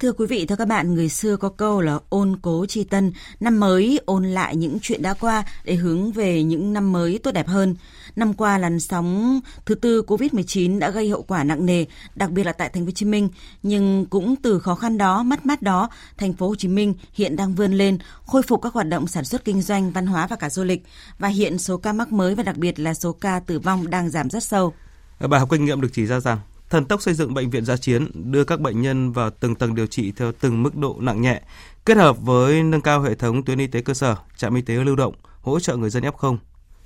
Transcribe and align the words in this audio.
Thưa 0.00 0.12
quý 0.12 0.26
vị, 0.26 0.46
thưa 0.46 0.56
các 0.56 0.68
bạn, 0.68 0.94
người 0.94 1.08
xưa 1.08 1.36
có 1.36 1.48
câu 1.48 1.80
là 1.80 1.98
ôn 2.08 2.36
cố 2.42 2.66
tri 2.66 2.84
tân, 2.84 3.12
năm 3.40 3.60
mới 3.60 4.00
ôn 4.06 4.24
lại 4.24 4.56
những 4.56 4.78
chuyện 4.82 5.02
đã 5.02 5.14
qua 5.14 5.44
để 5.64 5.74
hướng 5.74 6.12
về 6.12 6.42
những 6.42 6.72
năm 6.72 6.92
mới 6.92 7.18
tốt 7.18 7.30
đẹp 7.30 7.46
hơn. 7.46 7.76
Năm 8.16 8.34
qua 8.34 8.58
làn 8.58 8.80
sóng 8.80 9.40
thứ 9.66 9.74
tư 9.74 10.02
Covid-19 10.06 10.78
đã 10.78 10.90
gây 10.90 11.10
hậu 11.10 11.22
quả 11.22 11.44
nặng 11.44 11.66
nề, 11.66 11.84
đặc 12.14 12.30
biệt 12.30 12.44
là 12.44 12.52
tại 12.52 12.68
thành 12.68 12.82
phố 12.82 12.86
Hồ 12.86 12.92
Chí 12.94 13.06
Minh, 13.06 13.28
nhưng 13.62 14.06
cũng 14.06 14.36
từ 14.36 14.58
khó 14.58 14.74
khăn 14.74 14.98
đó, 14.98 15.22
mất 15.22 15.46
mát 15.46 15.62
đó, 15.62 15.90
thành 16.16 16.32
phố 16.32 16.48
Hồ 16.48 16.54
Chí 16.54 16.68
Minh 16.68 16.94
hiện 17.12 17.36
đang 17.36 17.54
vươn 17.54 17.72
lên, 17.72 17.98
khôi 18.26 18.42
phục 18.42 18.62
các 18.62 18.72
hoạt 18.72 18.86
động 18.86 19.06
sản 19.06 19.24
xuất 19.24 19.44
kinh 19.44 19.62
doanh, 19.62 19.90
văn 19.90 20.06
hóa 20.06 20.26
và 20.26 20.36
cả 20.36 20.50
du 20.50 20.64
lịch 20.64 20.82
và 21.18 21.28
hiện 21.28 21.58
số 21.58 21.76
ca 21.76 21.92
mắc 21.92 22.12
mới 22.12 22.34
và 22.34 22.42
đặc 22.42 22.56
biệt 22.56 22.80
là 22.80 22.94
số 22.94 23.12
ca 23.12 23.40
tử 23.40 23.58
vong 23.58 23.90
đang 23.90 24.10
giảm 24.10 24.30
rất 24.30 24.44
sâu. 24.44 24.74
Bài 25.20 25.40
học 25.40 25.48
kinh 25.50 25.64
nghiệm 25.64 25.80
được 25.80 25.90
chỉ 25.92 26.06
ra 26.06 26.20
rằng 26.20 26.38
thần 26.70 26.84
tốc 26.84 27.02
xây 27.02 27.14
dựng 27.14 27.34
bệnh 27.34 27.50
viện 27.50 27.64
giã 27.64 27.76
chiến, 27.76 28.10
đưa 28.14 28.44
các 28.44 28.60
bệnh 28.60 28.82
nhân 28.82 29.12
vào 29.12 29.30
từng 29.30 29.54
tầng 29.54 29.74
điều 29.74 29.86
trị 29.86 30.12
theo 30.12 30.32
từng 30.40 30.62
mức 30.62 30.76
độ 30.76 30.96
nặng 31.00 31.22
nhẹ, 31.22 31.42
kết 31.84 31.96
hợp 31.96 32.18
với 32.20 32.62
nâng 32.62 32.80
cao 32.80 33.02
hệ 33.02 33.14
thống 33.14 33.44
tuyến 33.44 33.58
y 33.58 33.66
tế 33.66 33.80
cơ 33.80 33.94
sở, 33.94 34.16
trạm 34.36 34.54
y 34.54 34.62
tế 34.62 34.74
lưu 34.74 34.96
động, 34.96 35.14
hỗ 35.40 35.60
trợ 35.60 35.76
người 35.76 35.90
dân 35.90 36.02
F0, 36.02 36.36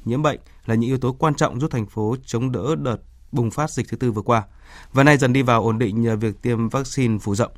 nhiễm 0.04 0.22
bệnh 0.22 0.40
là 0.66 0.74
những 0.74 0.90
yếu 0.90 0.98
tố 0.98 1.12
quan 1.12 1.34
trọng 1.34 1.60
giúp 1.60 1.70
thành 1.70 1.86
phố 1.86 2.16
chống 2.26 2.52
đỡ 2.52 2.76
đợt 2.78 2.96
bùng 3.32 3.50
phát 3.50 3.70
dịch 3.70 3.88
thứ 3.88 3.96
tư 3.96 4.12
vừa 4.12 4.22
qua. 4.22 4.42
Và 4.92 5.04
nay 5.04 5.18
dần 5.18 5.32
đi 5.32 5.42
vào 5.42 5.64
ổn 5.64 5.78
định 5.78 6.02
nhờ 6.02 6.16
việc 6.16 6.42
tiêm 6.42 6.68
vaccine 6.68 7.18
phủ 7.18 7.34
rộng. 7.34 7.52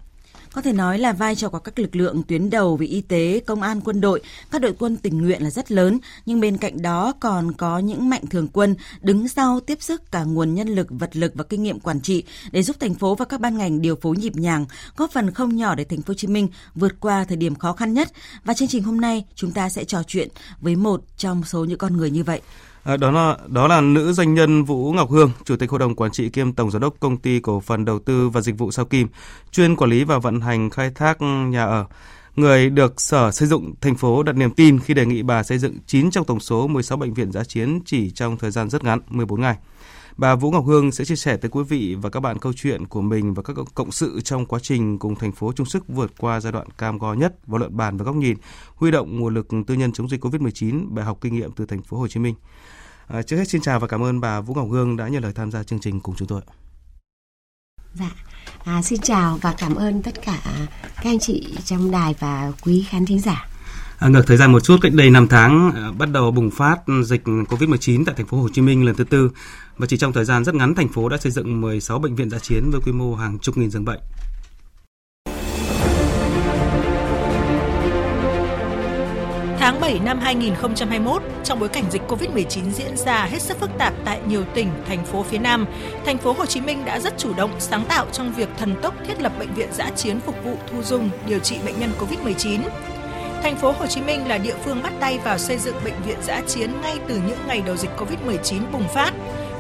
Có 0.55 0.61
thể 0.61 0.73
nói 0.73 0.99
là 0.99 1.13
vai 1.13 1.35
trò 1.37 1.49
của 1.49 1.59
các 1.59 1.79
lực 1.79 1.97
lượng 1.97 2.23
tuyến 2.23 2.51
đầu 2.51 2.77
về 2.77 2.87
y 2.87 3.01
tế, 3.01 3.41
công 3.47 3.63
an, 3.63 3.81
quân 3.81 4.01
đội, 4.01 4.21
các 4.51 4.61
đội 4.61 4.75
quân 4.79 4.97
tình 4.97 5.23
nguyện 5.23 5.43
là 5.43 5.51
rất 5.51 5.73
lớn, 5.73 5.99
nhưng 6.27 6.41
bên 6.41 6.57
cạnh 6.57 6.83
đó 6.83 7.13
còn 7.21 7.53
có 7.53 7.79
những 7.79 8.09
mạnh 8.09 8.27
thường 8.31 8.49
quân 8.53 8.75
đứng 9.01 9.29
sau 9.29 9.61
tiếp 9.61 9.79
sức 9.81 10.11
cả 10.11 10.25
nguồn 10.25 10.55
nhân 10.55 10.69
lực, 10.69 10.87
vật 10.91 11.17
lực 11.17 11.33
và 11.35 11.45
kinh 11.45 11.63
nghiệm 11.63 11.81
quản 11.81 12.01
trị 12.01 12.25
để 12.53 12.63
giúp 12.63 12.77
thành 12.81 12.95
phố 12.95 13.15
và 13.15 13.25
các 13.25 13.41
ban 13.41 13.59
ngành 13.59 13.81
điều 13.81 13.97
phối 13.97 14.17
nhịp 14.17 14.37
nhàng, 14.37 14.67
góp 14.97 15.11
phần 15.11 15.31
không 15.31 15.57
nhỏ 15.57 15.75
để 15.75 15.85
thành 15.85 16.03
phố 16.03 16.11
Hồ 16.11 16.15
Chí 16.15 16.29
Minh 16.29 16.49
vượt 16.75 17.01
qua 17.01 17.25
thời 17.25 17.37
điểm 17.37 17.55
khó 17.55 17.73
khăn 17.73 17.95
nhất. 17.95 18.13
Và 18.45 18.55
chương 18.55 18.69
trình 18.69 18.83
hôm 18.83 19.01
nay 19.01 19.25
chúng 19.35 19.53
ta 19.53 19.69
sẽ 19.69 19.85
trò 19.85 20.03
chuyện 20.07 20.29
với 20.61 20.77
một 20.77 21.03
trong 21.17 21.45
số 21.45 21.65
những 21.65 21.79
con 21.79 21.97
người 21.97 22.11
như 22.11 22.25
vậy. 22.25 22.41
À, 22.85 22.97
đó 22.97 23.11
là 23.11 23.37
đó 23.47 23.69
là 23.69 23.81
nữ 23.81 24.13
doanh 24.13 24.35
nhân 24.35 24.65
Vũ 24.65 24.93
Ngọc 24.93 25.11
Hương, 25.11 25.31
chủ 25.45 25.57
tịch 25.57 25.71
hội 25.71 25.79
đồng 25.79 25.95
quản 25.95 26.13
trị 26.13 26.29
kiêm 26.29 26.53
tổng 26.53 26.71
giám 26.71 26.83
đốc 26.83 26.95
công 27.01 27.17
ty 27.17 27.41
cổ 27.41 27.61
phần 27.61 27.85
đầu 27.85 27.99
tư 27.99 28.29
và 28.29 28.41
dịch 28.41 28.59
vụ 28.59 28.71
Sao 28.71 28.85
Kim, 28.85 29.09
chuyên 29.53 29.77
quản 29.77 29.91
lý 29.91 30.05
và 30.05 30.19
vận 30.19 30.41
hành 30.41 30.71
khai 30.71 30.91
thác 30.95 31.23
nhà 31.23 31.65
ở. 31.65 31.87
Người 32.37 32.71
được 32.71 33.01
Sở 33.01 33.31
Xây 33.31 33.49
dựng 33.49 33.75
thành 33.81 33.95
phố 33.95 34.23
đặt 34.23 34.37
niềm 34.37 34.51
tin 34.51 34.79
khi 34.79 34.95
đề 34.95 35.07
nghị 35.07 35.23
bà 35.23 35.43
xây 35.43 35.59
dựng 35.59 35.79
9 35.87 36.11
trong 36.11 36.25
tổng 36.25 36.41
số 36.41 36.67
16 36.67 36.99
bệnh 36.99 37.15
viện 37.15 37.33
giã 37.33 37.45
chiến 37.45 37.81
chỉ 37.85 38.11
trong 38.11 38.37
thời 38.37 38.51
gian 38.51 38.71
rất 38.71 38.85
ngắn, 38.85 39.01
14 39.09 39.41
ngày. 39.41 39.57
Bà 40.17 40.35
Vũ 40.35 40.51
Ngọc 40.51 40.65
Hương 40.67 40.93
sẽ 40.93 41.05
chia 41.05 41.17
sẻ 41.17 41.37
tới 41.37 41.51
quý 41.51 41.63
vị 41.69 41.97
và 42.03 42.11
các 42.11 42.21
bạn 42.21 42.39
câu 42.39 42.53
chuyện 42.53 42.87
của 42.87 43.03
mình 43.03 43.35
và 43.35 43.43
các 43.43 43.57
cộng 43.75 43.93
sự 43.93 44.21
trong 44.21 44.47
quá 44.47 44.59
trình 44.63 44.99
cùng 44.99 45.17
thành 45.17 45.33
phố 45.33 45.53
chung 45.53 45.67
sức 45.67 45.89
vượt 45.89 46.13
qua 46.19 46.41
giai 46.41 46.53
đoạn 46.53 46.67
cam 46.79 46.99
go 46.99 47.15
nhất 47.15 47.35
và 47.47 47.59
luận 47.59 47.77
bàn 47.77 47.97
và 47.97 48.05
góc 48.05 48.15
nhìn, 48.15 48.37
huy 48.75 48.91
động 48.91 49.19
nguồn 49.19 49.35
lực 49.35 49.47
tư 49.67 49.75
nhân 49.75 49.93
chống 49.93 50.09
dịch 50.09 50.25
Covid-19, 50.25 50.95
bài 50.95 51.05
học 51.05 51.19
kinh 51.21 51.35
nghiệm 51.35 51.53
từ 51.53 51.67
thành 51.67 51.83
phố 51.83 51.97
Hồ 51.97 52.09
Chí 52.09 52.21
Minh. 52.21 52.35
À, 53.07 53.23
trước 53.23 53.37
hết 53.37 53.49
xin 53.49 53.61
chào 53.61 53.81
và 53.81 53.87
cảm 53.87 54.03
ơn 54.03 54.21
bà 54.21 54.41
Vũ 54.41 54.55
Ngọc 54.55 54.69
Hương 54.71 54.97
đã 54.97 55.09
nhận 55.09 55.23
lời 55.23 55.33
tham 55.35 55.51
gia 55.51 55.63
chương 55.63 55.81
trình 55.81 56.01
cùng 56.01 56.15
chúng 56.19 56.29
tôi. 56.29 56.41
Dạ, 57.95 58.11
à, 58.65 58.83
xin 58.83 59.01
chào 59.01 59.39
và 59.43 59.55
cảm 59.59 59.75
ơn 59.75 60.03
tất 60.03 60.23
cả 60.25 60.69
các 60.97 61.11
anh 61.11 61.19
chị 61.19 61.57
trong 61.65 61.91
đài 61.91 62.15
và 62.19 62.53
quý 62.63 62.87
khán 62.89 63.07
thính 63.07 63.21
giả. 63.21 63.49
À, 64.05 64.09
ngược 64.09 64.27
thời 64.27 64.37
gian 64.37 64.53
một 64.53 64.61
chút, 64.61 64.77
cách 64.83 64.93
đây 64.95 65.11
5 65.11 65.29
tháng 65.29 65.73
à, 65.75 65.93
bắt 65.99 66.09
đầu 66.13 66.31
bùng 66.31 66.51
phát 66.51 66.77
dịch 67.05 67.23
Covid-19 67.25 68.05
tại 68.07 68.15
thành 68.15 68.27
phố 68.27 68.37
Hồ 68.37 68.49
Chí 68.53 68.63
Minh 68.63 68.85
lần 68.85 68.95
thứ 68.95 69.05
tư 69.05 69.31
và 69.77 69.87
chỉ 69.87 69.97
trong 69.97 70.13
thời 70.13 70.25
gian 70.25 70.45
rất 70.45 70.55
ngắn 70.55 70.75
thành 70.75 70.89
phố 70.89 71.09
đã 71.09 71.17
xây 71.17 71.33
dựng 71.33 71.61
16 71.61 71.99
bệnh 71.99 72.15
viện 72.15 72.31
dã 72.31 72.39
chiến 72.39 72.71
với 72.71 72.81
quy 72.85 72.93
mô 72.93 73.15
hàng 73.15 73.39
chục 73.39 73.57
nghìn 73.57 73.71
giường 73.71 73.85
bệnh. 73.85 74.01
Tháng 79.59 79.81
7 79.81 80.01
năm 80.05 80.19
2021, 80.21 81.23
trong 81.45 81.61
bối 81.61 81.69
cảnh 81.69 81.85
dịch 81.91 82.03
Covid-19 82.09 82.71
diễn 82.71 82.97
ra 82.97 83.25
hết 83.25 83.43
sức 83.43 83.61
phức 83.61 83.71
tạp 83.79 83.95
tại 84.05 84.21
nhiều 84.29 84.45
tỉnh, 84.55 84.69
thành 84.87 85.05
phố 85.05 85.23
phía 85.23 85.39
Nam, 85.39 85.67
thành 86.07 86.19
phố 86.19 86.33
Hồ 86.33 86.47
Chí 86.47 86.61
Minh 86.61 86.85
đã 86.85 87.01
rất 87.01 87.19
chủ 87.19 87.35
động, 87.37 87.51
sáng 87.59 87.85
tạo 87.89 88.07
trong 88.13 88.35
việc 88.35 88.49
thần 88.59 88.75
tốc 88.83 88.95
thiết 89.07 89.23
lập 89.23 89.33
bệnh 89.39 89.55
viện 89.55 89.69
giã 89.73 89.91
chiến 89.97 90.21
phục 90.21 90.35
vụ 90.45 90.57
thu 90.71 90.83
dung, 90.83 91.11
điều 91.29 91.39
trị 91.39 91.57
bệnh 91.67 91.81
nhân 91.81 91.91
Covid-19. 92.01 92.61
Thành 93.45 93.57
phố 93.57 93.73
Hồ 93.73 93.87
Chí 93.87 94.01
Minh 94.01 94.29
là 94.29 94.39
địa 94.39 94.55
phương 94.65 94.83
bắt 94.83 94.93
tay 95.01 95.19
vào 95.25 95.39
xây 95.39 95.59
dựng 95.59 95.77
bệnh 95.85 96.03
viện 96.07 96.19
giã 96.23 96.41
chiến 96.47 96.71
ngay 96.83 96.99
từ 97.09 97.15
những 97.29 97.39
ngày 97.47 97.63
đầu 97.67 97.77
dịch 97.77 97.91
Covid-19 97.99 98.61
bùng 98.73 98.89
phát. 98.95 99.13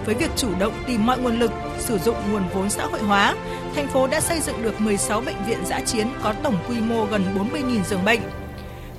Với 0.06 0.14
việc 0.14 0.30
chủ 0.36 0.48
động 0.58 0.72
tìm 0.86 1.06
mọi 1.06 1.18
nguồn 1.18 1.38
lực, 1.38 1.50
sử 1.78 1.98
dụng 1.98 2.16
nguồn 2.32 2.42
vốn 2.54 2.70
xã 2.70 2.86
hội 2.86 3.00
hóa, 3.00 3.36
thành 3.74 3.88
phố 3.88 4.06
đã 4.06 4.20
xây 4.20 4.40
dựng 4.40 4.62
được 4.62 4.80
16 4.80 5.20
bệnh 5.20 5.44
viện 5.46 5.58
giã 5.66 5.80
chiến 5.80 6.06
có 6.22 6.34
tổng 6.42 6.56
quy 6.68 6.80
mô 6.80 7.04
gần 7.04 7.22
40.000 7.52 7.84
giường 7.84 8.04
bệnh 8.04 8.20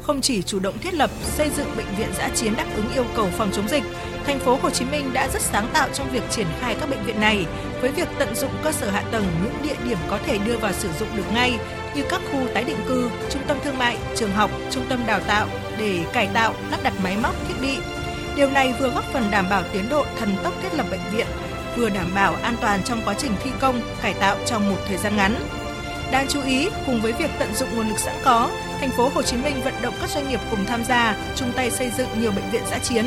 không 0.02 0.22
chỉ 0.22 0.42
chủ 0.42 0.60
động 0.60 0.78
thiết 0.78 0.94
lập, 0.94 1.10
xây 1.24 1.50
dựng 1.58 1.68
bệnh 1.78 1.96
viện 1.98 2.10
giã 2.18 2.30
chiến 2.36 2.54
đáp 2.58 2.66
ứng 2.76 2.94
yêu 2.94 3.06
cầu 3.16 3.28
phòng 3.38 3.52
chống 3.54 3.68
dịch, 3.68 3.84
thành 4.26 4.40
phố 4.40 4.60
Hồ 4.62 4.70
Chí 4.70 4.86
Minh 4.86 5.14
đã 5.14 5.28
rất 5.34 5.42
sáng 5.42 5.68
tạo 5.74 5.90
trong 5.94 6.10
việc 6.12 6.24
triển 6.32 6.48
khai 6.60 6.76
các 6.80 6.90
bệnh 6.90 7.04
viện 7.04 7.20
này 7.20 7.46
với 7.82 7.92
việc 7.92 8.08
tận 8.20 8.36
dụng 8.36 8.52
cơ 8.64 8.72
sở 8.72 8.90
hạ 8.90 9.04
tầng 9.12 9.26
những 9.44 9.54
địa 9.64 9.76
điểm 9.86 9.98
có 10.10 10.20
thể 10.26 10.38
đưa 10.38 10.58
vào 10.58 10.74
sử 10.74 10.90
dụng 11.00 11.10
được 11.16 11.34
ngay 11.34 11.58
như 11.96 12.04
các 12.10 12.22
khu 12.32 12.40
tái 12.54 12.64
định 12.64 12.78
cư, 12.88 13.10
trung 13.30 13.42
tâm 13.48 13.58
thương 13.64 13.78
mại, 13.78 13.98
trường 14.16 14.32
học, 14.32 14.52
trung 14.72 14.86
tâm 14.90 15.04
đào 15.08 15.20
tạo 15.20 15.48
để 15.78 16.00
cải 16.14 16.28
tạo, 16.34 16.54
lắp 16.72 16.80
đặt 16.84 16.94
máy 17.04 17.18
móc, 17.24 17.36
thiết 17.48 17.54
bị. 17.62 17.78
Điều 18.36 18.50
này 18.50 18.74
vừa 18.80 18.90
góp 18.90 19.04
phần 19.14 19.32
đảm 19.32 19.46
bảo 19.50 19.64
tiến 19.74 19.90
độ 19.90 20.06
thần 20.20 20.36
tốc 20.44 20.54
thiết 20.62 20.74
lập 20.74 20.86
bệnh 20.92 21.00
viện, 21.12 21.28
vừa 21.78 21.90
đảm 21.90 22.08
bảo 22.16 22.36
an 22.44 22.56
toàn 22.62 22.84
trong 22.84 23.02
quá 23.06 23.14
trình 23.18 23.32
thi 23.44 23.52
công, 23.60 23.82
cải 24.02 24.14
tạo 24.14 24.38
trong 24.46 24.70
một 24.70 24.78
thời 24.88 24.98
gian 24.98 25.16
ngắn. 25.16 25.36
Đáng 26.12 26.26
chú 26.30 26.42
ý, 26.42 26.70
cùng 26.86 27.02
với 27.02 27.12
việc 27.12 27.30
tận 27.40 27.56
dụng 27.56 27.70
nguồn 27.76 27.90
lực 27.90 28.00
sẵn 28.00 28.16
có, 28.24 28.50
thành 28.80 28.92
phố 28.92 29.10
Hồ 29.16 29.22
Chí 29.22 29.38
Minh 29.38 29.62
vận 29.64 29.74
động 29.82 29.94
các 30.02 30.10
doanh 30.10 30.30
nghiệp 30.30 30.40
cùng 30.52 30.66
tham 30.66 30.84
gia, 30.86 31.16
chung 31.36 31.52
tay 31.56 31.72
xây 31.72 31.92
dựng 31.98 32.08
nhiều 32.22 32.32
bệnh 32.32 32.50
viện 32.52 32.64
giã 32.72 32.78
chiến 32.78 33.06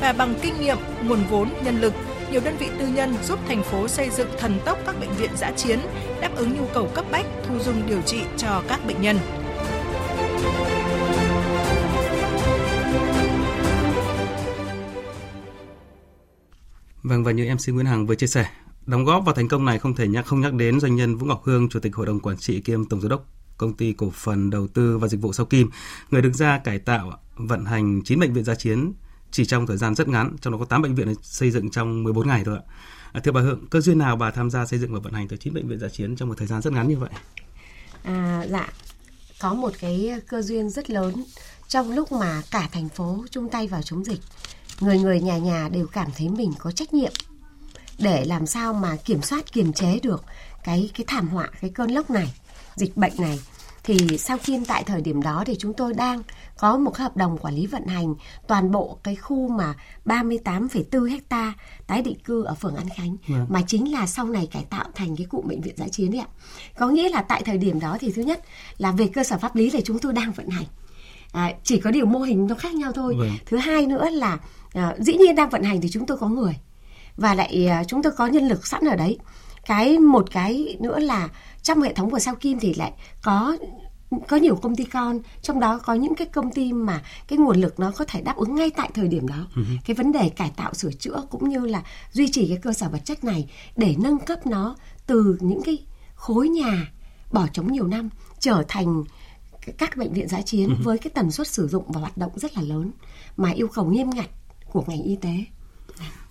và 0.00 0.12
bằng 0.12 0.34
kinh 0.42 0.60
nghiệm, 0.60 0.78
nguồn 1.02 1.24
vốn, 1.30 1.48
nhân 1.64 1.80
lực, 1.80 1.94
nhiều 2.32 2.40
đơn 2.44 2.56
vị 2.56 2.68
tư 2.78 2.86
nhân 2.86 3.14
giúp 3.22 3.38
thành 3.48 3.62
phố 3.62 3.88
xây 3.88 4.10
dựng 4.10 4.28
thần 4.38 4.60
tốc 4.64 4.78
các 4.86 5.00
bệnh 5.00 5.12
viện 5.12 5.30
giã 5.36 5.52
chiến, 5.56 5.78
đáp 6.20 6.30
ứng 6.36 6.56
nhu 6.58 6.66
cầu 6.74 6.90
cấp 6.94 7.04
bách 7.10 7.26
thu 7.48 7.58
dung 7.58 7.82
điều 7.88 8.02
trị 8.02 8.20
cho 8.36 8.62
các 8.68 8.86
bệnh 8.86 9.02
nhân. 9.02 9.18
Vâng 17.02 17.24
và 17.24 17.32
như 17.32 17.54
MC 17.54 17.74
Nguyễn 17.74 17.86
Hằng 17.86 18.06
vừa 18.06 18.14
chia 18.14 18.26
sẻ, 18.26 18.46
đóng 18.86 19.04
góp 19.04 19.24
vào 19.24 19.34
thành 19.34 19.48
công 19.48 19.64
này 19.64 19.78
không 19.78 19.94
thể 19.94 20.08
nhắc 20.08 20.26
không 20.26 20.40
nhắc 20.40 20.54
đến 20.54 20.80
doanh 20.80 20.96
nhân 20.96 21.16
Vũ 21.16 21.26
Ngọc 21.26 21.42
Hương, 21.44 21.68
chủ 21.68 21.80
tịch 21.80 21.94
hội 21.94 22.06
đồng 22.06 22.20
quản 22.20 22.36
trị 22.36 22.60
kiêm 22.60 22.84
tổng 22.84 23.00
giám 23.00 23.10
đốc 23.10 23.26
công 23.56 23.72
ty 23.72 23.92
cổ 23.92 24.10
phần 24.14 24.50
đầu 24.50 24.68
tư 24.68 24.98
và 24.98 25.08
dịch 25.08 25.20
vụ 25.20 25.32
Sao 25.32 25.46
Kim, 25.46 25.70
người 26.10 26.22
đứng 26.22 26.34
ra 26.34 26.58
cải 26.58 26.78
tạo, 26.78 27.20
vận 27.36 27.64
hành 27.64 28.02
9 28.04 28.20
bệnh 28.20 28.32
viện 28.32 28.44
gia 28.44 28.54
chiến 28.54 28.92
chỉ 29.30 29.44
trong 29.44 29.66
thời 29.66 29.76
gian 29.76 29.94
rất 29.94 30.08
ngắn, 30.08 30.36
trong 30.40 30.52
đó 30.52 30.58
có 30.58 30.64
8 30.64 30.82
bệnh 30.82 30.94
viện 30.94 31.14
xây 31.22 31.50
dựng 31.50 31.70
trong 31.70 32.02
14 32.02 32.28
ngày 32.28 32.42
thôi 32.44 32.56
ạ. 32.56 32.62
À, 33.12 33.20
thưa 33.24 33.32
bà 33.32 33.40
Hương, 33.40 33.66
cơ 33.66 33.80
duyên 33.80 33.98
nào 33.98 34.16
bà 34.16 34.30
tham 34.30 34.50
gia 34.50 34.66
xây 34.66 34.78
dựng 34.78 34.94
và 34.94 35.00
vận 35.00 35.12
hành 35.12 35.28
tới 35.28 35.38
9 35.38 35.54
bệnh 35.54 35.68
viện 35.68 35.78
giả 35.78 35.88
chiến 35.88 36.16
trong 36.16 36.28
một 36.28 36.34
thời 36.38 36.46
gian 36.46 36.62
rất 36.62 36.72
ngắn 36.72 36.88
như 36.88 36.96
vậy? 36.96 37.10
À, 38.02 38.46
dạ, 38.50 38.68
có 39.40 39.54
một 39.54 39.72
cái 39.80 40.10
cơ 40.28 40.42
duyên 40.42 40.70
rất 40.70 40.90
lớn 40.90 41.24
trong 41.68 41.92
lúc 41.92 42.12
mà 42.12 42.42
cả 42.50 42.68
thành 42.72 42.88
phố 42.88 43.24
chung 43.30 43.48
tay 43.48 43.66
vào 43.66 43.82
chống 43.82 44.04
dịch. 44.04 44.20
Người 44.80 44.98
người 44.98 45.20
nhà 45.20 45.38
nhà 45.38 45.68
đều 45.72 45.86
cảm 45.86 46.08
thấy 46.16 46.28
mình 46.28 46.52
có 46.58 46.70
trách 46.70 46.94
nhiệm 46.94 47.12
để 47.98 48.24
làm 48.24 48.46
sao 48.46 48.72
mà 48.72 48.96
kiểm 49.04 49.22
soát 49.22 49.52
kiềm 49.52 49.72
chế 49.72 49.98
được 50.02 50.24
cái 50.64 50.90
cái 50.94 51.04
thảm 51.06 51.28
họa 51.28 51.48
cái 51.60 51.70
cơn 51.70 51.90
lốc 51.90 52.10
này 52.10 52.34
dịch 52.76 52.96
bệnh 52.96 53.12
này 53.18 53.40
thì 53.88 54.18
sau 54.18 54.38
khi 54.38 54.60
tại 54.68 54.84
thời 54.84 55.00
điểm 55.00 55.22
đó 55.22 55.42
thì 55.46 55.56
chúng 55.58 55.72
tôi 55.72 55.94
đang 55.94 56.22
có 56.58 56.78
một 56.78 56.96
hợp 56.96 57.16
đồng 57.16 57.38
quản 57.38 57.54
lý 57.54 57.66
vận 57.66 57.86
hành 57.86 58.14
toàn 58.46 58.70
bộ 58.70 58.98
cái 59.02 59.16
khu 59.16 59.48
mà 59.48 59.74
38,4 60.04 61.10
hecta 61.10 61.52
tái 61.86 62.02
định 62.02 62.18
cư 62.24 62.44
ở 62.44 62.54
phường 62.54 62.76
An 62.76 62.88
Khánh 62.96 63.08
yeah. 63.08 63.28
Vâng. 63.28 63.46
mà 63.48 63.62
chính 63.66 63.92
là 63.92 64.06
sau 64.06 64.26
này 64.26 64.48
cải 64.52 64.64
tạo 64.70 64.84
thành 64.94 65.16
cái 65.16 65.26
cụm 65.30 65.48
bệnh 65.48 65.60
viện 65.60 65.74
giã 65.76 65.88
chiến 65.88 66.10
đấy 66.10 66.20
ạ. 66.20 66.28
Có 66.78 66.88
nghĩa 66.88 67.08
là 67.08 67.22
tại 67.22 67.42
thời 67.44 67.58
điểm 67.58 67.80
đó 67.80 67.96
thì 68.00 68.12
thứ 68.12 68.22
nhất 68.22 68.44
là 68.78 68.92
về 68.92 69.06
cơ 69.06 69.24
sở 69.24 69.38
pháp 69.38 69.56
lý 69.56 69.70
là 69.70 69.80
chúng 69.84 69.98
tôi 69.98 70.12
đang 70.12 70.32
vận 70.32 70.48
hành. 70.48 70.66
À, 71.32 71.52
chỉ 71.64 71.80
có 71.80 71.90
điều 71.90 72.06
mô 72.06 72.18
hình 72.18 72.46
nó 72.46 72.54
khác 72.54 72.74
nhau 72.74 72.92
thôi. 72.92 73.14
Yeah. 73.18 73.28
Vâng. 73.28 73.38
Thứ 73.46 73.56
hai 73.56 73.86
nữa 73.86 74.10
là 74.10 74.38
à, 74.72 74.94
dĩ 74.98 75.12
nhiên 75.16 75.34
đang 75.34 75.50
vận 75.50 75.62
hành 75.62 75.80
thì 75.80 75.88
chúng 75.90 76.06
tôi 76.06 76.18
có 76.18 76.28
người 76.28 76.54
và 77.16 77.34
lại 77.34 77.66
à, 77.68 77.84
chúng 77.84 78.02
tôi 78.02 78.12
có 78.16 78.26
nhân 78.26 78.48
lực 78.48 78.66
sẵn 78.66 78.84
ở 78.84 78.96
đấy. 78.96 79.18
Cái 79.66 79.98
một 79.98 80.28
cái 80.30 80.76
nữa 80.80 80.98
là 80.98 81.28
trong 81.68 81.82
hệ 81.82 81.94
thống 81.94 82.10
của 82.10 82.18
sao 82.18 82.34
kim 82.34 82.58
thì 82.60 82.74
lại 82.74 82.92
có 83.22 83.56
có 84.28 84.36
nhiều 84.36 84.56
công 84.56 84.76
ty 84.76 84.84
con 84.84 85.20
trong 85.42 85.60
đó 85.60 85.78
có 85.78 85.94
những 85.94 86.14
cái 86.14 86.26
công 86.26 86.50
ty 86.50 86.72
mà 86.72 87.02
cái 87.28 87.38
nguồn 87.38 87.60
lực 87.60 87.80
nó 87.80 87.90
có 87.90 88.04
thể 88.04 88.20
đáp 88.20 88.36
ứng 88.36 88.54
ngay 88.54 88.70
tại 88.76 88.90
thời 88.94 89.08
điểm 89.08 89.28
đó 89.28 89.46
uh-huh. 89.54 89.76
cái 89.84 89.94
vấn 89.94 90.12
đề 90.12 90.28
cải 90.28 90.50
tạo 90.56 90.74
sửa 90.74 90.92
chữa 90.92 91.22
cũng 91.30 91.48
như 91.48 91.58
là 91.58 91.82
duy 92.12 92.28
trì 92.32 92.48
cái 92.48 92.58
cơ 92.62 92.72
sở 92.72 92.88
vật 92.88 93.00
chất 93.04 93.24
này 93.24 93.50
để 93.76 93.94
nâng 93.98 94.18
cấp 94.18 94.46
nó 94.46 94.76
từ 95.06 95.38
những 95.40 95.62
cái 95.62 95.78
khối 96.14 96.48
nhà 96.48 96.92
bỏ 97.32 97.46
trống 97.52 97.72
nhiều 97.72 97.86
năm 97.86 98.10
trở 98.38 98.64
thành 98.68 99.04
các 99.78 99.96
bệnh 99.96 100.12
viện 100.12 100.28
giã 100.28 100.40
chiến 100.40 100.76
với 100.84 100.98
cái 100.98 101.10
tần 101.14 101.30
suất 101.30 101.48
sử 101.48 101.68
dụng 101.68 101.84
và 101.88 102.00
hoạt 102.00 102.16
động 102.16 102.32
rất 102.36 102.56
là 102.56 102.62
lớn 102.62 102.90
mà 103.36 103.50
yêu 103.50 103.68
cầu 103.68 103.84
nghiêm 103.84 104.10
ngặt 104.10 104.28
của 104.72 104.84
ngành 104.86 105.02
y 105.02 105.16
tế. 105.16 105.44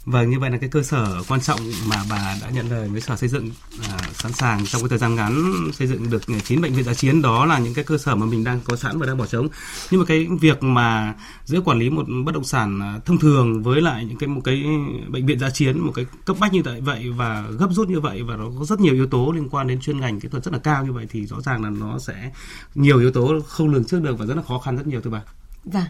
Vâng, 0.08 0.30
như 0.30 0.40
vậy 0.40 0.50
là 0.50 0.58
cái 0.58 0.70
cơ 0.70 0.84
sở 0.84 1.24
quan 1.28 1.42
trọng 1.42 1.60
mà 1.88 1.96
bà 2.10 2.36
đã 2.42 2.50
nhận 2.50 2.70
lời 2.70 2.88
với 2.88 3.02
sở 3.02 3.16
xây 3.16 3.30
dựng 3.30 3.50
à, 3.90 3.98
sẵn 4.14 4.34
sàng 4.34 4.66
trong 4.66 4.82
cái 4.82 4.90
thời 4.90 4.98
gian 4.98 5.16
ngắn 5.16 5.54
xây 5.74 5.88
dựng 5.88 6.10
được 6.10 6.22
9 6.44 6.62
bệnh 6.62 6.74
viện 6.74 6.84
giã 6.84 6.94
chiến 6.94 7.22
đó 7.22 7.46
là 7.46 7.60
những 7.60 7.74
cái 7.74 7.84
cơ 7.84 7.98
sở 7.98 8.16
mà 8.16 8.26
mình 8.26 8.44
đang 8.44 8.60
có 8.66 8.76
sẵn 8.76 9.00
và 9.00 9.06
đang 9.06 9.18
bỏ 9.18 9.26
trống. 9.26 9.48
Nhưng 9.92 10.00
mà 10.00 10.06
cái 10.06 10.28
việc 10.42 10.64
mà 10.64 11.14
giữa 11.46 11.62
quản 11.62 11.80
lý 11.80 11.90
một 11.90 12.06
bất 12.26 12.32
động 12.34 12.44
sản 12.44 12.80
à, 12.82 13.00
thông 13.06 13.18
thường 13.18 13.64
với 13.64 13.82
lại 13.82 14.06
những 14.06 14.18
cái 14.18 14.28
một 14.28 14.42
cái 14.44 14.64
bệnh 15.08 15.26
viện 15.26 15.40
giã 15.40 15.50
chiến 15.50 15.80
một 15.80 15.92
cái 15.96 16.06
cấp 16.26 16.38
bách 16.40 16.54
như 16.54 16.62
vậy 16.82 17.10
và 17.10 17.46
gấp 17.60 17.68
rút 17.72 17.90
như 17.90 18.00
vậy 18.00 18.24
và 18.24 18.36
nó 18.36 18.46
có 18.60 18.66
rất 18.66 18.80
nhiều 18.80 18.94
yếu 18.94 19.08
tố 19.08 19.32
liên 19.36 19.50
quan 19.50 19.68
đến 19.68 19.80
chuyên 19.80 20.00
ngành 20.00 20.20
kỹ 20.20 20.28
thuật 20.28 20.44
rất 20.44 20.54
là 20.54 20.60
cao 20.60 20.86
như 20.86 20.92
vậy 20.92 21.06
thì 21.10 21.26
rõ 21.26 21.42
ràng 21.42 21.64
là 21.64 21.70
nó 21.70 22.00
sẽ 22.00 22.32
nhiều 22.76 23.00
yếu 23.00 23.12
tố 23.12 23.40
không 23.48 23.70
lường 23.70 23.86
trước 23.86 24.02
được 24.02 24.20
và 24.20 24.26
rất 24.26 24.36
là 24.36 24.44
khó 24.48 24.60
khăn 24.60 24.78
rất 24.78 24.88
nhiều 24.88 25.02
thưa 25.02 25.12
bà. 25.12 25.22
Vâng. 25.64 25.84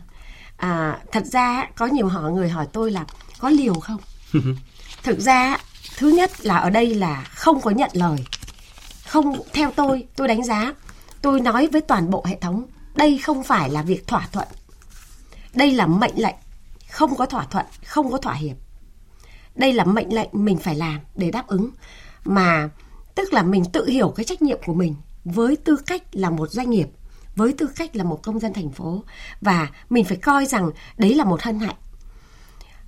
À, 0.57 0.99
thật 1.11 1.25
ra 1.25 1.67
có 1.75 1.85
nhiều 1.85 2.07
họ 2.07 2.21
người 2.21 2.49
hỏi 2.49 2.67
tôi 2.73 2.91
là 2.91 3.05
có 3.39 3.49
liều 3.49 3.73
không? 3.73 4.01
Thực 5.03 5.19
ra 5.19 5.57
thứ 5.97 6.09
nhất 6.09 6.45
là 6.45 6.57
ở 6.57 6.69
đây 6.69 6.95
là 6.95 7.23
không 7.23 7.61
có 7.61 7.71
nhận 7.71 7.89
lời. 7.93 8.17
Không 9.07 9.41
theo 9.53 9.71
tôi, 9.71 10.07
tôi 10.15 10.27
đánh 10.27 10.43
giá, 10.43 10.73
tôi 11.21 11.41
nói 11.41 11.67
với 11.67 11.81
toàn 11.81 12.09
bộ 12.09 12.23
hệ 12.27 12.37
thống, 12.41 12.65
đây 12.95 13.17
không 13.17 13.43
phải 13.43 13.69
là 13.69 13.81
việc 13.81 14.07
thỏa 14.07 14.27
thuận. 14.31 14.47
Đây 15.53 15.71
là 15.71 15.87
mệnh 15.87 16.15
lệnh, 16.15 16.35
không 16.89 17.15
có 17.15 17.25
thỏa 17.25 17.45
thuận, 17.45 17.65
không 17.85 18.11
có 18.11 18.17
thỏa 18.17 18.33
hiệp. 18.33 18.57
Đây 19.55 19.73
là 19.73 19.83
mệnh 19.83 20.13
lệnh 20.13 20.29
mình 20.31 20.57
phải 20.57 20.75
làm 20.75 20.99
để 21.15 21.31
đáp 21.31 21.47
ứng 21.47 21.69
mà 22.23 22.69
tức 23.15 23.33
là 23.33 23.43
mình 23.43 23.65
tự 23.73 23.85
hiểu 23.85 24.09
cái 24.09 24.23
trách 24.23 24.41
nhiệm 24.41 24.59
của 24.65 24.73
mình 24.73 24.95
với 25.25 25.55
tư 25.55 25.77
cách 25.85 26.03
là 26.11 26.29
một 26.29 26.51
doanh 26.51 26.69
nghiệp 26.69 26.87
với 27.35 27.53
tư 27.53 27.69
cách 27.75 27.95
là 27.95 28.03
một 28.03 28.19
công 28.23 28.39
dân 28.39 28.53
thành 28.53 28.71
phố 28.71 29.03
và 29.41 29.67
mình 29.89 30.05
phải 30.05 30.17
coi 30.17 30.45
rằng 30.45 30.71
đấy 30.97 31.15
là 31.15 31.23
một 31.23 31.41
hân 31.41 31.59
hạnh 31.59 31.75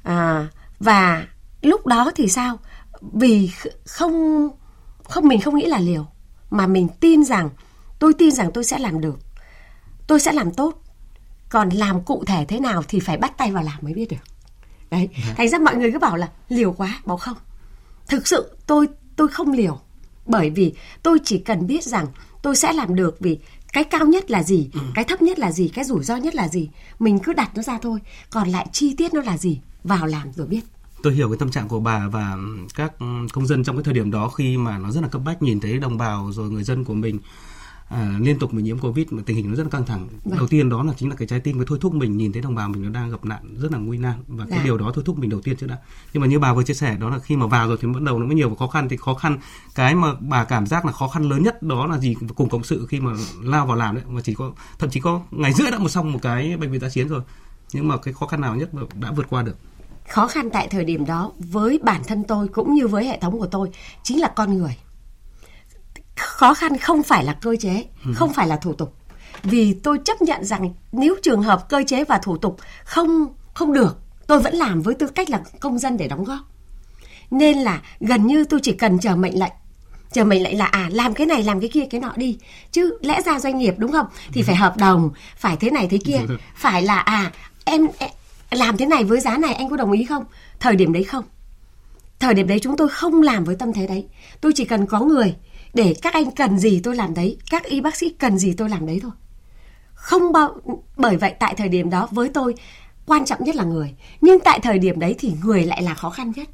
à, 0.09 0.47
và 0.79 1.27
lúc 1.61 1.85
đó 1.85 2.11
thì 2.15 2.27
sao? 2.27 2.59
Vì 3.13 3.51
không 3.85 4.49
không 5.03 5.27
mình 5.27 5.41
không 5.41 5.55
nghĩ 5.55 5.65
là 5.65 5.79
liều 5.79 6.07
mà 6.49 6.67
mình 6.67 6.87
tin 6.99 7.23
rằng 7.23 7.49
tôi 7.99 8.13
tin 8.13 8.31
rằng 8.31 8.51
tôi 8.53 8.63
sẽ 8.63 8.79
làm 8.79 9.01
được. 9.01 9.19
Tôi 10.07 10.19
sẽ 10.19 10.31
làm 10.31 10.51
tốt. 10.51 10.83
Còn 11.49 11.69
làm 11.69 12.03
cụ 12.03 12.23
thể 12.27 12.45
thế 12.47 12.59
nào 12.59 12.83
thì 12.87 12.99
phải 12.99 13.17
bắt 13.17 13.37
tay 13.37 13.51
vào 13.51 13.63
làm 13.63 13.75
mới 13.81 13.93
biết 13.93 14.09
được. 14.09 14.17
Đấy 14.91 15.09
dạ. 15.27 15.33
thành 15.37 15.49
ra 15.49 15.59
mọi 15.59 15.75
người 15.75 15.91
cứ 15.91 15.99
bảo 15.99 16.15
là 16.15 16.29
liều 16.49 16.71
quá 16.71 16.99
bảo 17.05 17.17
không. 17.17 17.37
Thực 18.07 18.27
sự 18.27 18.57
tôi 18.67 18.87
tôi 19.15 19.27
không 19.27 19.51
liều 19.51 19.79
bởi 20.25 20.49
vì 20.49 20.73
tôi 21.03 21.17
chỉ 21.23 21.37
cần 21.39 21.67
biết 21.67 21.83
rằng 21.83 22.07
tôi 22.41 22.55
sẽ 22.55 22.73
làm 22.73 22.95
được 22.95 23.17
vì 23.19 23.39
cái 23.73 23.83
cao 23.83 24.05
nhất 24.05 24.31
là 24.31 24.43
gì 24.43 24.69
ừ. 24.73 24.79
cái 24.93 25.05
thấp 25.05 25.21
nhất 25.21 25.39
là 25.39 25.51
gì 25.51 25.67
cái 25.67 25.85
rủi 25.85 26.03
ro 26.03 26.15
nhất 26.15 26.35
là 26.35 26.47
gì? 26.47 26.69
Mình 26.99 27.19
cứ 27.19 27.33
đặt 27.33 27.51
nó 27.55 27.61
ra 27.61 27.79
thôi 27.81 27.99
còn 28.29 28.49
lại 28.49 28.67
chi 28.71 28.95
tiết 28.97 29.13
nó 29.13 29.21
là 29.21 29.37
gì? 29.37 29.59
Vào 29.83 30.05
làm 30.05 30.33
rồi 30.33 30.47
biết. 30.47 30.61
Tôi 31.03 31.13
hiểu 31.13 31.29
cái 31.29 31.37
tâm 31.37 31.51
trạng 31.51 31.67
của 31.67 31.79
bà 31.79 32.07
và 32.07 32.37
các 32.75 32.93
công 33.33 33.47
dân 33.47 33.63
trong 33.63 33.75
cái 33.75 33.83
thời 33.83 33.93
điểm 33.93 34.11
đó 34.11 34.29
khi 34.29 34.57
mà 34.57 34.77
nó 34.77 34.91
rất 34.91 35.01
là 35.01 35.07
cấp 35.07 35.21
bách 35.25 35.41
nhìn 35.41 35.59
thấy 35.59 35.77
đồng 35.79 35.97
bào 35.97 36.31
rồi 36.31 36.49
người 36.49 36.63
dân 36.63 36.83
của 36.83 36.93
mình 36.93 37.19
à, 37.89 38.17
liên 38.19 38.39
tục 38.39 38.53
bị 38.53 38.63
nhiễm 38.63 38.79
covid 38.79 39.07
mà 39.09 39.23
tình 39.25 39.35
hình 39.35 39.49
nó 39.49 39.55
rất 39.55 39.63
là 39.63 39.69
căng 39.69 39.85
thẳng. 39.85 40.07
Vâng. 40.23 40.37
đầu 40.37 40.47
tiên 40.47 40.69
đó 40.69 40.83
là 40.83 40.93
chính 40.97 41.09
là 41.09 41.15
cái 41.15 41.27
trái 41.27 41.39
tim 41.39 41.57
cái 41.57 41.65
thôi 41.67 41.77
thúc 41.81 41.93
mình 41.93 42.17
nhìn 42.17 42.31
thấy 42.31 42.41
đồng 42.41 42.55
bào 42.55 42.69
mình 42.69 42.83
nó 42.83 42.89
đang 42.89 43.11
gặp 43.11 43.25
nạn 43.25 43.55
rất 43.57 43.71
là 43.71 43.77
nguy 43.77 43.97
nan 43.97 44.13
và 44.27 44.45
dạ. 44.49 44.55
cái 44.55 44.65
điều 44.65 44.77
đó 44.77 44.91
thôi 44.95 45.03
thúc 45.07 45.19
mình 45.19 45.29
đầu 45.29 45.41
tiên 45.41 45.55
trước 45.55 45.67
đã. 45.67 45.77
Nhưng 46.13 46.21
mà 46.21 46.27
như 46.27 46.39
bà 46.39 46.53
vừa 46.53 46.63
chia 46.63 46.73
sẻ 46.73 46.97
đó 46.99 47.09
là 47.09 47.19
khi 47.19 47.35
mà 47.35 47.47
vào 47.47 47.67
rồi 47.67 47.77
thì 47.81 47.87
bắt 47.87 48.01
đầu 48.01 48.19
nó 48.19 48.25
mới 48.25 48.35
nhiều 48.35 48.55
khó 48.55 48.67
khăn. 48.67 48.89
Thì 48.89 48.97
khó 48.97 49.13
khăn 49.13 49.37
cái 49.75 49.95
mà 49.95 50.07
bà 50.19 50.43
cảm 50.43 50.65
giác 50.65 50.85
là 50.85 50.91
khó 50.91 51.07
khăn 51.07 51.29
lớn 51.29 51.43
nhất 51.43 51.63
đó 51.63 51.87
là 51.87 51.97
gì? 51.97 52.15
Cùng 52.35 52.49
cộng 52.49 52.63
sự 52.63 52.85
khi 52.89 52.99
mà 52.99 53.11
lao 53.41 53.65
vào 53.65 53.77
làm 53.77 53.95
đấy 53.95 54.03
mà 54.07 54.21
chỉ 54.21 54.33
có 54.33 54.51
thậm 54.79 54.89
chí 54.89 54.99
có 54.99 55.21
ngày 55.31 55.53
rưỡi 55.53 55.71
đã 55.71 55.77
một 55.77 55.89
xong 55.89 56.11
một 56.11 56.19
cái 56.21 56.57
bệnh 56.57 56.71
viện 56.71 56.81
giã 56.81 56.89
chiến 56.89 57.07
rồi. 57.07 57.21
Nhưng 57.73 57.87
mà 57.87 57.97
cái 57.97 58.13
khó 58.13 58.27
khăn 58.27 58.41
nào 58.41 58.55
nhất 58.55 58.69
đã 58.99 59.11
vượt 59.11 59.25
qua 59.29 59.41
được? 59.41 59.57
Khó 60.09 60.27
khăn 60.27 60.49
tại 60.53 60.67
thời 60.67 60.85
điểm 60.85 61.05
đó 61.05 61.31
với 61.37 61.79
bản 61.83 62.01
thân 62.07 62.23
tôi 62.27 62.47
cũng 62.47 62.73
như 62.73 62.87
với 62.87 63.05
hệ 63.05 63.19
thống 63.19 63.39
của 63.39 63.47
tôi 63.47 63.69
chính 64.03 64.21
là 64.21 64.27
con 64.35 64.57
người 64.57 64.77
khó 66.19 66.53
khăn 66.53 66.77
không 66.77 67.03
phải 67.03 67.23
là 67.23 67.33
cơ 67.41 67.55
chế 67.59 67.83
ừ. 68.05 68.11
không 68.15 68.33
phải 68.33 68.47
là 68.47 68.55
thủ 68.55 68.73
tục. 68.73 68.95
Vì 69.43 69.73
tôi 69.73 69.99
chấp 70.05 70.21
nhận 70.21 70.45
rằng 70.45 70.73
nếu 70.91 71.15
trường 71.23 71.41
hợp 71.41 71.69
cơ 71.69 71.83
chế 71.87 72.03
và 72.03 72.17
thủ 72.17 72.37
tục 72.37 72.57
không 72.83 73.27
không 73.53 73.73
được 73.73 73.97
tôi 74.27 74.39
vẫn 74.39 74.55
làm 74.55 74.81
với 74.81 74.95
tư 74.95 75.07
cách 75.07 75.29
là 75.29 75.41
công 75.59 75.79
dân 75.79 75.97
để 75.97 76.07
đóng 76.07 76.23
góp. 76.23 76.39
Nên 77.31 77.57
là 77.57 77.81
gần 77.99 78.27
như 78.27 78.45
tôi 78.45 78.59
chỉ 78.63 78.73
cần 78.73 78.99
chờ 78.99 79.15
mệnh 79.15 79.39
lệnh 79.39 79.51
chờ 80.11 80.23
mệnh 80.23 80.43
lệnh 80.43 80.57
là 80.57 80.65
à 80.65 80.89
làm 80.91 81.13
cái 81.13 81.27
này 81.27 81.43
làm 81.43 81.59
cái 81.59 81.69
kia 81.69 81.85
cái 81.89 82.01
nọ 82.01 82.13
đi. 82.15 82.37
Chứ 82.71 82.97
lẽ 83.01 83.21
ra 83.21 83.39
doanh 83.39 83.57
nghiệp 83.57 83.73
đúng 83.77 83.91
không? 83.91 84.05
Thì 84.33 84.41
ừ. 84.41 84.45
phải 84.45 84.55
hợp 84.55 84.77
đồng 84.77 85.09
phải 85.37 85.57
thế 85.57 85.69
này 85.69 85.87
thế 85.87 85.97
kia. 85.97 86.19
Phải 86.55 86.81
là 86.81 86.99
à 86.99 87.31
em, 87.65 87.87
em 87.97 88.09
làm 88.51 88.77
thế 88.77 88.85
này 88.85 89.03
với 89.03 89.19
giá 89.19 89.37
này 89.37 89.53
anh 89.53 89.69
có 89.69 89.77
đồng 89.77 89.91
ý 89.91 90.05
không? 90.05 90.25
Thời 90.59 90.75
điểm 90.75 90.93
đấy 90.93 91.03
không. 91.03 91.23
Thời 92.19 92.33
điểm 92.33 92.47
đấy 92.47 92.59
chúng 92.59 92.77
tôi 92.77 92.89
không 92.89 93.21
làm 93.21 93.43
với 93.43 93.55
tâm 93.55 93.73
thế 93.73 93.87
đấy. 93.87 94.05
Tôi 94.41 94.51
chỉ 94.55 94.65
cần 94.65 94.85
có 94.85 94.99
người 94.99 95.35
để 95.73 95.95
các 96.01 96.13
anh 96.13 96.31
cần 96.31 96.59
gì 96.59 96.81
tôi 96.83 96.95
làm 96.95 97.13
đấy 97.13 97.37
các 97.49 97.63
y 97.63 97.81
bác 97.81 97.95
sĩ 97.95 98.09
cần 98.09 98.37
gì 98.37 98.53
tôi 98.53 98.69
làm 98.69 98.85
đấy 98.85 98.99
thôi. 99.01 99.11
Không 99.93 100.31
bao 100.31 100.55
bởi 100.97 101.17
vậy 101.17 101.35
tại 101.39 101.55
thời 101.55 101.69
điểm 101.69 101.89
đó 101.89 102.07
với 102.11 102.29
tôi 102.29 102.55
quan 103.05 103.25
trọng 103.25 103.43
nhất 103.43 103.55
là 103.55 103.63
người. 103.63 103.95
Nhưng 104.21 104.39
tại 104.39 104.59
thời 104.59 104.79
điểm 104.79 104.99
đấy 104.99 105.15
thì 105.19 105.33
người 105.43 105.65
lại 105.65 105.83
là 105.83 105.93
khó 105.93 106.09
khăn 106.09 106.31
nhất. 106.35 106.47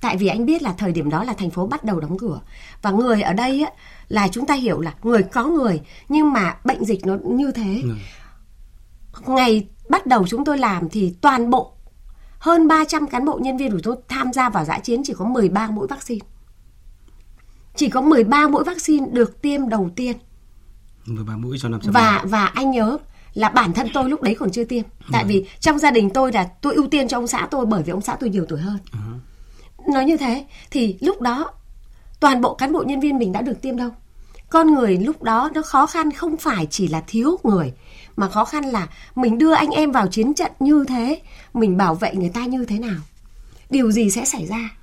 Tại 0.00 0.16
vì 0.16 0.26
anh 0.26 0.46
biết 0.46 0.62
là 0.62 0.74
thời 0.78 0.92
điểm 0.92 1.10
đó 1.10 1.24
là 1.24 1.32
thành 1.32 1.50
phố 1.50 1.66
bắt 1.66 1.84
đầu 1.84 2.00
đóng 2.00 2.18
cửa. 2.18 2.40
Và 2.82 2.90
người 2.90 3.22
ở 3.22 3.32
đây 3.32 3.62
á, 3.62 3.70
là 4.08 4.28
chúng 4.28 4.46
ta 4.46 4.54
hiểu 4.54 4.80
là 4.80 4.94
người 5.02 5.22
có 5.22 5.44
người 5.44 5.80
nhưng 6.08 6.32
mà 6.32 6.56
bệnh 6.64 6.84
dịch 6.84 7.06
nó 7.06 7.16
như 7.24 7.52
thế. 7.52 7.82
Ừ. 7.82 7.94
ngày 9.26 9.68
bắt 9.88 10.06
đầu 10.06 10.26
chúng 10.28 10.44
tôi 10.44 10.58
làm 10.58 10.88
thì 10.88 11.14
toàn 11.20 11.50
bộ 11.50 11.72
hơn 12.38 12.68
300 12.68 13.06
cán 13.06 13.24
bộ 13.24 13.38
nhân 13.42 13.56
viên 13.56 13.72
của 13.72 13.80
tôi 13.82 13.96
tham 14.08 14.32
gia 14.32 14.48
vào 14.48 14.64
giã 14.64 14.78
chiến 14.78 15.02
chỉ 15.04 15.14
có 15.18 15.24
13 15.24 15.70
mũi 15.70 15.86
vaccine 15.86 16.26
chỉ 17.74 17.88
có 17.88 18.00
13 18.00 18.48
mũi 18.48 18.64
vaccine 18.64 19.06
được 19.12 19.42
tiêm 19.42 19.68
đầu 19.68 19.90
tiên. 19.96 20.16
13 21.06 21.36
mũi 21.36 21.58
cho 21.60 21.68
500 21.68 21.92
Và 21.92 22.22
và 22.24 22.46
anh 22.46 22.70
nhớ 22.70 22.98
là 23.34 23.48
bản 23.48 23.72
thân 23.72 23.88
tôi 23.94 24.10
lúc 24.10 24.22
đấy 24.22 24.36
còn 24.38 24.50
chưa 24.50 24.64
tiêm. 24.64 24.84
Tại 25.12 25.24
vì 25.24 25.46
trong 25.60 25.78
gia 25.78 25.90
đình 25.90 26.10
tôi 26.10 26.32
là 26.32 26.44
tôi 26.60 26.74
ưu 26.74 26.86
tiên 26.86 27.08
cho 27.08 27.18
ông 27.18 27.26
xã 27.26 27.48
tôi 27.50 27.66
bởi 27.66 27.82
vì 27.82 27.90
ông 27.90 28.00
xã 28.00 28.16
tôi 28.20 28.30
nhiều 28.30 28.46
tuổi 28.48 28.60
hơn. 28.60 28.78
Uh-huh. 28.92 29.92
Nói 29.92 30.04
như 30.04 30.16
thế 30.16 30.44
thì 30.70 30.96
lúc 31.00 31.20
đó 31.20 31.50
toàn 32.20 32.40
bộ 32.40 32.54
cán 32.54 32.72
bộ 32.72 32.82
nhân 32.82 33.00
viên 33.00 33.18
mình 33.18 33.32
đã 33.32 33.42
được 33.42 33.62
tiêm 33.62 33.76
đâu. 33.76 33.90
Con 34.50 34.74
người 34.74 34.96
lúc 34.96 35.22
đó 35.22 35.50
nó 35.54 35.62
khó 35.62 35.86
khăn 35.86 36.10
không 36.10 36.36
phải 36.36 36.66
chỉ 36.70 36.88
là 36.88 37.02
thiếu 37.06 37.36
người 37.42 37.72
mà 38.16 38.28
khó 38.28 38.44
khăn 38.44 38.64
là 38.64 38.88
mình 39.14 39.38
đưa 39.38 39.52
anh 39.52 39.70
em 39.70 39.92
vào 39.92 40.06
chiến 40.06 40.34
trận 40.34 40.52
như 40.60 40.84
thế, 40.88 41.20
mình 41.54 41.76
bảo 41.76 41.94
vệ 41.94 42.14
người 42.14 42.28
ta 42.28 42.46
như 42.46 42.64
thế 42.64 42.78
nào. 42.78 43.00
Điều 43.70 43.92
gì 43.92 44.10
sẽ 44.10 44.24
xảy 44.24 44.46
ra? 44.46 44.76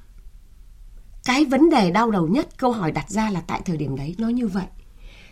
Cái 1.26 1.46
vấn 1.46 1.70
đề 1.70 1.92
đau 1.92 2.12
đầu 2.12 2.28
nhất 2.28 2.48
câu 2.58 2.72
hỏi 2.72 2.92
đặt 2.92 3.10
ra 3.10 3.30
là 3.30 3.42
tại 3.48 3.62
thời 3.66 3.78
điểm 3.78 3.96
đấy 3.96 4.16
nó 4.18 4.30
như 4.30 4.48
vậy. 4.48 4.66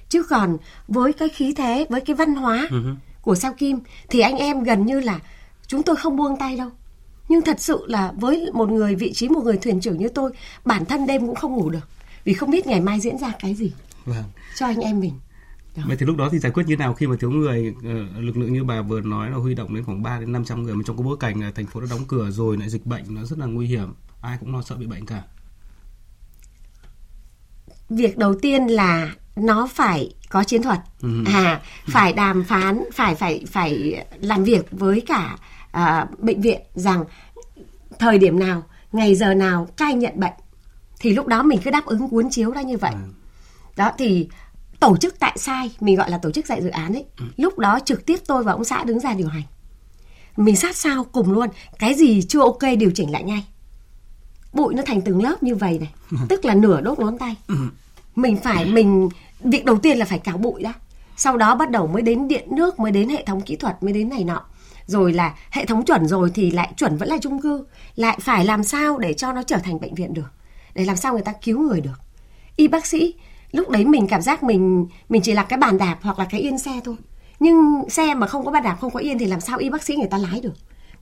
Chứ 0.09 0.23
còn 0.23 0.57
với 0.87 1.13
cái 1.13 1.29
khí 1.29 1.53
thế 1.57 1.85
với 1.89 2.01
cái 2.01 2.15
văn 2.15 2.35
hóa 2.35 2.67
uh-huh. 2.69 2.95
của 3.21 3.35
sao 3.35 3.53
kim 3.57 3.79
thì 4.09 4.19
anh 4.19 4.37
em 4.37 4.63
gần 4.63 4.85
như 4.85 4.99
là 4.99 5.19
chúng 5.67 5.83
tôi 5.83 5.95
không 5.95 6.15
buông 6.15 6.37
tay 6.39 6.57
đâu. 6.57 6.69
Nhưng 7.29 7.41
thật 7.41 7.57
sự 7.59 7.85
là 7.87 8.13
với 8.15 8.45
một 8.53 8.69
người 8.69 8.95
vị 8.95 9.13
trí 9.13 9.29
một 9.29 9.43
người 9.43 9.57
thuyền 9.57 9.79
trưởng 9.79 9.97
như 9.97 10.09
tôi 10.09 10.31
bản 10.65 10.85
thân 10.85 11.07
đêm 11.07 11.27
cũng 11.27 11.35
không 11.35 11.53
ngủ 11.53 11.69
được. 11.69 11.89
Vì 12.23 12.33
không 12.33 12.51
biết 12.51 12.67
ngày 12.67 12.81
mai 12.81 12.99
diễn 12.99 13.17
ra 13.17 13.31
cái 13.39 13.53
gì. 13.53 13.71
Vâng. 14.05 14.23
cho 14.55 14.65
anh 14.65 14.79
em 14.79 14.99
mình. 14.99 15.13
Đó. 15.75 15.83
Vậy 15.87 15.97
thì 15.99 16.05
lúc 16.05 16.17
đó 16.17 16.29
thì 16.31 16.39
giải 16.39 16.51
quyết 16.51 16.63
như 16.67 16.77
nào 16.77 16.93
khi 16.93 17.07
mà 17.07 17.15
thiếu 17.19 17.31
người? 17.31 17.73
Ờ, 17.83 18.21
lực 18.21 18.37
lượng 18.37 18.53
như 18.53 18.63
bà 18.63 18.81
vừa 18.81 19.01
nói 19.01 19.29
là 19.29 19.37
huy 19.37 19.55
động 19.55 19.75
đến 19.75 19.83
khoảng 19.83 20.03
3 20.03 20.19
đến 20.19 20.31
500 20.31 20.63
người 20.63 20.75
mà 20.75 20.83
trong 20.85 20.97
cái 20.97 21.03
bối 21.03 21.17
cảnh 21.19 21.41
là 21.41 21.51
thành 21.55 21.65
phố 21.65 21.81
đã 21.81 21.87
đóng 21.89 22.05
cửa 22.07 22.31
rồi 22.31 22.57
lại 22.57 22.69
dịch 22.69 22.85
bệnh 22.85 23.03
nó 23.15 23.23
rất 23.23 23.39
là 23.39 23.45
nguy 23.45 23.67
hiểm. 23.67 23.93
Ai 24.21 24.37
cũng 24.39 24.53
lo 24.53 24.61
sợ 24.61 24.75
bị 24.75 24.85
bệnh 24.85 25.05
cả 25.05 25.23
việc 27.89 28.17
đầu 28.17 28.35
tiên 28.35 28.67
là 28.67 29.15
nó 29.35 29.67
phải 29.73 30.13
có 30.29 30.43
chiến 30.43 30.63
thuật. 30.63 30.79
Ừ. 31.01 31.23
à 31.25 31.61
phải 31.87 32.13
đàm 32.13 32.43
phán 32.43 32.83
phải 32.93 33.15
phải 33.15 33.45
phải 33.51 34.03
làm 34.21 34.43
việc 34.43 34.67
với 34.71 35.01
cả 35.01 35.37
à, 35.71 36.07
bệnh 36.17 36.41
viện 36.41 36.61
rằng 36.73 37.03
thời 37.99 38.17
điểm 38.17 38.39
nào 38.39 38.63
ngày 38.91 39.15
giờ 39.15 39.33
nào 39.33 39.67
cai 39.77 39.93
nhận 39.93 40.19
bệnh. 40.19 40.33
Thì 40.99 41.13
lúc 41.13 41.27
đó 41.27 41.43
mình 41.43 41.59
cứ 41.63 41.71
đáp 41.71 41.85
ứng 41.85 42.09
cuốn 42.09 42.29
chiếu 42.29 42.51
ra 42.51 42.61
như 42.61 42.77
vậy. 42.77 42.93
Ừ. 42.93 42.99
đó 43.75 43.91
thì 43.97 44.29
tổ 44.79 44.97
chức 44.97 45.19
tại 45.19 45.33
sai 45.35 45.71
mình 45.79 45.95
gọi 45.95 46.11
là 46.11 46.17
tổ 46.17 46.31
chức 46.31 46.45
dạy 46.45 46.61
dự 46.61 46.69
án 46.69 46.93
ấy. 46.93 47.05
Ừ. 47.17 47.25
lúc 47.37 47.59
đó 47.59 47.79
trực 47.85 48.05
tiếp 48.05 48.19
tôi 48.27 48.43
và 48.43 48.51
ông 48.51 48.63
xã 48.63 48.83
đứng 48.83 48.99
ra 48.99 49.13
điều 49.13 49.27
hành. 49.27 49.43
Mình 50.37 50.55
sát 50.55 50.75
sao 50.75 51.03
cùng 51.03 51.31
luôn. 51.31 51.49
Cái 51.79 51.93
gì 51.93 52.21
chưa 52.21 52.39
ok 52.39 52.61
điều 52.79 52.91
chỉnh 52.95 53.11
lại 53.11 53.23
ngay 53.23 53.45
bụi 54.57 54.73
nó 54.73 54.83
thành 54.85 55.01
từng 55.01 55.23
lớp 55.23 55.43
như 55.43 55.55
vậy 55.55 55.79
này. 55.79 56.21
Tức 56.29 56.45
là 56.45 56.53
nửa 56.53 56.81
đốt 56.81 56.99
ngón 56.99 57.17
tay. 57.17 57.35
Ừ. 57.47 57.55
mình 58.15 58.37
phải 58.37 58.65
mình 58.65 59.09
việc 59.39 59.65
đầu 59.65 59.77
tiên 59.77 59.97
là 59.97 60.05
phải 60.05 60.19
cào 60.19 60.37
bụi 60.37 60.63
đã. 60.63 60.73
Sau 61.17 61.37
đó 61.37 61.55
bắt 61.55 61.71
đầu 61.71 61.87
mới 61.87 62.01
đến 62.01 62.27
điện 62.27 62.47
nước 62.51 62.79
mới 62.79 62.91
đến 62.91 63.09
hệ 63.09 63.23
thống 63.25 63.41
kỹ 63.41 63.55
thuật 63.55 63.83
mới 63.83 63.93
đến 63.93 64.09
này 64.09 64.23
nọ. 64.23 64.41
Rồi 64.85 65.13
là 65.13 65.35
hệ 65.51 65.65
thống 65.65 65.85
chuẩn 65.85 66.07
rồi 66.07 66.31
thì 66.33 66.51
lại 66.51 66.73
chuẩn 66.77 66.97
vẫn 66.97 67.09
là 67.09 67.17
chung 67.21 67.41
cư. 67.41 67.65
Lại 67.95 68.17
phải 68.21 68.45
làm 68.45 68.63
sao 68.63 68.97
để 68.97 69.13
cho 69.13 69.33
nó 69.33 69.43
trở 69.43 69.57
thành 69.57 69.79
bệnh 69.79 69.95
viện 69.95 70.13
được? 70.13 70.31
Để 70.75 70.85
làm 70.85 70.95
sao 70.95 71.13
người 71.13 71.21
ta 71.21 71.33
cứu 71.43 71.59
người 71.59 71.81
được? 71.81 71.99
Y 72.55 72.67
bác 72.67 72.85
sĩ 72.85 73.13
lúc 73.51 73.69
đấy 73.69 73.85
mình 73.85 74.07
cảm 74.07 74.21
giác 74.21 74.43
mình 74.43 74.87
mình 75.09 75.21
chỉ 75.21 75.33
là 75.33 75.43
cái 75.43 75.59
bàn 75.59 75.77
đạp 75.77 75.97
hoặc 76.01 76.19
là 76.19 76.25
cái 76.25 76.41
yên 76.41 76.57
xe 76.57 76.81
thôi. 76.85 76.95
Nhưng 77.39 77.83
xe 77.89 78.13
mà 78.13 78.27
không 78.27 78.45
có 78.45 78.51
bàn 78.51 78.63
đạp 78.63 78.77
không 78.81 78.91
có 78.91 78.99
yên 78.99 79.17
thì 79.17 79.25
làm 79.25 79.39
sao 79.39 79.57
y 79.57 79.69
bác 79.69 79.83
sĩ 79.83 79.95
người 79.95 80.07
ta 80.11 80.17
lái 80.17 80.41
được? 80.41 80.53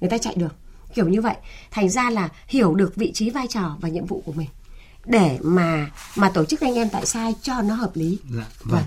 Người 0.02 0.10
ta 0.10 0.18
chạy 0.18 0.36
được 0.36 0.56
kiểu 0.96 1.08
như 1.08 1.22
vậy 1.22 1.36
thành 1.72 1.90
ra 1.90 2.10
là 2.10 2.30
hiểu 2.48 2.76
được 2.76 2.96
vị 2.96 3.12
trí 3.14 3.30
vai 3.30 3.48
trò 3.48 3.78
và 3.80 3.90
nhiệm 3.90 4.06
vụ 4.06 4.24
của 4.26 4.34
mình 4.34 4.48
để 5.06 5.40
mà 5.44 5.92
mà 6.16 6.30
tổ 6.30 6.46
chức 6.46 6.62
anh 6.62 6.76
em 6.76 6.90
tại 6.90 7.06
sai 7.06 7.36
cho 7.42 7.62
nó 7.62 7.76
hợp 7.76 7.92
lý. 7.94 8.20
Dạ, 8.30 8.46
vâng. 8.64 8.84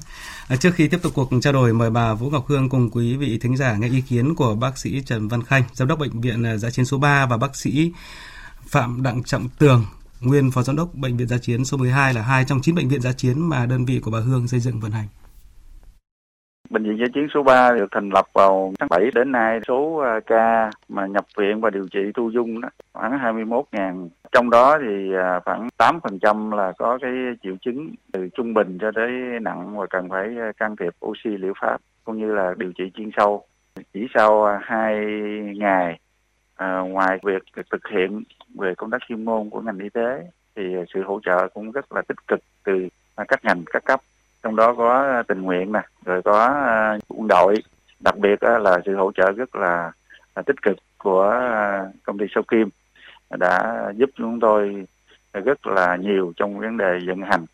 À, 0.48 0.56
trước 0.56 0.74
khi 0.74 0.88
tiếp 0.88 1.02
tục 1.02 1.12
cuộc 1.14 1.30
trao 1.42 1.52
đổi 1.52 1.72
mời 1.72 1.90
bà 1.90 2.14
Vũ 2.14 2.30
Ngọc 2.30 2.46
Hương 2.46 2.68
cùng 2.68 2.90
quý 2.90 3.16
vị 3.16 3.38
thính 3.38 3.56
giả 3.56 3.76
nghe 3.76 3.88
ý 3.88 4.00
kiến 4.00 4.34
của 4.34 4.54
bác 4.54 4.78
sĩ 4.78 5.02
Trần 5.06 5.28
Văn 5.28 5.42
Khanh, 5.42 5.62
giám 5.72 5.88
đốc 5.88 5.98
bệnh 5.98 6.20
viện 6.20 6.42
à, 6.42 6.56
Giã 6.56 6.70
chiến 6.70 6.84
số 6.84 6.98
3 6.98 7.26
và 7.26 7.36
bác 7.36 7.56
sĩ 7.56 7.92
Phạm 8.66 9.02
Đặng 9.02 9.22
Trọng 9.22 9.48
Tường, 9.48 9.86
nguyên 10.20 10.50
phó 10.50 10.62
giám 10.62 10.76
đốc 10.76 10.94
bệnh 10.94 11.16
viện 11.16 11.28
Giã 11.28 11.38
chiến 11.38 11.64
số 11.64 11.76
12 11.76 12.14
là 12.14 12.22
hai 12.22 12.44
trong 12.44 12.60
chín 12.62 12.74
bệnh 12.74 12.88
viện 12.88 13.00
Giã 13.00 13.12
chiến 13.12 13.48
mà 13.48 13.66
đơn 13.66 13.84
vị 13.84 14.00
của 14.00 14.10
bà 14.10 14.20
Hương 14.20 14.48
xây 14.48 14.60
dựng 14.60 14.80
vận 14.80 14.92
hành. 14.92 15.08
Bệnh 16.70 16.82
viện 16.82 16.98
Giã 16.98 17.06
chiến 17.14 17.28
số 17.34 17.42
3 17.42 17.72
được 17.72 17.86
thành 17.92 18.10
lập 18.10 18.24
vào 18.32 18.72
tháng 18.78 18.88
7 18.88 19.10
đến 19.14 19.32
nay 19.32 19.60
số 19.68 19.96
à, 19.96 20.20
ca 20.26 20.70
mà 20.88 21.06
nhập 21.06 21.24
viện 21.36 21.60
và 21.60 21.70
điều 21.70 21.88
trị 21.88 22.00
thu 22.14 22.30
dung 22.30 22.60
đó 22.60 22.68
khoảng 22.92 23.12
21.000. 23.12 24.08
Trong 24.32 24.50
đó 24.50 24.78
thì 24.78 25.14
à, 25.14 25.40
khoảng 25.44 25.68
8% 25.78 26.56
là 26.56 26.72
có 26.78 26.98
cái 27.02 27.10
triệu 27.42 27.56
chứng 27.60 27.94
từ 28.12 28.28
trung 28.34 28.54
bình 28.54 28.78
cho 28.80 28.90
tới 28.94 29.10
nặng 29.42 29.78
và 29.78 29.86
cần 29.90 30.08
phải 30.08 30.26
à, 30.40 30.52
can 30.56 30.76
thiệp 30.76 30.94
oxy 31.06 31.30
liệu 31.30 31.52
pháp 31.60 31.80
cũng 32.04 32.18
như 32.18 32.34
là 32.34 32.54
điều 32.56 32.72
trị 32.72 32.84
chuyên 32.94 33.10
sâu. 33.16 33.44
Chỉ 33.92 34.06
sau 34.14 34.58
2 34.62 34.96
ngày 35.56 35.98
à, 36.56 36.78
ngoài 36.78 37.18
việc 37.24 37.42
thực 37.70 37.88
hiện 37.90 38.22
về 38.58 38.74
công 38.74 38.90
tác 38.90 38.98
chuyên 39.08 39.24
môn 39.24 39.50
của 39.50 39.60
ngành 39.60 39.78
y 39.78 39.88
tế 39.88 40.22
thì 40.56 40.62
sự 40.94 41.02
hỗ 41.02 41.20
trợ 41.24 41.48
cũng 41.54 41.72
rất 41.72 41.92
là 41.92 42.02
tích 42.02 42.26
cực 42.28 42.40
từ 42.64 42.88
các 43.28 43.44
ngành 43.44 43.62
các 43.72 43.84
cấp 43.84 44.00
trong 44.42 44.56
đó 44.56 44.74
có 44.74 45.02
à, 45.02 45.22
tình 45.22 45.42
nguyện 45.42 45.72
nè 45.72 45.80
rồi 46.04 46.22
có 46.22 46.44
à, 46.46 46.98
quân 47.08 47.28
đội 47.28 47.54
đặc 48.00 48.18
biệt 48.18 48.40
à, 48.40 48.58
là 48.58 48.78
sự 48.86 48.94
hỗ 48.94 49.12
trợ 49.12 49.32
rất 49.32 49.56
là, 49.56 49.92
tích 50.46 50.62
cực 50.62 50.76
của 50.98 51.34
công 52.02 52.18
ty 52.18 52.26
Sâu 52.34 52.44
Kim 52.48 52.68
đã 53.38 53.84
giúp 53.96 54.10
chúng 54.14 54.40
tôi 54.40 54.86
rất 55.32 55.66
là 55.66 55.96
nhiều 55.96 56.32
trong 56.36 56.58
vấn 56.58 56.76
đề 56.76 56.98
vận 57.06 57.20
hành 57.22 57.44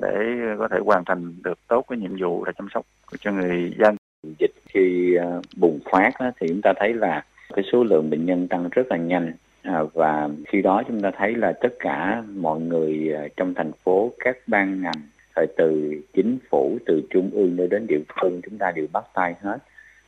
để 0.00 0.36
có 0.58 0.68
thể 0.68 0.78
hoàn 0.84 1.04
thành 1.04 1.34
được 1.42 1.58
tốt 1.68 1.84
cái 1.88 1.98
nhiệm 1.98 2.16
vụ 2.20 2.44
là 2.44 2.52
chăm 2.52 2.68
sóc 2.74 2.86
cho 3.20 3.32
người 3.32 3.74
dân. 3.78 3.96
Dịch 4.38 4.50
khi 4.68 5.16
bùng 5.56 5.80
phát 5.92 6.10
thì 6.40 6.48
chúng 6.48 6.60
ta 6.62 6.72
thấy 6.76 6.94
là 6.94 7.24
cái 7.54 7.64
số 7.72 7.84
lượng 7.84 8.10
bệnh 8.10 8.26
nhân 8.26 8.48
tăng 8.48 8.68
rất 8.68 8.86
là 8.90 8.96
nhanh 8.96 9.32
và 9.92 10.28
khi 10.46 10.62
đó 10.62 10.82
chúng 10.88 11.00
ta 11.00 11.10
thấy 11.18 11.34
là 11.34 11.52
tất 11.60 11.72
cả 11.78 12.22
mọi 12.34 12.60
người 12.60 13.12
trong 13.36 13.54
thành 13.54 13.72
phố 13.72 14.12
các 14.18 14.36
ban 14.46 14.82
ngành 14.82 15.02
phải 15.38 15.46
từ 15.56 15.94
chính 16.14 16.38
phủ 16.50 16.78
từ 16.86 17.02
trung 17.10 17.30
ương 17.32 17.56
nơi 17.56 17.68
đến 17.68 17.86
địa 17.86 18.00
phương 18.20 18.40
chúng 18.44 18.58
ta 18.58 18.72
đều 18.76 18.86
bắt 18.92 19.04
tay 19.14 19.34
hết. 19.42 19.58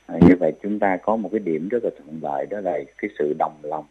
À, 0.06 0.14
như 0.28 0.34
vậy 0.40 0.52
chúng 0.62 0.78
ta 0.78 0.96
có 0.96 1.16
một 1.16 1.28
cái 1.32 1.38
điểm 1.38 1.68
rất 1.68 1.84
là 1.84 1.90
thuận 1.98 2.20
lợi 2.22 2.46
đó 2.50 2.60
là 2.60 2.78
cái 2.98 3.10
sự 3.18 3.34
đồng 3.38 3.54
lòng 3.62 3.84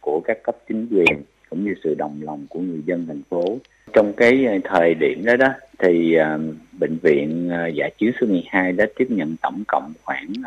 của 0.00 0.20
các 0.24 0.42
cấp 0.42 0.56
chính 0.68 0.88
quyền 0.90 1.22
cũng 1.50 1.64
như 1.64 1.74
sự 1.84 1.94
đồng 1.94 2.18
lòng 2.22 2.46
của 2.48 2.60
người 2.60 2.82
dân 2.86 3.06
thành 3.06 3.22
phố. 3.30 3.58
Trong 3.92 4.12
cái 4.12 4.46
à, 4.46 4.58
thời 4.64 4.94
điểm 4.94 5.24
đó 5.24 5.36
đó 5.36 5.48
thì 5.78 6.16
uh, 6.18 6.24
bệnh 6.80 6.98
viện 7.02 7.50
uh, 7.50 7.74
giả 7.74 7.88
chiến 7.98 8.12
số 8.20 8.26
12 8.26 8.72
đã 8.72 8.86
tiếp 8.96 9.06
nhận 9.10 9.36
tổng 9.42 9.64
cộng 9.68 9.92
khoảng 10.02 10.32
uh, 10.40 10.46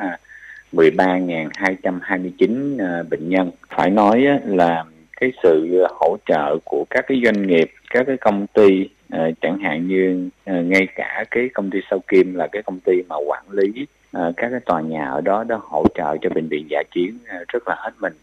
13.229 0.74 2.74
uh, 2.74 2.80
bệnh 3.10 3.30
nhân. 3.30 3.52
Phải 3.70 3.90
nói 3.90 4.26
uh, 4.36 4.42
là 4.58 4.86
cái 5.20 5.32
sự 5.44 5.84
hỗ 5.90 6.18
trợ 6.26 6.58
của 6.66 6.86
các 6.90 7.06
cái 7.08 7.22
doanh 7.26 7.48
nghiệp, 7.48 7.72
các 7.90 8.04
cái 8.08 8.18
công 8.18 8.48
ty 8.48 8.90
ờ, 9.10 9.32
chẳng 9.42 9.60
hạn 9.60 9.88
như 9.88 10.30
ờ, 10.46 10.62
ngay 10.62 10.88
cả 10.96 11.26
cái 11.32 11.50
công 11.54 11.70
ty 11.70 11.80
sau 11.90 12.00
kim 12.08 12.36
là 12.36 12.48
cái 12.52 12.64
công 12.64 12.80
ty 12.80 12.94
mà 13.10 13.16
quản 13.28 13.44
lý 13.52 13.86
ờ, 14.12 14.34
các 14.38 14.50
cái 14.50 14.60
tòa 14.60 14.82
nhà 14.82 15.06
ở 15.06 15.22
đó 15.22 15.44
đã 15.44 15.58
hỗ 15.62 15.86
trợ 15.96 16.18
cho 16.22 16.30
bệnh 16.30 16.48
viện 16.48 16.68
giả 16.70 16.84
chiến 16.92 17.18
rất 17.48 17.68
là 17.68 17.76
hết 17.78 17.92
mình. 18.00 18.14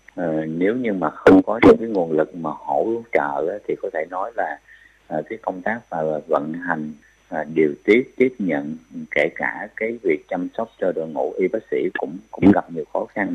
Nếu 0.58 0.74
như 0.74 0.92
mà 0.92 1.10
không 1.10 1.42
có 1.42 1.60
những 1.62 1.76
cái 1.78 1.88
nguồn 1.88 2.12
lực 2.12 2.34
mà 2.36 2.50
hỗ 2.58 3.02
trợ 3.12 3.58
thì 3.68 3.74
có 3.82 3.90
thể 3.92 4.04
nói 4.10 4.32
là 4.36 4.58
cái 5.08 5.38
công 5.42 5.62
tác 5.62 5.80
và 5.90 6.02
vận 6.28 6.52
hành 6.52 6.92
điều 7.54 7.74
tiết, 7.84 8.14
tiếp 8.16 8.34
nhận, 8.38 8.76
kể 9.10 9.28
cả 9.36 9.68
cái 9.76 9.98
việc 10.02 10.24
chăm 10.28 10.48
sóc 10.56 10.70
cho 10.80 10.92
đội 10.92 11.08
ngũ 11.08 11.32
y 11.38 11.48
bác 11.48 11.58
sĩ 11.70 11.88
cũng 11.98 12.18
cũng 12.30 12.52
gặp 12.52 12.72
nhiều 12.72 12.84
khó 12.92 13.06
khăn. 13.14 13.34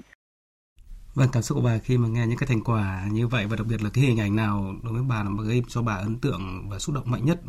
Vâng, 1.13 1.30
cảm 1.32 1.44
xúc 1.44 1.56
của 1.56 1.62
bà 1.62 1.77
khi 1.77 1.98
mà 1.98 2.08
nghe 2.08 2.27
những 2.27 2.38
cái 2.38 2.48
thành 2.48 2.63
quả 2.63 3.08
như 3.12 3.27
vậy 3.27 3.46
và 3.46 3.56
đặc 3.56 3.68
biệt 3.68 3.82
là 3.82 3.89
cái 3.89 4.03
hình 4.03 4.20
ảnh 4.20 4.36
nào 4.36 4.75
đối 4.84 4.94
với 4.94 5.03
bà 5.03 5.24
là 5.24 5.30
gây 5.44 5.63
cho 5.68 5.82
bà 5.82 5.94
ấn 5.94 6.20
tượng 6.20 6.70
và 6.70 6.80
xúc 6.80 6.96
động 6.96 7.12
mạnh 7.12 7.25
nhất 7.25 7.41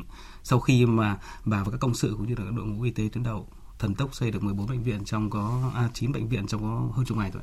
sau 0.42 0.60
khi 0.60 0.86
mà 0.86 1.18
bà 1.44 1.62
và 1.62 1.70
các 1.70 1.80
công 1.80 1.94
sự 1.94 2.14
cũng 2.18 2.28
như 2.28 2.34
là 2.38 2.50
đội 2.56 2.66
ngũ 2.66 2.82
y 2.82 2.90
tế 2.90 3.08
tuyến 3.12 3.24
đầu 3.24 3.48
thần 3.78 3.94
tốc 3.94 4.14
xây 4.14 4.30
được 4.30 4.42
14 4.42 4.66
bệnh 4.66 4.82
viện 4.82 5.04
trong 5.04 5.30
có 5.30 5.70
à, 5.74 5.88
9 5.94 6.12
bệnh 6.12 6.28
viện 6.28 6.46
trong 6.46 6.62
có 6.62 6.96
hơn 6.96 7.06
chục 7.06 7.18
ngày 7.18 7.30
rồi. 7.30 7.42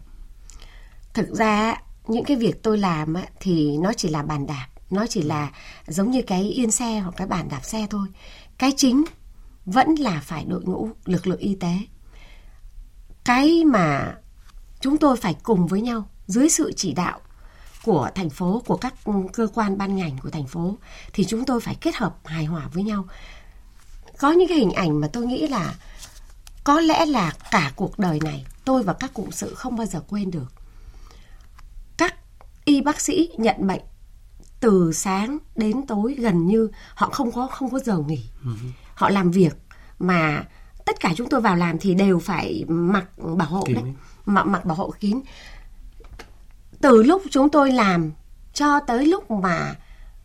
Thực 1.13 1.29
ra 1.29 1.75
những 2.07 2.23
cái 2.23 2.37
việc 2.37 2.63
tôi 2.63 2.77
làm 2.77 3.13
thì 3.39 3.77
nó 3.77 3.93
chỉ 3.93 4.09
là 4.09 4.23
bàn 4.23 4.47
đạp, 4.47 4.67
nó 4.89 5.07
chỉ 5.07 5.21
là 5.21 5.51
giống 5.87 6.11
như 6.11 6.21
cái 6.21 6.41
yên 6.41 6.71
xe 6.71 6.99
hoặc 6.99 7.13
cái 7.17 7.27
bàn 7.27 7.47
đạp 7.49 7.61
xe 7.63 7.87
thôi. 7.89 8.07
Cái 8.57 8.71
chính 8.77 9.03
vẫn 9.65 9.95
là 9.95 10.21
phải 10.23 10.45
đội 10.45 10.63
ngũ 10.63 10.89
lực 11.05 11.27
lượng 11.27 11.39
y 11.39 11.55
tế. 11.55 11.77
Cái 13.25 13.65
mà 13.65 14.15
chúng 14.79 14.97
tôi 14.97 15.17
phải 15.17 15.35
cùng 15.43 15.67
với 15.67 15.81
nhau 15.81 16.09
dưới 16.27 16.49
sự 16.49 16.73
chỉ 16.75 16.93
đạo 16.93 17.19
của 17.85 18.09
thành 18.15 18.29
phố 18.29 18.63
của 18.65 18.77
các 18.77 18.93
cơ 19.33 19.47
quan 19.53 19.77
ban 19.77 19.95
ngành 19.95 20.17
của 20.23 20.29
thành 20.29 20.47
phố 20.47 20.77
thì 21.13 21.25
chúng 21.25 21.45
tôi 21.45 21.61
phải 21.61 21.75
kết 21.81 21.95
hợp 21.95 22.17
hài 22.25 22.45
hòa 22.45 22.69
với 22.73 22.83
nhau. 22.83 23.05
Có 24.19 24.31
những 24.31 24.47
cái 24.47 24.57
hình 24.57 24.71
ảnh 24.71 25.01
mà 25.01 25.07
tôi 25.13 25.25
nghĩ 25.25 25.47
là 25.47 25.75
có 26.63 26.79
lẽ 26.79 27.05
là 27.05 27.33
cả 27.51 27.71
cuộc 27.75 27.99
đời 27.99 28.19
này 28.23 28.45
tôi 28.65 28.83
và 28.83 28.93
các 28.93 29.13
cộng 29.13 29.31
sự 29.31 29.53
không 29.53 29.75
bao 29.75 29.85
giờ 29.85 30.01
quên 30.07 30.31
được. 30.31 30.53
Các 31.97 32.15
y 32.65 32.81
bác 32.81 33.01
sĩ 33.01 33.29
nhận 33.37 33.67
bệnh 33.67 33.81
từ 34.59 34.91
sáng 34.93 35.37
đến 35.55 35.87
tối 35.87 36.15
gần 36.19 36.47
như 36.47 36.69
họ 36.93 37.09
không 37.09 37.31
có 37.31 37.47
không 37.47 37.71
có 37.71 37.79
giờ 37.79 37.97
nghỉ. 37.97 38.29
Họ 38.93 39.09
làm 39.09 39.31
việc 39.31 39.53
mà 39.99 40.43
tất 40.85 40.99
cả 40.99 41.13
chúng 41.17 41.29
tôi 41.29 41.41
vào 41.41 41.55
làm 41.55 41.79
thì 41.79 41.93
đều 41.93 42.19
phải 42.19 42.65
mặc 42.67 43.05
bảo 43.17 43.49
hộ 43.49 43.63
đấy 43.73 43.83
mặc 44.29 44.47
mặc 44.47 44.65
bảo 44.65 44.77
hộ 44.77 44.93
kín. 44.99 45.21
Từ 46.81 47.03
lúc 47.03 47.21
chúng 47.31 47.49
tôi 47.49 47.71
làm 47.71 48.11
cho 48.53 48.79
tới 48.79 49.05
lúc 49.05 49.31
mà 49.31 49.75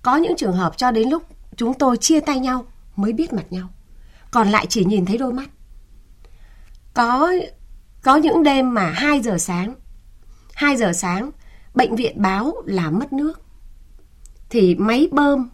có 0.03 0.17
những 0.17 0.37
trường 0.37 0.57
hợp 0.57 0.77
cho 0.77 0.91
đến 0.91 1.09
lúc 1.09 1.23
chúng 1.57 1.75
tôi 1.75 1.97
chia 1.97 2.21
tay 2.21 2.39
nhau 2.39 2.65
mới 2.97 3.13
biết 3.13 3.33
mặt 3.33 3.45
nhau. 3.51 3.69
Còn 4.31 4.49
lại 4.49 4.67
chỉ 4.69 4.85
nhìn 4.85 5.07
thấy 5.07 5.19
đôi 5.19 5.33
mắt. 5.33 5.51
Có 6.95 7.33
có 8.03 8.17
những 8.17 8.43
đêm 8.43 8.75
mà 8.75 8.91
2 8.91 9.21
giờ 9.21 9.39
sáng 9.39 9.75
2 10.55 10.77
giờ 10.77 10.93
sáng, 10.93 11.31
bệnh 11.75 11.97
viện 11.97 12.23
báo 12.23 12.55
là 12.65 12.91
mất 12.91 13.13
nước. 13.13 13.41
Thì 14.51 14.75
máy 14.75 15.09
bơm, 15.13 15.51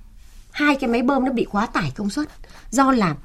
hai 0.50 0.76
cái 0.76 0.90
máy 0.90 1.02
bơm 1.02 1.25
nó 1.25 1.33
bị 1.33 1.45
quá 1.45 1.66
tải 1.66 1.92
công 1.97 2.11
suất 2.11 2.28
do 2.71 2.92
làm 2.92 3.16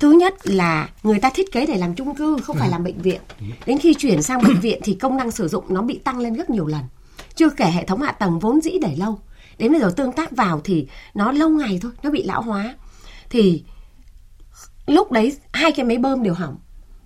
thứ 0.00 0.10
nhất 0.10 0.34
là 0.46 0.88
người 1.02 1.18
ta 1.18 1.30
thiết 1.34 1.52
kế 1.52 1.66
để 1.66 1.76
làm 1.76 1.94
chung 1.94 2.14
cư 2.14 2.36
không 2.42 2.56
phải 2.56 2.68
ừ. 2.68 2.72
làm 2.72 2.84
bệnh 2.84 3.02
viện. 3.02 3.20
Đến 3.66 3.78
khi 3.78 3.94
chuyển 3.94 4.22
sang 4.22 4.42
bệnh 4.42 4.60
viện 4.60 4.80
thì 4.84 4.94
công 4.94 5.16
năng 5.16 5.30
sử 5.30 5.48
dụng 5.48 5.64
nó 5.68 5.82
bị 5.82 5.98
tăng 5.98 6.18
lên 6.18 6.34
rất 6.34 6.50
nhiều 6.50 6.66
lần. 6.66 6.82
Chưa 7.34 7.50
kể 7.50 7.64
hệ 7.64 7.84
thống 7.84 8.02
hạ 8.02 8.12
tầng 8.12 8.38
vốn 8.38 8.60
dĩ 8.60 8.70
để 8.82 8.96
lâu. 8.96 9.18
Đến 9.58 9.72
bây 9.72 9.80
giờ 9.80 9.92
tương 9.96 10.12
tác 10.12 10.30
vào 10.30 10.60
thì 10.64 10.88
nó 11.14 11.32
lâu 11.32 11.50
ngày 11.50 11.78
thôi 11.82 11.92
nó 12.02 12.10
bị 12.10 12.22
lão 12.22 12.42
hóa. 12.42 12.74
Thì 13.30 13.64
lúc 14.86 15.12
đấy 15.12 15.36
hai 15.52 15.72
cái 15.72 15.86
máy 15.86 15.98
bơm 15.98 16.22
đều 16.22 16.34
hỏng 16.34 16.58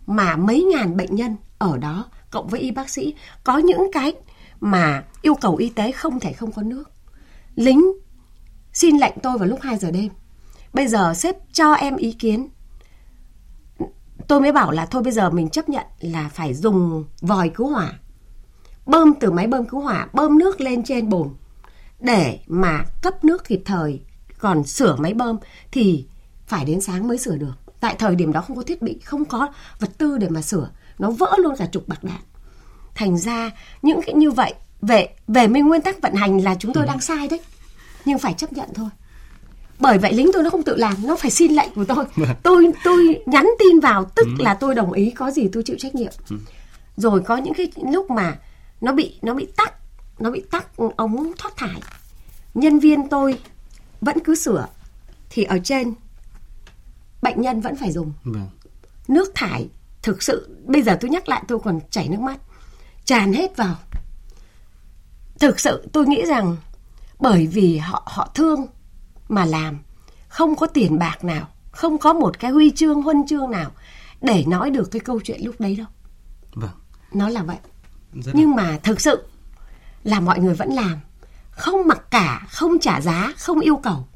mà 0.07 0.37
mấy 0.37 0.63
ngàn 0.63 0.97
bệnh 0.97 1.15
nhân 1.15 1.37
ở 1.59 1.79
đó 1.79 2.05
cộng 2.31 2.49
với 2.49 2.61
y 2.61 2.71
bác 2.71 2.91
sĩ 2.91 3.15
có 3.45 3.59
những 3.59 3.91
cái 3.93 4.13
mà 4.61 5.05
yêu 5.23 5.35
cầu 5.35 5.57
y 5.57 5.69
tế 5.69 5.93
không 5.93 6.21
thể 6.21 6.33
không 6.33 6.53
có 6.53 6.63
nước. 6.63 6.91
Lính 7.55 7.93
xin 8.73 8.99
lệnh 8.99 9.15
tôi 9.23 9.39
vào 9.39 9.49
lúc 9.49 9.61
2 9.63 9.79
giờ 9.79 9.91
đêm. 9.91 10.09
Bây 10.73 10.87
giờ 10.87 11.15
sếp 11.15 11.37
cho 11.53 11.73
em 11.73 11.97
ý 11.97 12.13
kiến 12.13 12.49
tôi 14.29 14.41
mới 14.41 14.53
bảo 14.53 14.71
là 14.71 14.87
thôi 14.87 15.03
bây 15.03 15.13
giờ 15.13 15.31
mình 15.31 15.49
chấp 15.49 15.69
nhận 15.69 15.87
là 16.01 16.31
phải 16.35 16.55
dùng 16.55 17.05
vòi 17.21 17.49
cứu 17.49 17.69
hỏa. 17.69 17.93
Bơm 18.87 19.15
từ 19.21 19.31
máy 19.31 19.47
bơm 19.47 19.67
cứu 19.67 19.81
hỏa 19.81 20.09
bơm 20.13 20.39
nước 20.39 20.61
lên 20.61 20.85
trên 20.85 21.09
bồn. 21.09 21.29
Để 22.01 22.39
mà 22.47 22.85
cấp 23.03 23.25
nước 23.25 23.45
kịp 23.45 23.63
thời 23.65 24.01
còn 24.39 24.65
sửa 24.65 24.97
máy 24.97 25.15
bơm 25.15 25.37
thì 25.73 26.07
phải 26.47 26.65
đến 26.65 26.81
sáng 26.81 27.09
mới 27.09 27.19
sửa 27.19 27.37
được. 27.37 27.55
Tại 27.81 27.95
thời 27.99 28.15
điểm 28.15 28.33
đó 28.33 28.41
không 28.41 28.57
có 28.57 28.63
thiết 28.63 28.83
bị 28.83 28.99
không 29.05 29.25
có 29.25 29.49
vật 29.79 29.91
tư 29.99 30.19
để 30.19 30.29
mà 30.29 30.43
sửa. 30.43 30.71
Nó 30.99 31.11
vỡ 31.11 31.33
luôn 31.39 31.57
cả 31.57 31.67
chục 31.67 31.89
bạc 31.89 32.05
đạn. 32.05 32.21
Thành 32.95 33.19
ra 33.19 33.51
những 33.83 34.01
cái 34.07 34.15
như 34.15 34.31
vậy 34.31 34.55
về 34.83 35.09
về 35.29 35.49
mấy 35.49 35.63
nguyên 35.63 35.81
tắc 35.81 36.03
vận 36.03 36.15
hành 36.15 36.45
là 36.45 36.55
chúng 36.59 36.73
tôi 36.73 36.85
ừ. 36.85 36.89
đang 36.89 37.01
sai 37.01 37.29
đấy. 37.29 37.41
Nhưng 38.05 38.19
phải 38.19 38.35
chấp 38.35 38.53
nhận 38.53 38.69
thôi 38.75 38.89
bởi 39.79 39.99
vậy 39.99 40.13
lính 40.13 40.31
tôi 40.33 40.43
nó 40.43 40.51
không 40.51 40.63
tự 40.63 40.77
làm 40.77 40.95
nó 41.07 41.17
phải 41.17 41.31
xin 41.31 41.53
lệnh 41.53 41.75
của 41.75 41.85
tôi 41.85 42.05
vâng. 42.17 42.29
tôi 42.43 42.73
tôi 42.85 43.23
nhắn 43.27 43.51
tin 43.59 43.81
vào 43.81 44.05
tức 44.05 44.27
ừ. 44.39 44.45
là 44.45 44.55
tôi 44.55 44.75
đồng 44.75 44.93
ý 44.93 45.11
có 45.11 45.31
gì 45.31 45.49
tôi 45.53 45.63
chịu 45.63 45.77
trách 45.79 45.95
nhiệm 45.95 46.13
ừ. 46.31 46.37
rồi 46.97 47.21
có 47.21 47.37
những 47.37 47.55
cái 47.55 47.73
lúc 47.93 48.11
mà 48.11 48.39
nó 48.81 48.93
bị 48.93 49.19
nó 49.23 49.35
bị 49.35 49.47
tắc 49.57 49.75
nó 50.19 50.31
bị 50.31 50.43
tắc 50.51 50.77
ống 50.97 51.33
thoát 51.39 51.57
thải 51.57 51.81
nhân 52.55 52.79
viên 52.79 53.09
tôi 53.09 53.39
vẫn 54.01 54.19
cứ 54.25 54.35
sửa 54.35 54.67
thì 55.31 55.45
ở 55.45 55.59
trên 55.65 55.95
bệnh 57.23 57.41
nhân 57.41 57.61
vẫn 57.61 57.77
phải 57.77 57.93
dùng 57.93 58.13
Vâng. 58.25 58.49
nước 59.09 59.33
thải 59.35 59.69
thực 60.03 60.23
sự 60.23 60.57
bây 60.65 60.83
giờ 60.83 60.99
tôi 61.01 61.11
nhắc 61.11 61.29
lại 61.29 61.43
tôi 61.49 61.59
còn 61.59 61.81
chảy 61.91 62.09
nước 62.09 62.21
mắt 62.21 62.39
tràn 63.05 63.33
hết 63.33 63.57
vào 63.57 63.77
thực 65.41 65.61
sự 65.61 65.89
tôi 65.93 66.07
nghĩ 66.07 66.25
rằng 66.27 66.57
bởi 67.19 67.47
vì 67.47 67.79
họ 67.79 68.03
họ 68.07 68.31
thương 68.35 68.67
mà 69.29 69.45
làm. 69.45 69.79
Không 70.29 70.57
có 70.57 70.67
tiền 70.67 70.99
bạc 70.99 71.25
nào 71.25 71.49
không 71.75 71.99
có 71.99 72.13
một 72.13 72.39
cái 72.39 72.51
huy 72.51 72.71
chương 72.71 73.03
huân 73.03 73.27
chương 73.27 73.51
nào 73.51 73.71
để 74.21 74.45
nói 74.47 74.71
được 74.71 74.91
cái 74.91 75.01
câu 75.01 75.21
chuyện 75.25 75.41
lúc 75.45 75.55
đấy 75.59 75.77
đâu. 75.77 75.87
Vâng. 76.55 76.71
nó 77.13 77.29
là 77.29 77.43
vậy. 77.43 77.57
Rất 78.13 78.35
là- 78.35 78.41
nhưng 78.41 78.55
mà 78.55 78.79
thực 78.83 79.01
sự 79.01 79.23
là 80.05 80.21
mọi 80.21 80.39
người 80.39 80.55
vẫn 80.55 80.69
làm. 80.73 81.01
Không 81.51 81.89
mặc 81.89 82.11
cả 82.11 82.47
không 82.51 82.79
trả 82.79 83.01
giá 83.01 83.33
không 83.39 83.61
yêu 83.61 83.77
cầu. 83.77 84.07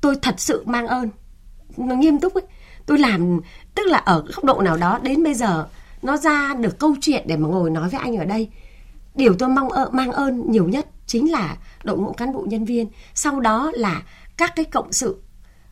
Tôi 0.00 0.16
thật 0.22 0.34
sự 0.38 0.62
mang 0.66 0.86
ơn. 0.86 1.10
Nó 1.76 1.94
nghiêm 1.94 2.20
túc 2.20 2.34
ấy. 2.34 2.42
Tôi 2.86 2.98
làm 2.98 3.40
tức 3.74 3.86
là 3.86 3.98
ở 3.98 4.24
góc 4.34 4.44
độ 4.44 4.60
nào 4.62 4.76
đó 4.76 4.98
đến 5.02 5.24
bây 5.24 5.34
giờ 5.34 5.66
nó 6.02 6.16
ra 6.16 6.54
được 6.54 6.78
câu 6.78 6.96
chuyện 7.00 7.24
để 7.26 7.36
mà 7.36 7.48
ngồi 7.48 7.70
nói 7.70 7.88
với 7.88 8.00
anh 8.00 8.16
ở 8.16 8.24
đây. 8.24 8.50
Điều 9.14 9.34
tôi 9.38 9.48
mong 9.48 9.68
ơ, 9.68 9.90
mang 9.92 10.12
ơn 10.12 10.50
nhiều 10.50 10.68
nhất 10.68 10.86
chính 11.12 11.30
là 11.30 11.56
đội 11.84 11.98
ngũ 11.98 12.12
cán 12.12 12.32
bộ 12.32 12.46
nhân 12.48 12.64
viên 12.64 12.88
sau 13.14 13.40
đó 13.40 13.72
là 13.74 14.02
các 14.36 14.52
cái 14.56 14.64
cộng 14.64 14.92
sự 14.92 15.22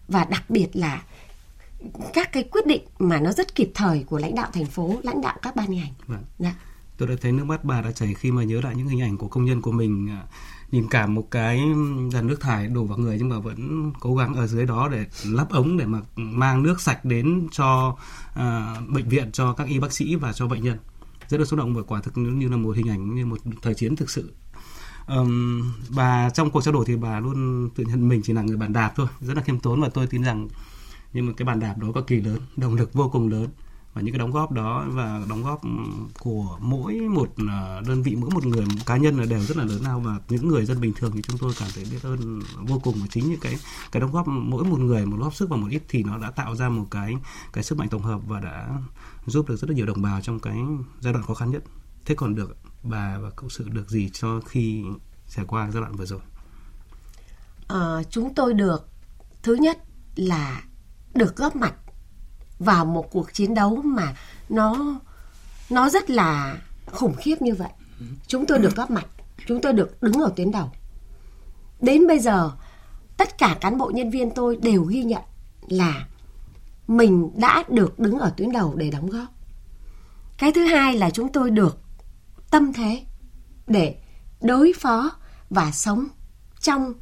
và 0.08 0.24
đặc 0.24 0.50
biệt 0.50 0.68
là 0.72 1.02
các 2.12 2.32
cái 2.32 2.42
quyết 2.42 2.66
định 2.66 2.82
mà 2.98 3.20
nó 3.20 3.32
rất 3.32 3.54
kịp 3.54 3.70
thời 3.74 4.04
của 4.08 4.18
lãnh 4.18 4.34
đạo 4.34 4.50
thành 4.52 4.66
phố 4.66 4.96
lãnh 5.02 5.20
đạo 5.20 5.36
các 5.42 5.56
ban 5.56 5.70
ngành 5.70 5.92
Vâng. 6.06 6.24
dạ. 6.38 6.54
Tôi 6.96 7.08
đã 7.08 7.14
thấy 7.20 7.32
nước 7.32 7.44
mắt 7.44 7.64
bà 7.64 7.80
đã 7.80 7.92
chảy 7.92 8.14
khi 8.14 8.30
mà 8.30 8.44
nhớ 8.44 8.60
lại 8.60 8.74
những 8.76 8.88
hình 8.88 9.00
ảnh 9.00 9.16
của 9.18 9.28
công 9.28 9.44
nhân 9.44 9.62
của 9.62 9.72
mình 9.72 10.08
à, 10.10 10.22
nhìn 10.70 10.88
cả 10.88 11.06
một 11.06 11.30
cái 11.30 11.60
dàn 12.12 12.26
nước 12.26 12.40
thải 12.40 12.68
đổ 12.68 12.84
vào 12.84 12.98
người 12.98 13.16
nhưng 13.18 13.28
mà 13.28 13.38
vẫn 13.38 13.92
cố 14.00 14.14
gắng 14.16 14.34
ở 14.34 14.46
dưới 14.46 14.66
đó 14.66 14.88
để 14.92 15.04
lắp 15.24 15.50
ống 15.50 15.76
để 15.76 15.86
mà 15.86 16.00
mang 16.16 16.62
nước 16.62 16.80
sạch 16.80 17.04
đến 17.04 17.48
cho 17.52 17.96
à, 18.34 18.76
bệnh 18.88 19.08
viện 19.08 19.32
cho 19.32 19.52
các 19.52 19.68
y 19.68 19.78
bác 19.78 19.92
sĩ 19.92 20.16
và 20.16 20.32
cho 20.32 20.46
bệnh 20.46 20.62
nhân 20.62 20.78
rất 21.28 21.38
là 21.38 21.44
xúc 21.44 21.58
động 21.58 21.74
và 21.74 21.82
quả 21.82 22.00
thực 22.00 22.16
như 22.16 22.48
là 22.48 22.56
một 22.56 22.76
hình 22.76 22.88
ảnh 22.88 23.14
như 23.14 23.26
một 23.26 23.38
thời 23.62 23.74
chiến 23.74 23.96
thực 23.96 24.10
sự 24.10 24.32
um, 25.06 25.62
bà 25.88 26.30
trong 26.30 26.50
cuộc 26.50 26.64
trao 26.64 26.74
đổi 26.74 26.84
thì 26.86 26.96
bà 26.96 27.20
luôn 27.20 27.70
tự 27.74 27.84
nhận 27.84 28.08
mình 28.08 28.20
chỉ 28.24 28.32
là 28.32 28.42
người 28.42 28.56
bàn 28.56 28.72
đạp 28.72 28.92
thôi 28.96 29.06
rất 29.20 29.36
là 29.36 29.42
khiêm 29.42 29.58
tốn 29.58 29.80
và 29.80 29.88
tôi 29.88 30.06
tin 30.06 30.22
rằng 30.22 30.48
nhưng 31.12 31.26
mà 31.26 31.32
cái 31.36 31.46
bàn 31.46 31.60
đạp 31.60 31.74
đó 31.78 31.88
cực 31.94 32.06
kỳ 32.06 32.20
lớn 32.20 32.38
động 32.56 32.74
lực 32.74 32.92
vô 32.92 33.08
cùng 33.12 33.28
lớn 33.28 33.48
và 33.94 34.02
những 34.02 34.14
cái 34.14 34.18
đóng 34.18 34.30
góp 34.30 34.52
đó 34.52 34.84
và 34.88 35.22
đóng 35.28 35.42
góp 35.42 35.60
của 36.18 36.58
mỗi 36.60 36.94
một 36.94 37.28
ờ, 37.48 37.82
đơn 37.86 38.02
vị 38.02 38.16
mỗi 38.16 38.30
một 38.30 38.46
người 38.46 38.60
một 38.60 38.86
cá 38.86 38.96
nhân 38.96 39.18
là 39.18 39.24
đều 39.24 39.40
rất 39.40 39.56
là 39.56 39.64
lớn 39.64 39.82
lao 39.82 40.00
và 40.00 40.18
những 40.28 40.48
người 40.48 40.64
dân 40.64 40.80
bình 40.80 40.92
thường 40.96 41.12
thì 41.14 41.22
chúng 41.22 41.38
tôi 41.38 41.52
cảm 41.58 41.68
thấy 41.74 41.84
biết 41.90 42.02
ơn 42.02 42.40
vô 42.60 42.78
cùng. 42.78 42.94
Và 43.00 43.06
chính 43.10 43.30
những 43.30 43.40
cái 43.40 43.56
cái 43.92 44.00
đóng 44.00 44.12
góp 44.12 44.28
mỗi 44.28 44.64
một 44.64 44.78
người 44.78 45.06
một 45.06 45.16
góp 45.20 45.34
sức 45.34 45.48
và 45.48 45.56
một 45.56 45.68
ít 45.70 45.82
thì 45.88 46.02
nó 46.02 46.18
đã 46.18 46.30
tạo 46.30 46.56
ra 46.56 46.68
một 46.68 46.86
cái 46.90 47.16
cái 47.52 47.64
sức 47.64 47.78
mạnh 47.78 47.88
tổng 47.88 48.02
hợp 48.02 48.20
và 48.26 48.40
đã 48.40 48.68
giúp 49.26 49.48
được 49.48 49.56
rất 49.56 49.70
là 49.70 49.76
nhiều 49.76 49.86
đồng 49.86 50.02
bào 50.02 50.20
trong 50.20 50.40
cái 50.40 50.58
giai 51.00 51.12
đoạn 51.12 51.24
khó 51.24 51.34
khăn 51.34 51.50
nhất. 51.50 51.62
Thế 52.04 52.14
còn 52.14 52.34
được 52.34 52.56
bà 52.82 53.18
và 53.18 53.30
cộng 53.30 53.50
sự 53.50 53.68
được 53.68 53.90
gì 53.90 54.10
cho 54.12 54.40
khi 54.46 54.84
trải 55.28 55.44
qua 55.48 55.70
giai 55.70 55.80
đoạn 55.80 55.96
vừa 55.96 56.06
rồi? 56.06 56.20
À, 57.68 58.02
chúng 58.10 58.34
tôi 58.34 58.54
được 58.54 58.88
thứ 59.42 59.54
nhất 59.54 59.78
là 60.16 60.62
được 61.14 61.36
góp 61.36 61.56
mặt 61.56 61.74
vào 62.58 62.84
một 62.84 63.10
cuộc 63.10 63.32
chiến 63.32 63.54
đấu 63.54 63.76
mà 63.76 64.16
nó 64.48 65.00
nó 65.70 65.90
rất 65.90 66.10
là 66.10 66.58
khủng 66.86 67.14
khiếp 67.18 67.42
như 67.42 67.54
vậy. 67.54 67.70
Chúng 68.26 68.46
tôi 68.46 68.58
được 68.58 68.76
góp 68.76 68.90
mặt 68.90 69.06
chúng 69.46 69.60
tôi 69.62 69.72
được 69.72 70.02
đứng 70.02 70.12
ở 70.12 70.32
tuyến 70.36 70.50
đầu. 70.50 70.70
Đến 71.80 72.06
bây 72.06 72.18
giờ 72.18 72.50
tất 73.16 73.38
cả 73.38 73.56
cán 73.60 73.78
bộ 73.78 73.90
nhân 73.94 74.10
viên 74.10 74.30
tôi 74.30 74.56
đều 74.56 74.82
ghi 74.82 75.04
nhận 75.04 75.22
là 75.68 76.06
mình 76.88 77.30
đã 77.40 77.64
được 77.68 77.98
đứng 77.98 78.18
ở 78.18 78.32
tuyến 78.36 78.52
đầu 78.52 78.74
để 78.76 78.90
đóng 78.90 79.10
góp. 79.10 79.28
Cái 80.38 80.52
thứ 80.52 80.64
hai 80.64 80.96
là 80.96 81.10
chúng 81.10 81.32
tôi 81.32 81.50
được 81.50 81.78
tâm 82.50 82.72
thế 82.72 83.02
để 83.66 83.96
đối 84.40 84.72
phó 84.80 85.12
và 85.50 85.72
sống 85.72 86.08
trong, 86.60 86.94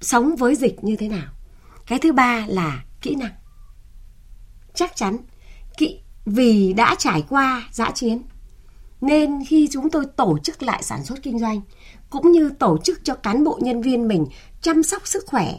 sống 0.00 0.36
với 0.36 0.54
dịch 0.54 0.84
như 0.84 0.96
thế 0.96 1.08
nào. 1.08 1.32
Cái 1.86 1.98
thứ 1.98 2.12
ba 2.12 2.46
là 2.48 2.84
kỹ 3.00 3.14
năng. 3.14 3.32
Chắc 4.74 4.96
chắn 4.96 5.16
kỹ, 5.78 6.00
vì 6.24 6.72
đã 6.72 6.94
trải 6.98 7.24
qua 7.28 7.68
dã 7.72 7.90
chiến, 7.90 8.22
nên 9.00 9.44
khi 9.44 9.68
chúng 9.72 9.90
tôi 9.90 10.06
tổ 10.16 10.38
chức 10.38 10.62
lại 10.62 10.82
sản 10.82 11.04
xuất 11.04 11.22
kinh 11.22 11.38
doanh, 11.38 11.60
cũng 12.10 12.32
như 12.32 12.50
tổ 12.58 12.78
chức 12.84 13.00
cho 13.04 13.14
cán 13.14 13.44
bộ 13.44 13.58
nhân 13.62 13.82
viên 13.82 14.08
mình 14.08 14.26
chăm 14.60 14.82
sóc 14.82 15.06
sức 15.06 15.24
khỏe 15.26 15.54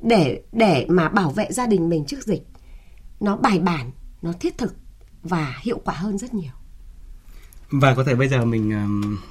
để 0.00 0.42
để 0.52 0.86
mà 0.88 1.08
bảo 1.08 1.30
vệ 1.30 1.46
gia 1.50 1.66
đình 1.66 1.88
mình 1.88 2.04
trước 2.04 2.24
dịch, 2.24 2.42
nó 3.20 3.36
bài 3.36 3.58
bản, 3.58 3.90
nó 4.22 4.32
thiết 4.32 4.58
thực 4.58 4.74
và 5.22 5.58
hiệu 5.62 5.80
quả 5.84 5.94
hơn 5.94 6.18
rất 6.18 6.34
nhiều. 6.34 6.52
Và 7.70 7.94
có 7.94 8.04
thể 8.04 8.14
bây 8.14 8.28
giờ 8.28 8.44
mình 8.44 8.72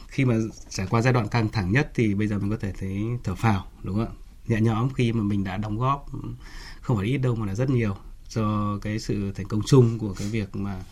khi 0.08 0.26
mà 0.26 0.36
trải 0.70 0.88
qua 0.90 1.02
giai 1.02 1.14
đoạn 1.14 1.28
căng 1.28 1.50
thẳng 1.50 1.72
nhất 1.72 1.92
thì 1.96 2.14
bây 2.14 2.28
giờ 2.28 2.40
mình 2.40 2.50
có 2.50 2.58
thể 2.60 2.74
thấy 2.80 3.06
thở 3.24 3.36
phào 3.36 3.68
đúng 3.84 3.96
không 3.96 4.06
ạ? 4.06 4.12
Nhẹ 4.48 4.62
nhõm 4.62 4.94
khi 4.94 5.14
mà 5.14 5.24
mình 5.24 5.44
đã 5.44 5.58
đóng 5.58 5.78
góp 5.80 6.06
không 6.82 6.98
phải 6.98 7.06
ít 7.06 7.18
đâu 7.18 7.36
mà 7.36 7.46
là 7.46 7.56
rất 7.56 7.70
nhiều 7.70 7.96
cho 8.30 8.78
cái 8.82 9.00
sự 9.00 9.32
thành 9.32 9.48
công 9.48 9.62
chung 9.66 10.00
của 10.00 10.14
cái 10.14 10.28
việc 10.28 10.56
mà 10.56 10.84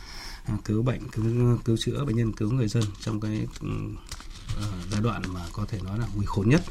à, 0.45 0.57
cứu 0.65 0.83
bệnh, 0.83 1.01
cứu 1.09 1.25
cứu 1.65 1.77
chữa 1.77 2.05
bệnh 2.05 2.15
nhân, 2.15 2.33
cứu 2.33 2.51
người 2.51 2.67
dân 2.67 2.83
trong 2.99 3.19
cái 3.19 3.47
uh, 3.65 3.71
giai 4.91 5.01
đoạn 5.01 5.21
mà 5.33 5.41
có 5.53 5.65
thể 5.69 5.79
nói 5.83 5.99
là 5.99 6.07
nguy 6.15 6.25
khốn 6.25 6.49
nhất. 6.49 6.61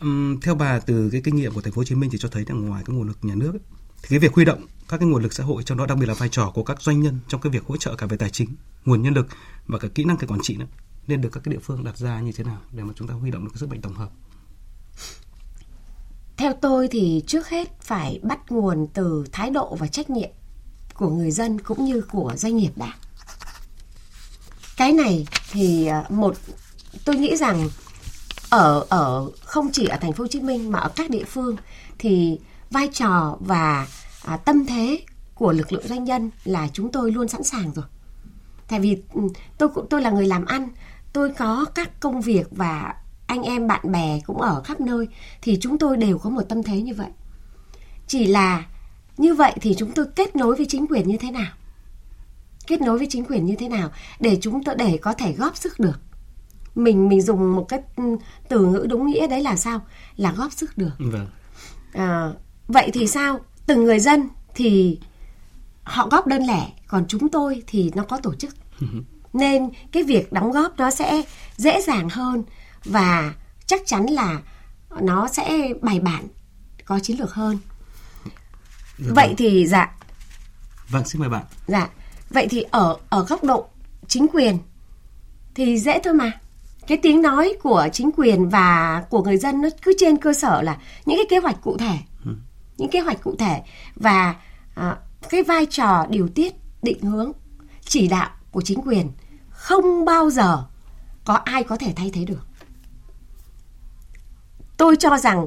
um, 0.00 0.40
theo 0.40 0.54
bà 0.54 0.78
từ 0.80 1.10
cái 1.12 1.20
kinh 1.24 1.36
nghiệm 1.36 1.52
của 1.52 1.60
thành 1.60 1.72
phố 1.72 1.80
Hồ 1.80 1.84
Chí 1.84 1.94
Minh 1.94 2.10
thì 2.10 2.18
cho 2.18 2.28
thấy 2.28 2.44
là 2.48 2.54
ngoài 2.54 2.82
cái 2.86 2.96
nguồn 2.96 3.08
lực 3.08 3.18
nhà 3.22 3.34
nước 3.34 3.52
ấy, 3.54 3.77
thì 4.02 4.08
cái 4.08 4.18
việc 4.18 4.34
huy 4.34 4.44
động 4.44 4.66
các 4.88 4.98
cái 4.98 5.08
nguồn 5.08 5.22
lực 5.22 5.32
xã 5.32 5.44
hội 5.44 5.62
trong 5.62 5.78
đó 5.78 5.86
đặc 5.86 5.98
biệt 5.98 6.06
là 6.06 6.14
vai 6.14 6.28
trò 6.28 6.50
của 6.54 6.62
các 6.62 6.82
doanh 6.82 7.00
nhân 7.00 7.18
trong 7.28 7.40
cái 7.40 7.50
việc 7.50 7.64
hỗ 7.66 7.76
trợ 7.76 7.94
cả 7.94 8.06
về 8.06 8.16
tài 8.16 8.30
chính, 8.30 8.48
nguồn 8.84 9.02
nhân 9.02 9.14
lực 9.14 9.26
và 9.66 9.78
cả 9.78 9.88
kỹ 9.94 10.04
năng 10.04 10.16
cái 10.16 10.28
quản 10.28 10.40
trị 10.42 10.56
nữa 10.56 10.66
nên 11.06 11.20
được 11.20 11.28
các 11.32 11.40
cái 11.44 11.54
địa 11.54 11.60
phương 11.62 11.84
đặt 11.84 11.98
ra 11.98 12.20
như 12.20 12.32
thế 12.32 12.44
nào 12.44 12.58
để 12.72 12.82
mà 12.82 12.92
chúng 12.96 13.08
ta 13.08 13.14
huy 13.14 13.30
động 13.30 13.44
được 13.44 13.50
cái 13.52 13.58
sức 13.60 13.68
mạnh 13.70 13.80
tổng 13.80 13.94
hợp. 13.94 14.10
Theo 16.36 16.52
tôi 16.60 16.88
thì 16.88 17.22
trước 17.26 17.48
hết 17.48 17.80
phải 17.80 18.20
bắt 18.22 18.52
nguồn 18.52 18.86
từ 18.94 19.24
thái 19.32 19.50
độ 19.50 19.74
và 19.74 19.86
trách 19.86 20.10
nhiệm 20.10 20.30
của 20.94 21.10
người 21.10 21.30
dân 21.30 21.60
cũng 21.60 21.84
như 21.84 22.02
của 22.10 22.32
doanh 22.36 22.56
nghiệp 22.56 22.72
đã. 22.76 22.94
Cái 24.76 24.92
này 24.92 25.26
thì 25.52 25.86
à, 25.86 26.04
một 26.08 26.36
tôi 27.04 27.16
nghĩ 27.16 27.36
rằng 27.36 27.68
ở 28.50 28.86
ở 28.88 29.30
không 29.44 29.70
chỉ 29.72 29.86
ở 29.86 29.96
thành 29.96 30.12
phố 30.12 30.24
Hồ 30.24 30.28
Chí 30.28 30.40
Minh 30.40 30.72
mà 30.72 30.78
ở 30.78 30.90
các 30.96 31.10
địa 31.10 31.24
phương 31.24 31.56
thì 31.98 32.38
vai 32.70 32.88
trò 32.92 33.36
và 33.40 33.86
à, 34.24 34.36
tâm 34.36 34.66
thế 34.66 35.04
của 35.34 35.52
lực 35.52 35.72
lượng 35.72 35.88
doanh 35.88 36.04
nhân 36.04 36.30
là 36.44 36.68
chúng 36.72 36.92
tôi 36.92 37.12
luôn 37.12 37.28
sẵn 37.28 37.42
sàng 37.42 37.72
rồi. 37.72 37.84
Tại 38.68 38.80
vì 38.80 39.02
ừ, 39.12 39.22
tôi 39.58 39.68
cũng 39.68 39.86
tôi 39.90 40.02
là 40.02 40.10
người 40.10 40.26
làm 40.26 40.44
ăn, 40.44 40.68
tôi 41.12 41.30
có 41.38 41.64
các 41.74 42.00
công 42.00 42.20
việc 42.20 42.46
và 42.50 42.94
anh 43.26 43.42
em 43.42 43.66
bạn 43.66 43.92
bè 43.92 44.20
cũng 44.26 44.40
ở 44.40 44.62
khắp 44.62 44.80
nơi 44.80 45.08
thì 45.42 45.58
chúng 45.60 45.78
tôi 45.78 45.96
đều 45.96 46.18
có 46.18 46.30
một 46.30 46.42
tâm 46.48 46.62
thế 46.62 46.82
như 46.82 46.94
vậy. 46.94 47.10
Chỉ 48.06 48.26
là 48.26 48.66
như 49.16 49.34
vậy 49.34 49.52
thì 49.60 49.74
chúng 49.78 49.92
tôi 49.92 50.06
kết 50.16 50.36
nối 50.36 50.56
với 50.56 50.66
chính 50.68 50.86
quyền 50.86 51.08
như 51.08 51.16
thế 51.16 51.30
nào? 51.30 51.52
Kết 52.66 52.80
nối 52.80 52.98
với 52.98 53.06
chính 53.10 53.24
quyền 53.24 53.46
như 53.46 53.56
thế 53.58 53.68
nào 53.68 53.90
để 54.20 54.38
chúng 54.40 54.64
tôi 54.64 54.74
để 54.74 54.98
có 55.02 55.12
thể 55.12 55.32
góp 55.32 55.56
sức 55.56 55.80
được. 55.80 56.00
Mình 56.74 57.08
mình 57.08 57.22
dùng 57.22 57.56
một 57.56 57.64
cái 57.68 57.80
ừ, 57.96 58.16
từ 58.48 58.66
ngữ 58.66 58.86
đúng 58.90 59.06
nghĩa 59.06 59.26
đấy 59.26 59.42
là 59.42 59.56
sao? 59.56 59.80
Là 60.16 60.32
góp 60.32 60.52
sức 60.52 60.78
được. 60.78 60.92
Vâng. 60.98 61.26
À, 61.92 62.32
vậy 62.68 62.90
thì 62.94 63.06
sao? 63.06 63.40
Từng 63.66 63.84
người 63.84 63.98
dân 63.98 64.28
thì 64.54 64.98
họ 65.84 66.08
góp 66.08 66.26
đơn 66.26 66.42
lẻ, 66.46 66.68
còn 66.86 67.04
chúng 67.08 67.28
tôi 67.28 67.62
thì 67.66 67.90
nó 67.94 68.04
có 68.04 68.18
tổ 68.22 68.34
chức. 68.34 68.54
Nên 69.32 69.70
cái 69.92 70.02
việc 70.02 70.32
đóng 70.32 70.52
góp 70.52 70.78
nó 70.78 70.90
sẽ 70.90 71.22
dễ 71.56 71.80
dàng 71.82 72.08
hơn 72.08 72.42
và 72.84 73.34
chắc 73.66 73.80
chắn 73.86 74.06
là 74.06 74.40
nó 75.00 75.28
sẽ 75.28 75.68
bài 75.82 76.00
bản, 76.00 76.28
có 76.84 76.98
chiến 76.98 77.18
lược 77.20 77.32
hơn. 77.32 77.58
Dạ 78.98 79.12
Vậy 79.14 79.26
vâng. 79.26 79.36
thì 79.36 79.66
dạ, 79.66 79.90
Vâng, 80.88 81.04
xin 81.04 81.20
mời 81.20 81.28
bạn. 81.30 81.44
dạ. 81.66 81.88
Vậy 82.30 82.46
thì 82.50 82.64
ở 82.70 82.96
ở 83.08 83.24
góc 83.24 83.44
độ 83.44 83.66
chính 84.06 84.26
quyền 84.32 84.58
thì 85.54 85.78
dễ 85.78 86.00
thôi 86.04 86.14
mà. 86.14 86.32
Cái 86.86 86.98
tiếng 87.02 87.22
nói 87.22 87.54
của 87.62 87.88
chính 87.92 88.10
quyền 88.16 88.48
và 88.48 89.02
của 89.10 89.22
người 89.22 89.36
dân 89.36 89.62
nó 89.62 89.68
cứ 89.82 89.92
trên 89.98 90.16
cơ 90.16 90.32
sở 90.32 90.62
là 90.62 90.78
những 91.06 91.18
cái 91.18 91.26
kế 91.30 91.38
hoạch 91.38 91.62
cụ 91.62 91.76
thể. 91.76 91.98
Những 92.78 92.90
kế 92.90 93.00
hoạch 93.00 93.22
cụ 93.22 93.36
thể 93.38 93.62
và 93.94 94.34
à, 94.74 94.96
cái 95.30 95.42
vai 95.42 95.66
trò 95.66 96.06
điều 96.10 96.28
tiết, 96.28 96.54
định 96.82 97.00
hướng, 97.02 97.32
chỉ 97.84 98.08
đạo 98.08 98.30
của 98.50 98.62
chính 98.62 98.80
quyền 98.82 99.10
không 99.48 100.04
bao 100.04 100.30
giờ 100.30 100.64
có 101.24 101.34
ai 101.34 101.64
có 101.64 101.76
thể 101.76 101.92
thay 101.96 102.10
thế 102.14 102.24
được. 102.24 102.46
Tôi 104.76 104.96
cho 104.96 105.18
rằng 105.18 105.46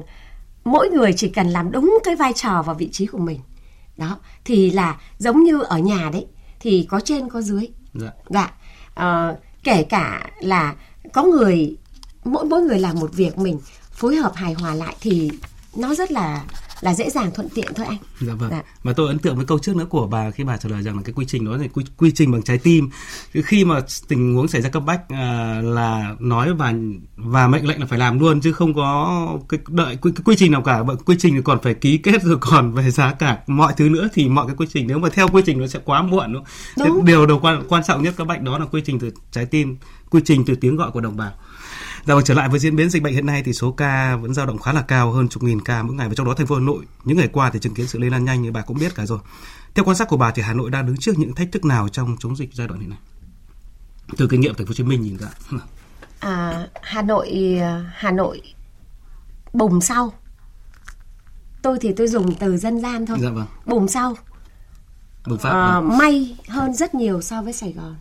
mỗi 0.64 0.90
người 0.90 1.12
chỉ 1.16 1.28
cần 1.28 1.48
làm 1.48 1.72
đúng 1.72 1.98
cái 2.04 2.16
vai 2.16 2.32
trò 2.32 2.62
và 2.66 2.72
vị 2.72 2.88
trí 2.92 3.06
của 3.06 3.18
mình. 3.18 3.40
Đó, 3.96 4.18
thì 4.44 4.70
là 4.70 5.00
giống 5.18 5.44
như 5.44 5.60
ở 5.60 5.78
nhà 5.78 6.10
đấy 6.12 6.26
thì 6.60 6.86
có 6.90 7.00
trên 7.00 7.28
có 7.28 7.40
dưới. 7.40 7.68
Dạ. 7.94 8.10
Dạ. 8.28 8.52
Ờ, 8.94 9.36
kể 9.64 9.82
cả 9.82 10.30
là 10.40 10.74
có 11.12 11.22
người 11.22 11.76
mỗi 12.24 12.44
mỗi 12.44 12.62
người 12.62 12.78
làm 12.78 13.00
một 13.00 13.10
việc 13.12 13.38
mình 13.38 13.60
phối 13.90 14.16
hợp 14.16 14.34
hài 14.34 14.52
hòa 14.52 14.74
lại 14.74 14.96
thì 15.00 15.30
nó 15.76 15.94
rất 15.94 16.12
là 16.12 16.44
là 16.82 16.94
dễ 16.94 17.10
dàng 17.10 17.30
thuận 17.34 17.48
tiện 17.54 17.72
thôi 17.76 17.86
anh. 17.88 17.98
Dạ 18.20 18.34
vâng. 18.34 18.50
Dạ. 18.50 18.62
Mà 18.82 18.92
tôi 18.92 19.08
ấn 19.08 19.18
tượng 19.18 19.36
với 19.36 19.44
câu 19.44 19.58
trước 19.58 19.76
nữa 19.76 19.86
của 19.90 20.06
bà 20.06 20.30
khi 20.30 20.44
bà 20.44 20.56
trả 20.56 20.68
lời 20.68 20.82
rằng 20.82 20.96
là 20.96 21.02
cái 21.02 21.12
quy 21.12 21.24
trình 21.28 21.44
đó 21.44 21.56
là 21.56 21.66
quy, 21.72 21.84
quy 21.96 22.10
trình 22.10 22.32
bằng 22.32 22.42
trái 22.42 22.58
tim. 22.58 22.90
Khi 23.44 23.64
mà 23.64 23.80
tình 24.08 24.34
huống 24.34 24.48
xảy 24.48 24.62
ra 24.62 24.68
cấp 24.68 24.82
bách 24.86 25.08
à, 25.08 25.60
là 25.62 26.16
nói 26.18 26.54
và 26.54 26.72
và 27.16 27.48
mệnh 27.48 27.66
lệnh 27.68 27.80
là 27.80 27.86
phải 27.86 27.98
làm 27.98 28.18
luôn 28.18 28.40
chứ 28.40 28.52
không 28.52 28.74
có 28.74 29.26
cái 29.48 29.60
đợi 29.68 29.96
quy, 29.96 30.12
cái 30.14 30.22
quy 30.24 30.36
trình 30.36 30.52
nào 30.52 30.62
cả. 30.62 30.82
Quy 31.06 31.16
trình 31.18 31.42
còn 31.42 31.58
phải 31.62 31.74
ký 31.74 31.98
kết 31.98 32.22
rồi 32.22 32.38
còn 32.40 32.72
về 32.72 32.90
giá 32.90 33.12
cả 33.12 33.38
mọi 33.46 33.72
thứ 33.76 33.88
nữa 33.88 34.08
thì 34.14 34.28
mọi 34.28 34.46
cái 34.46 34.56
quy 34.56 34.66
trình 34.72 34.86
nếu 34.86 34.98
mà 34.98 35.08
theo 35.08 35.28
quy 35.28 35.42
trình 35.46 35.60
nó 35.60 35.66
sẽ 35.66 35.78
quá 35.84 36.02
muộn 36.02 36.32
đúng. 36.32 37.04
Điều 37.04 37.26
đầu 37.26 37.38
quan 37.42 37.62
quan 37.68 37.82
trọng 37.84 38.02
nhất 38.02 38.14
các 38.16 38.26
bách 38.26 38.42
đó 38.42 38.58
là 38.58 38.66
quy 38.66 38.82
trình 38.84 38.98
từ 38.98 39.10
trái 39.30 39.46
tim, 39.46 39.76
quy 40.10 40.20
trình 40.24 40.44
từ 40.44 40.54
tiếng 40.54 40.76
gọi 40.76 40.90
của 40.90 41.00
đồng 41.00 41.16
bào. 41.16 41.32
Dạ 42.06 42.14
vâng, 42.14 42.24
trở 42.24 42.34
lại 42.34 42.48
với 42.48 42.60
diễn 42.60 42.76
biến 42.76 42.90
dịch 42.90 43.02
bệnh 43.02 43.14
hiện 43.14 43.26
nay 43.26 43.42
thì 43.44 43.52
số 43.52 43.72
ca 43.72 44.16
vẫn 44.16 44.34
dao 44.34 44.46
động 44.46 44.58
khá 44.58 44.72
là 44.72 44.82
cao 44.82 45.12
hơn 45.12 45.28
chục 45.28 45.42
nghìn 45.42 45.60
ca 45.60 45.82
mỗi 45.82 45.94
ngày 45.94 46.08
và 46.08 46.14
trong 46.14 46.26
đó 46.26 46.34
thành 46.34 46.46
phố 46.46 46.54
Hà 46.54 46.60
Nội 46.60 46.84
những 47.04 47.16
ngày 47.16 47.28
qua 47.32 47.50
thì 47.50 47.58
chứng 47.58 47.74
kiến 47.74 47.86
sự 47.86 47.98
lây 47.98 48.10
lan 48.10 48.24
nhanh 48.24 48.42
như 48.42 48.52
bà 48.52 48.62
cũng 48.62 48.78
biết 48.78 48.94
cả 48.94 49.06
rồi. 49.06 49.18
Theo 49.74 49.84
quan 49.84 49.96
sát 49.96 50.08
của 50.08 50.16
bà 50.16 50.30
thì 50.30 50.42
Hà 50.42 50.54
Nội 50.54 50.70
đang 50.70 50.86
đứng 50.86 50.96
trước 50.96 51.18
những 51.18 51.34
thách 51.34 51.52
thức 51.52 51.64
nào 51.64 51.88
trong 51.88 52.16
chống 52.20 52.36
dịch 52.36 52.54
giai 52.54 52.68
đoạn 52.68 52.80
hiện 52.80 52.90
nay? 52.90 52.98
Từ 54.16 54.26
kinh 54.30 54.40
nghiệm 54.40 54.54
thành 54.54 54.66
phố 54.66 54.70
Hồ 54.70 54.74
Chí 54.74 54.84
Minh 54.84 55.02
nhìn 55.02 55.16
ra. 55.16 55.28
À, 56.20 56.66
Hà 56.82 57.02
Nội 57.02 57.60
Hà 57.94 58.10
Nội 58.10 58.42
bùng 59.52 59.80
sau. 59.80 60.12
Tôi 61.62 61.78
thì 61.80 61.92
tôi 61.96 62.08
dùng 62.08 62.34
từ 62.34 62.56
dân 62.56 62.80
gian 62.80 63.06
thôi. 63.06 63.18
Dạ 63.20 63.30
vâng. 63.30 63.46
Bùng 63.66 63.88
sau. 63.88 64.16
Bùng 65.26 65.38
phát. 65.38 65.50
À, 65.50 65.80
vâng. 65.80 65.98
may 65.98 66.36
hơn 66.48 66.74
rất 66.74 66.94
nhiều 66.94 67.22
so 67.22 67.42
với 67.42 67.52
Sài 67.52 67.72
Gòn. 67.72 67.96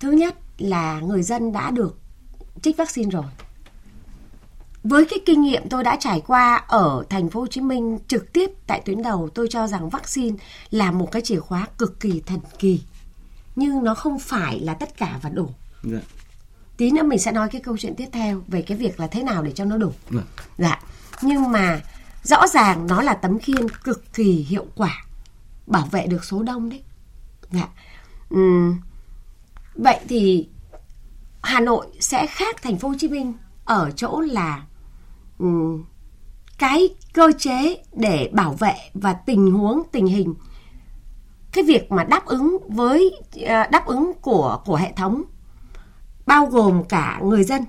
Thứ 0.00 0.10
nhất 0.10 0.34
là 0.58 1.00
người 1.00 1.22
dân 1.22 1.52
đã 1.52 1.70
được 1.70 1.98
trích 2.62 2.76
vaccine 2.76 3.10
rồi. 3.10 3.24
Với 4.84 5.04
cái 5.04 5.18
kinh 5.26 5.42
nghiệm 5.42 5.68
tôi 5.68 5.84
đã 5.84 5.96
trải 6.00 6.22
qua 6.26 6.64
ở 6.68 7.04
thành 7.10 7.30
phố 7.30 7.40
Hồ 7.40 7.46
Chí 7.46 7.60
Minh 7.60 7.98
trực 8.08 8.32
tiếp 8.32 8.50
tại 8.66 8.82
tuyến 8.84 9.02
đầu, 9.02 9.28
tôi 9.34 9.48
cho 9.50 9.66
rằng 9.66 9.90
vaccine 9.90 10.36
là 10.70 10.90
một 10.90 11.12
cái 11.12 11.22
chìa 11.22 11.40
khóa 11.40 11.66
cực 11.78 12.00
kỳ 12.00 12.22
thần 12.26 12.40
kỳ. 12.58 12.82
Nhưng 13.56 13.84
nó 13.84 13.94
không 13.94 14.18
phải 14.18 14.60
là 14.60 14.74
tất 14.74 14.96
cả 14.96 15.18
và 15.22 15.30
đủ. 15.30 15.50
Dạ. 15.82 15.98
Tí 16.76 16.90
nữa 16.90 17.02
mình 17.02 17.18
sẽ 17.18 17.32
nói 17.32 17.48
cái 17.48 17.60
câu 17.60 17.76
chuyện 17.78 17.94
tiếp 17.96 18.08
theo 18.12 18.42
về 18.48 18.62
cái 18.62 18.78
việc 18.78 19.00
là 19.00 19.06
thế 19.06 19.22
nào 19.22 19.42
để 19.42 19.52
cho 19.52 19.64
nó 19.64 19.76
đủ. 19.76 19.92
Dạ. 20.10 20.22
dạ. 20.58 20.80
Nhưng 21.22 21.52
mà 21.52 21.80
rõ 22.22 22.46
ràng 22.46 22.86
nó 22.86 23.02
là 23.02 23.14
tấm 23.14 23.38
khiên 23.38 23.68
cực 23.68 24.14
kỳ 24.14 24.46
hiệu 24.48 24.66
quả 24.74 25.04
bảo 25.66 25.86
vệ 25.90 26.06
được 26.06 26.24
số 26.24 26.42
đông 26.42 26.68
đấy. 26.70 26.82
Dạ. 27.50 27.68
Uhm. 28.34 28.80
Vậy 29.74 29.98
thì 30.08 30.48
Hà 31.48 31.60
Nội 31.60 31.86
sẽ 32.00 32.26
khác 32.26 32.62
thành 32.62 32.78
phố 32.78 32.88
Hồ 32.88 32.94
Chí 32.98 33.08
Minh 33.08 33.32
ở 33.64 33.90
chỗ 33.96 34.20
là 34.20 34.62
um, 35.38 35.84
cái 36.58 36.88
cơ 37.12 37.32
chế 37.38 37.82
để 37.92 38.30
bảo 38.32 38.52
vệ 38.52 38.74
và 38.94 39.12
tình 39.12 39.52
huống 39.52 39.82
tình 39.92 40.06
hình 40.06 40.34
cái 41.52 41.64
việc 41.64 41.92
mà 41.92 42.04
đáp 42.04 42.26
ứng 42.26 42.58
với 42.68 43.10
ờ, 43.46 43.66
đáp 43.70 43.86
ứng 43.86 44.12
của 44.20 44.60
của 44.64 44.76
hệ 44.76 44.92
thống 44.92 45.22
bao 46.26 46.46
gồm 46.46 46.84
cả 46.84 47.20
người 47.22 47.44
dân 47.44 47.64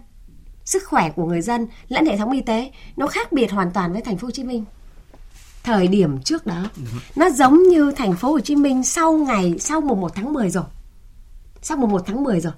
sức 0.66 0.84
khỏe 0.88 1.10
của 1.10 1.26
người 1.26 1.42
dân 1.42 1.68
lẫn 1.88 2.06
hệ 2.06 2.18
thống 2.18 2.32
y 2.32 2.42
tế 2.42 2.72
nó 2.98 3.08
khác 3.08 3.32
biệt 3.32 3.52
hoàn 3.52 3.72
toàn 3.72 3.94
với 3.94 4.02
thành 4.02 4.18
phố 4.18 4.28
Hồ 4.28 4.32
Chí 4.32 4.44
Minh. 4.44 4.66
Thời 5.64 5.88
điểm 5.88 6.22
trước 6.22 6.46
đó 6.46 6.70
nó 7.16 7.30
giống 7.30 7.64
như 7.64 7.92
thành 7.92 8.16
phố 8.16 8.32
Hồ 8.32 8.40
Chí 8.40 8.56
Minh 8.56 8.84
sau 8.84 9.18
ngày 9.18 9.56
sau 9.60 9.82
mùng 9.82 10.02
1 10.02 10.16
tháng 10.16 10.34
10 10.34 10.50
rồi. 10.50 10.64
Sau 11.62 11.78
mùng 11.78 11.92
1 11.92 12.02
tháng 12.06 12.24
10 12.24 12.42
rồi 12.42 12.54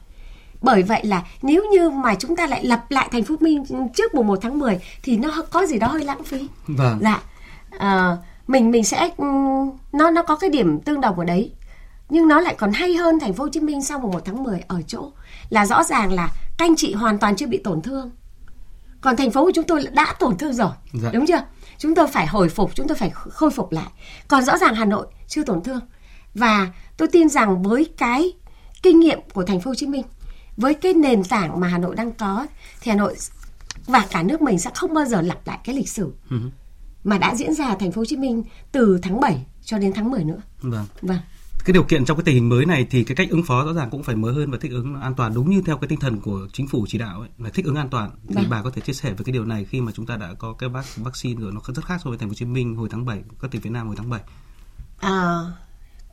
bởi 0.62 0.84
vậy 0.84 1.06
là 1.06 1.24
nếu 1.42 1.64
như 1.72 1.90
mà 1.90 2.16
chúng 2.16 2.36
ta 2.36 2.48
lại 2.48 2.66
lập 2.66 2.86
lại 2.90 3.10
thành 3.12 3.24
phố 3.24 3.36
Minh 3.40 3.64
trước 3.96 4.16
mùng 4.16 4.28
1 4.28 4.40
tháng 4.42 4.60
10 4.60 4.80
thì 5.04 5.18
nó 5.18 5.42
có 5.52 5.66
gì 5.66 5.80
đó 5.80 5.88
hơi 5.88 6.04
lãng 6.04 6.24
phí. 6.24 6.48
Vâng. 6.68 7.00
Dạ. 7.02 7.22
À, 7.80 8.18
mình 8.48 8.72
mình 8.72 8.84
sẽ 8.84 9.10
nó 9.92 10.12
nó 10.12 10.24
có 10.24 10.36
cái 10.36 10.50
điểm 10.50 10.80
tương 10.80 11.02
đồng 11.02 11.20
ở 11.20 11.26
đấy. 11.26 11.54
Nhưng 12.10 12.28
nó 12.28 12.40
lại 12.40 12.56
còn 12.58 12.72
hay 12.72 12.96
hơn 12.96 13.20
thành 13.20 13.34
phố 13.34 13.44
Hồ 13.44 13.50
Chí 13.50 13.60
Minh 13.60 13.84
sau 13.84 14.00
mùng 14.00 14.12
1 14.12 14.22
tháng 14.26 14.44
10 14.44 14.60
ở 14.68 14.82
chỗ 14.88 15.12
là 15.50 15.66
rõ 15.66 15.84
ràng 15.84 16.14
là 16.14 16.28
các 16.58 16.66
anh 16.66 16.76
chị 16.76 16.94
hoàn 16.94 17.18
toàn 17.18 17.36
chưa 17.36 17.48
bị 17.48 17.58
tổn 17.58 17.82
thương. 17.82 18.12
Còn 19.02 19.18
thành 19.18 19.32
phố 19.32 19.46
của 19.46 19.52
chúng 19.56 19.66
tôi 19.66 19.84
đã 19.92 20.16
tổn 20.20 20.38
thương 20.38 20.54
rồi. 20.54 20.72
Dạ. 20.94 21.10
Đúng 21.14 21.26
chưa? 21.26 21.44
Chúng 21.78 21.96
tôi 21.96 22.08
phải 22.08 22.28
hồi 22.28 22.50
phục, 22.50 22.76
chúng 22.76 22.88
tôi 22.88 22.98
phải 22.98 23.10
khôi 23.10 23.52
phục 23.52 23.72
lại. 23.72 23.88
Còn 24.28 24.44
rõ 24.44 24.58
ràng 24.58 24.76
Hà 24.76 24.86
Nội 24.86 25.08
chưa 25.28 25.44
tổn 25.44 25.64
thương. 25.64 25.80
Và 26.34 26.68
tôi 26.98 27.08
tin 27.08 27.30
rằng 27.30 27.64
với 27.64 27.86
cái 27.98 28.34
kinh 28.84 29.00
nghiệm 29.00 29.20
của 29.34 29.44
thành 29.44 29.62
phố 29.62 29.70
Hồ 29.70 29.76
Chí 29.76 29.88
Minh 29.88 30.04
với 30.58 30.74
cái 30.74 30.94
nền 30.94 31.24
tảng 31.24 31.60
mà 31.60 31.68
Hà 31.68 31.78
Nội 31.78 31.96
đang 31.96 32.12
có 32.12 32.48
thì 32.82 32.92
Hà 32.92 32.98
Nội 32.98 33.16
và 33.88 34.08
cả 34.12 34.24
nước 34.24 34.42
mình 34.42 34.60
sẽ 34.60 34.72
không 34.76 34.94
bao 34.94 35.06
giờ 35.06 35.22
lặp 35.22 35.48
lại 35.48 35.60
cái 35.64 35.76
lịch 35.76 35.90
sử 35.90 36.14
ừ. 36.30 36.38
mà 37.04 37.18
đã 37.18 37.36
diễn 37.36 37.54
ra 37.54 37.68
ở 37.68 37.76
thành 37.80 37.92
phố 37.92 38.02
Hồ 38.02 38.06
Chí 38.06 38.18
Minh 38.18 38.44
từ 38.72 39.00
tháng 39.02 39.20
7 39.20 39.46
cho 39.64 39.78
đến 39.78 39.94
tháng 39.96 40.12
10 40.12 40.24
nữa. 40.24 40.42
Vâng. 40.62 40.86
Vâng. 41.02 41.20
Cái 41.66 41.74
điều 41.74 41.84
kiện 41.84 42.06
trong 42.06 42.18
cái 42.18 42.24
tình 42.24 42.36
hình 42.36 42.50
mới 42.50 42.66
này 42.66 42.88
thì 42.90 43.04
cái 43.04 43.16
cách 43.16 43.30
ứng 43.30 43.44
phó 43.44 43.66
rõ 43.66 43.74
ràng 43.74 43.90
cũng 43.90 44.04
phải 44.04 44.16
mới 44.16 44.34
hơn 44.34 44.52
và 44.52 44.58
thích 44.62 44.72
ứng 44.72 45.02
an 45.02 45.16
toàn 45.16 45.34
đúng 45.34 45.50
như 45.50 45.62
theo 45.66 45.78
cái 45.78 45.88
tinh 45.88 46.00
thần 46.00 46.22
của 46.22 46.48
chính 46.54 46.68
phủ 46.68 46.86
chỉ 46.88 46.98
đạo 46.98 47.20
ấy, 47.20 47.30
là 47.38 47.50
thích 47.50 47.66
ứng 47.66 47.76
an 47.76 47.90
toàn. 47.90 48.12
Thì 48.28 48.36
vâng. 48.36 48.50
bà 48.50 48.62
có 48.62 48.70
thể 48.70 48.82
chia 48.82 48.94
sẻ 48.94 49.14
với 49.14 49.26
cái 49.26 49.34
điều 49.34 49.46
này 49.46 49.66
khi 49.66 49.82
mà 49.82 49.92
chúng 49.92 50.06
ta 50.06 50.18
đã 50.18 50.34
có 50.40 50.54
cái 50.54 50.70
vắc 50.70 50.86
vaccine 50.96 51.42
rồi 51.42 51.52
nó 51.52 51.62
rất 51.76 51.86
khác 51.86 51.98
so 52.04 52.10
với 52.10 52.18
thành 52.18 52.30
phố 52.30 52.32
Hồ 52.32 52.36
Chí 52.36 52.46
Minh 52.46 52.76
hồi 52.76 52.90
tháng 52.92 53.06
7, 53.06 53.22
các 53.42 53.52
tỉnh 53.52 53.62
phía 53.62 53.70
Nam 53.70 53.88
hồi 53.88 53.96
tháng 53.96 54.10
7. 54.10 54.22
À, 55.00 55.42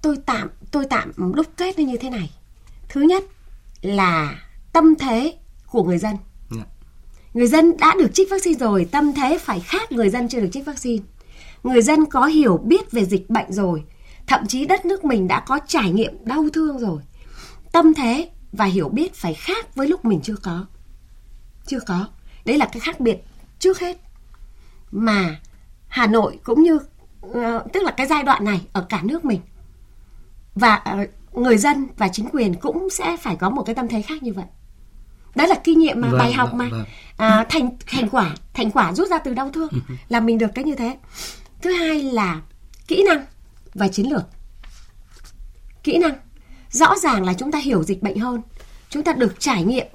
tôi 0.03 0.17
tạm 0.27 0.49
tôi 0.71 0.87
tạm 0.91 1.13
đúc 1.35 1.47
kết 1.57 1.79
như 1.79 1.97
thế 2.01 2.11
này. 2.11 2.31
Thứ 2.89 3.01
nhất 3.01 3.25
là 3.83 4.43
tâm 4.73 4.95
thế 4.99 5.35
của 5.67 5.85
người 5.85 5.99
dân. 5.99 6.11
Yeah. 6.13 6.23
Dạ. 6.51 6.65
Người 7.35 7.47
dân 7.47 7.77
đã 7.77 7.95
được 7.99 8.11
trích 8.15 8.31
vaccine 8.31 8.59
rồi, 8.59 8.89
tâm 8.93 9.13
thế 9.15 9.39
phải 9.39 9.61
khác 9.61 9.93
người 9.93 10.11
dân 10.11 10.29
chưa 10.29 10.41
được 10.41 10.49
trích 10.53 10.67
vaccine. 10.67 11.05
Người 11.63 11.83
dân 11.83 12.07
có 12.07 12.27
hiểu 12.27 12.57
biết 12.57 12.91
về 12.91 13.05
dịch 13.05 13.31
bệnh 13.31 13.53
rồi, 13.53 13.85
thậm 14.27 14.47
chí 14.47 14.67
đất 14.67 14.87
nước 14.87 15.05
mình 15.05 15.29
đã 15.29 15.41
có 15.41 15.59
trải 15.67 15.91
nghiệm 15.91 16.25
đau 16.25 16.45
thương 16.53 16.79
rồi. 16.79 17.03
Tâm 17.73 17.95
thế 17.95 18.31
và 18.53 18.65
hiểu 18.65 18.89
biết 18.89 19.15
phải 19.15 19.35
khác 19.35 19.75
với 19.75 19.89
lúc 19.89 20.05
mình 20.05 20.21
chưa 20.23 20.37
có. 20.43 20.67
Chưa 21.67 21.81
có. 21.81 22.09
Đấy 22.45 22.59
là 22.59 22.67
cái 22.73 22.81
khác 22.81 23.01
biệt 23.01 23.19
trước 23.59 23.79
hết. 23.79 23.97
Mà 24.91 25.41
Hà 25.89 26.07
Nội 26.07 26.39
cũng 26.45 26.63
như 26.63 26.79
uh, 27.27 27.73
tức 27.73 27.83
là 27.83 27.91
cái 27.91 28.07
giai 28.07 28.23
đoạn 28.23 28.45
này 28.45 28.61
ở 28.73 28.87
cả 28.89 29.01
nước 29.03 29.25
mình 29.25 29.41
và 30.55 30.83
uh, 31.03 31.09
người 31.33 31.57
dân 31.57 31.89
và 31.97 32.09
chính 32.09 32.29
quyền 32.33 32.55
cũng 32.55 32.91
sẽ 32.91 33.17
phải 33.17 33.37
có 33.37 33.51
một 33.51 33.63
cái 33.63 33.75
tâm 33.75 33.89
thế 33.89 34.03
khác 34.03 34.23
như 34.23 34.33
vậy. 34.33 34.45
Đó 35.35 35.47
là 35.47 35.55
kinh 35.65 35.79
nghiệm 35.79 36.01
mà 36.01 36.09
vâng, 36.09 36.19
bài 36.19 36.33
học 36.33 36.49
vâng, 36.53 36.59
mà. 36.59 36.69
vâng. 36.71 36.85
À, 37.17 37.47
thành 37.49 37.71
thành 37.87 38.09
quả 38.09 38.35
thành 38.55 38.71
quả 38.71 38.95
rút 38.95 39.09
ra 39.09 39.19
từ 39.19 39.35
đau 39.35 39.51
thương 39.51 39.69
là 40.09 40.21
mình 40.21 40.39
được 40.39 40.51
cái 40.55 40.65
như 40.65 40.75
thế. 40.75 40.97
Thứ 41.63 41.73
hai 41.73 42.03
là 42.03 42.41
kỹ 42.89 43.05
năng 43.07 43.25
và 43.75 43.89
chiến 43.89 44.13
lược. 44.13 44.23
Kỹ 45.83 45.99
năng 45.99 46.15
rõ 46.71 46.95
ràng 47.03 47.25
là 47.25 47.35
chúng 47.35 47.53
ta 47.53 47.59
hiểu 47.59 47.83
dịch 47.83 48.03
bệnh 48.03 48.19
hơn 48.19 48.43
chúng 48.91 49.03
ta 49.03 49.13
được 49.13 49.41
trải 49.41 49.65
nghiệm. 49.65 49.87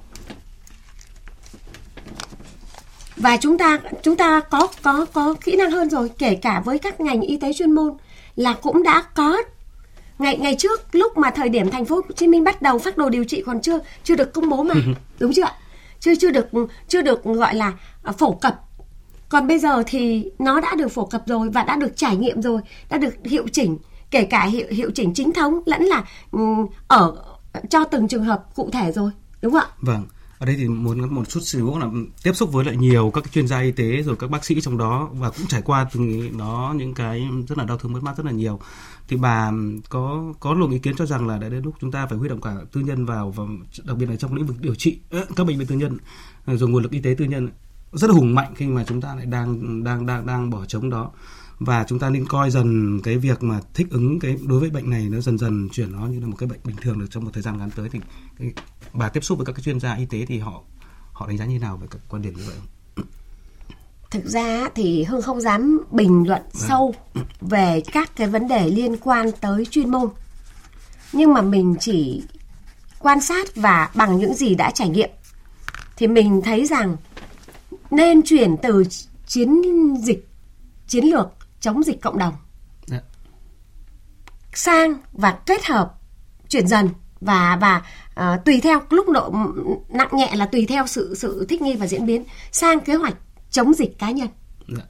Và 3.16 3.36
chúng 3.36 3.58
ta 3.58 3.78
chúng 4.02 4.16
ta 4.16 4.40
có 4.40 4.68
có 4.82 5.06
có 5.12 5.34
kỹ 5.44 5.56
năng 5.56 5.70
hơn 5.70 5.90
rồi 5.90 6.10
kể 6.18 6.34
cả 6.34 6.62
với 6.64 6.78
các 6.78 7.00
ngành 7.00 7.20
y 7.20 7.36
tế 7.36 7.52
chuyên 7.52 7.72
môn 7.72 7.96
là 8.36 8.52
cũng 8.52 8.82
đã 8.82 9.02
có 9.14 9.42
ngày 10.18 10.38
ngày 10.38 10.54
trước 10.58 10.80
lúc 10.92 11.18
mà 11.18 11.30
thời 11.30 11.48
điểm 11.48 11.70
thành 11.70 11.84
phố 11.84 11.96
Hồ 11.96 12.02
Chí 12.16 12.26
Minh 12.26 12.44
bắt 12.44 12.62
đầu 12.62 12.78
phát 12.78 12.96
đồ 12.96 13.08
điều 13.08 13.24
trị 13.24 13.42
còn 13.46 13.60
chưa 13.60 13.78
chưa 14.04 14.16
được 14.16 14.32
công 14.32 14.48
bố 14.48 14.62
mà. 14.62 14.74
Đúng 15.18 15.32
chưa 15.32 15.44
ạ? 15.44 15.52
Chưa 16.00 16.14
chưa 16.14 16.30
được 16.30 16.48
chưa 16.88 17.02
được 17.02 17.24
gọi 17.24 17.54
là 17.54 17.72
à, 18.02 18.12
phổ 18.12 18.32
cập. 18.32 18.60
Còn 19.28 19.46
bây 19.46 19.58
giờ 19.58 19.82
thì 19.86 20.30
nó 20.38 20.60
đã 20.60 20.74
được 20.74 20.88
phổ 20.88 21.06
cập 21.06 21.22
rồi 21.26 21.48
và 21.48 21.62
đã 21.62 21.76
được 21.76 21.96
trải 21.96 22.16
nghiệm 22.16 22.42
rồi 22.42 22.60
đã 22.90 22.98
được 22.98 23.14
hiệu 23.24 23.46
chỉnh 23.52 23.78
kể 24.10 24.24
cả 24.24 24.44
hiệu 24.44 24.66
hiệu 24.70 24.90
chỉnh 24.94 25.14
chính 25.14 25.32
thống 25.32 25.60
lẫn 25.66 25.82
là 25.82 26.04
ở 26.88 27.16
cho 27.70 27.84
từng 27.84 28.08
trường 28.08 28.24
hợp 28.24 28.44
cụ 28.54 28.70
thể 28.72 28.92
rồi. 28.92 29.10
Đúng 29.42 29.52
không 29.52 29.62
ạ? 29.62 29.68
Vâng 29.80 30.04
ở 30.38 30.46
đây 30.46 30.56
thì 30.56 30.68
muốn 30.68 31.14
một 31.14 31.28
chút 31.28 31.40
xíu 31.40 31.78
là 31.78 31.90
tiếp 32.22 32.32
xúc 32.32 32.52
với 32.52 32.64
lại 32.64 32.76
nhiều 32.76 33.10
các 33.14 33.32
chuyên 33.32 33.48
gia 33.48 33.60
y 33.60 33.72
tế 33.72 34.02
rồi 34.02 34.16
các 34.16 34.30
bác 34.30 34.44
sĩ 34.44 34.60
trong 34.60 34.78
đó 34.78 35.10
và 35.12 35.30
cũng 35.30 35.46
trải 35.46 35.62
qua 35.62 35.86
từng 35.92 36.38
đó 36.38 36.74
những 36.76 36.94
cái 36.94 37.28
rất 37.48 37.58
là 37.58 37.64
đau 37.64 37.78
thương 37.78 37.92
mất 37.92 38.02
mát 38.02 38.16
rất 38.16 38.26
là 38.26 38.32
nhiều. 38.32 38.60
Thì 39.08 39.16
bà 39.16 39.50
có 39.88 40.34
có 40.40 40.54
luồng 40.54 40.70
ý 40.70 40.78
kiến 40.78 40.96
cho 40.96 41.06
rằng 41.06 41.26
là 41.26 41.38
đã 41.38 41.48
đến 41.48 41.64
lúc 41.64 41.74
chúng 41.80 41.90
ta 41.90 42.06
phải 42.06 42.18
huy 42.18 42.28
động 42.28 42.40
cả 42.40 42.54
tư 42.72 42.80
nhân 42.80 43.06
vào 43.06 43.30
và 43.30 43.44
đặc 43.84 43.96
biệt 43.96 44.06
là 44.06 44.16
trong 44.16 44.34
lĩnh 44.34 44.46
vực 44.46 44.56
điều 44.60 44.74
trị 44.74 44.98
ờ, 45.10 45.26
các 45.36 45.46
bệnh 45.46 45.58
viện 45.58 45.66
tư 45.66 45.74
nhân 45.74 45.98
ờ, 46.44 46.56
rồi 46.56 46.68
nguồn 46.68 46.82
lực 46.82 46.92
y 46.92 47.00
tế 47.00 47.14
tư 47.18 47.24
nhân 47.24 47.48
rất 47.92 48.10
là 48.10 48.14
hùng 48.16 48.34
mạnh 48.34 48.54
khi 48.56 48.66
mà 48.66 48.84
chúng 48.84 49.00
ta 49.00 49.14
lại 49.14 49.26
đang 49.26 49.84
đang 49.84 50.06
đang 50.06 50.26
đang 50.26 50.50
bỏ 50.50 50.64
trống 50.64 50.90
đó. 50.90 51.10
Và 51.58 51.84
chúng 51.88 51.98
ta 51.98 52.10
nên 52.10 52.26
coi 52.26 52.50
dần 52.50 53.00
cái 53.02 53.18
việc 53.18 53.42
mà 53.42 53.60
thích 53.74 53.86
ứng 53.90 54.20
cái 54.20 54.38
đối 54.46 54.60
với 54.60 54.70
bệnh 54.70 54.90
này 54.90 55.08
nó 55.08 55.20
dần 55.20 55.38
dần 55.38 55.68
chuyển 55.68 55.92
nó 55.92 56.06
như 56.06 56.20
là 56.20 56.26
một 56.26 56.36
cái 56.36 56.48
bệnh 56.48 56.60
bình 56.64 56.76
thường 56.80 56.98
được 56.98 57.06
trong 57.10 57.24
một 57.24 57.30
thời 57.34 57.42
gian 57.42 57.58
ngắn 57.58 57.70
tới 57.70 57.88
thì 57.88 57.98
cái, 58.38 58.52
bà 58.94 59.08
tiếp 59.08 59.24
xúc 59.24 59.38
với 59.38 59.46
các 59.46 59.52
cái 59.52 59.62
chuyên 59.62 59.80
gia 59.80 59.94
y 59.94 60.06
tế 60.06 60.24
thì 60.26 60.38
họ 60.38 60.62
họ 61.12 61.26
đánh 61.26 61.38
giá 61.38 61.44
như 61.44 61.58
nào 61.58 61.76
về 61.76 61.86
các 61.90 62.00
quan 62.08 62.22
điểm 62.22 62.34
như 62.36 62.42
vậy 62.46 62.54
không? 62.58 62.68
Thực 64.10 64.24
ra 64.24 64.68
thì 64.74 65.04
Hương 65.04 65.22
không 65.22 65.40
dám 65.40 65.80
bình 65.90 66.28
luận 66.28 66.42
à. 66.42 66.66
sâu 66.68 66.94
về 67.40 67.82
các 67.92 68.16
cái 68.16 68.26
vấn 68.26 68.48
đề 68.48 68.70
liên 68.70 68.96
quan 68.96 69.30
tới 69.40 69.66
chuyên 69.70 69.90
môn. 69.90 70.08
Nhưng 71.12 71.34
mà 71.34 71.42
mình 71.42 71.76
chỉ 71.80 72.22
quan 72.98 73.20
sát 73.20 73.56
và 73.56 73.90
bằng 73.94 74.18
những 74.18 74.34
gì 74.34 74.54
đã 74.54 74.70
trải 74.70 74.88
nghiệm 74.88 75.10
thì 75.96 76.06
mình 76.06 76.42
thấy 76.44 76.66
rằng 76.66 76.96
nên 77.90 78.22
chuyển 78.22 78.56
từ 78.62 78.84
chiến 79.26 79.62
dịch 80.02 80.28
chiến 80.88 81.04
lược 81.04 81.26
chống 81.60 81.82
dịch 81.82 82.00
cộng 82.00 82.18
đồng 82.18 82.34
dạ. 82.86 83.00
sang 84.52 84.94
và 85.12 85.38
kết 85.46 85.64
hợp 85.64 85.94
chuyển 86.48 86.66
dần 86.66 86.88
và 87.24 87.58
và 87.60 87.82
uh, 88.34 88.44
tùy 88.44 88.60
theo 88.60 88.80
lúc 88.90 89.08
độ 89.08 89.32
nặng 89.88 90.08
nhẹ 90.12 90.30
là 90.34 90.46
tùy 90.46 90.66
theo 90.68 90.86
sự 90.86 91.14
sự 91.14 91.46
thích 91.48 91.62
nghi 91.62 91.76
và 91.76 91.86
diễn 91.86 92.06
biến 92.06 92.24
sang 92.52 92.80
kế 92.80 92.94
hoạch 92.94 93.14
chống 93.50 93.74
dịch 93.74 93.98
cá 93.98 94.10
nhân. 94.10 94.28
Dạ. 94.68 94.82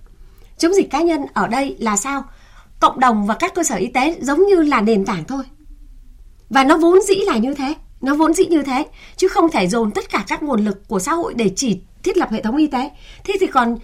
Chống 0.58 0.74
dịch 0.74 0.90
cá 0.90 1.00
nhân 1.00 1.20
ở 1.34 1.48
đây 1.48 1.76
là 1.78 1.96
sao? 1.96 2.24
Cộng 2.80 3.00
đồng 3.00 3.26
và 3.26 3.34
các 3.34 3.54
cơ 3.54 3.62
sở 3.62 3.76
y 3.76 3.86
tế 3.86 4.16
giống 4.20 4.46
như 4.46 4.56
là 4.56 4.80
nền 4.80 5.04
tảng 5.04 5.24
thôi. 5.24 5.44
Và 6.50 6.64
nó 6.64 6.76
vốn 6.76 6.98
dĩ 7.08 7.14
là 7.14 7.36
như 7.36 7.54
thế, 7.54 7.74
nó 8.00 8.14
vốn 8.14 8.34
dĩ 8.34 8.46
như 8.46 8.62
thế 8.62 8.86
chứ 9.16 9.28
không 9.28 9.50
thể 9.50 9.68
dồn 9.68 9.90
tất 9.90 10.10
cả 10.10 10.24
các 10.28 10.42
nguồn 10.42 10.64
lực 10.64 10.88
của 10.88 10.98
xã 10.98 11.12
hội 11.12 11.34
để 11.34 11.50
chỉ 11.56 11.80
thiết 12.02 12.16
lập 12.16 12.28
hệ 12.32 12.42
thống 12.42 12.56
y 12.56 12.66
tế. 12.66 12.90
Thế 13.24 13.34
thì 13.40 13.46
còn 13.46 13.78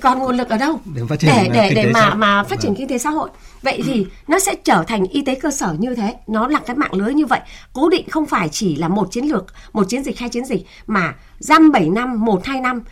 còn 0.00 0.18
nguồn 0.18 0.36
lực 0.36 0.48
ở 0.48 0.56
đâu? 0.56 0.80
Để 0.84 1.02
để 1.22 1.50
để, 1.52 1.70
để 1.74 1.90
mà 1.92 2.14
mà 2.14 2.42
phát 2.42 2.60
triển 2.60 2.70
vâng. 2.70 2.76
kinh 2.78 2.88
tế 2.88 2.98
xã 2.98 3.10
hội. 3.10 3.30
Vậy 3.62 3.82
thì 3.86 4.06
nó 4.28 4.38
sẽ 4.38 4.54
trở 4.64 4.84
thành 4.86 5.04
y 5.04 5.22
tế 5.22 5.34
cơ 5.34 5.50
sở 5.50 5.76
như 5.78 5.94
thế 5.94 6.14
nó 6.26 6.48
là 6.48 6.60
cái 6.66 6.76
mạng 6.76 6.94
lưới 6.94 7.14
như 7.14 7.26
vậy. 7.26 7.40
Cố 7.72 7.88
định 7.88 8.08
không 8.08 8.26
phải 8.26 8.48
chỉ 8.48 8.76
là 8.76 8.88
một 8.88 9.08
chiến 9.10 9.24
lược 9.24 9.44
một 9.72 9.84
chiến 9.88 10.02
dịch 10.02 10.18
hai 10.18 10.28
chiến 10.28 10.44
dịch 10.44 10.66
mà 10.86 11.14
dăm 11.38 11.72
bảy 11.72 11.88
năm 11.88 12.24
một 12.24 12.44
hai 12.44 12.60
năm 12.60 12.82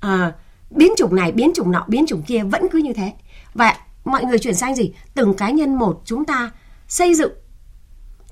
à, 0.00 0.32
biến 0.70 0.92
chủng 0.96 1.14
này 1.14 1.32
biến 1.32 1.50
chủng 1.54 1.72
nọ 1.72 1.84
biến 1.88 2.04
chủng 2.06 2.22
kia 2.22 2.42
vẫn 2.42 2.68
cứ 2.72 2.78
như 2.78 2.92
thế. 2.92 3.12
Và 3.54 3.76
mọi 4.04 4.24
người 4.24 4.38
chuyển 4.38 4.54
sang 4.54 4.74
gì? 4.74 4.92
Từng 5.14 5.34
cá 5.34 5.50
nhân 5.50 5.74
một 5.74 6.02
chúng 6.04 6.24
ta 6.24 6.50
xây 6.88 7.14
dựng 7.14 7.32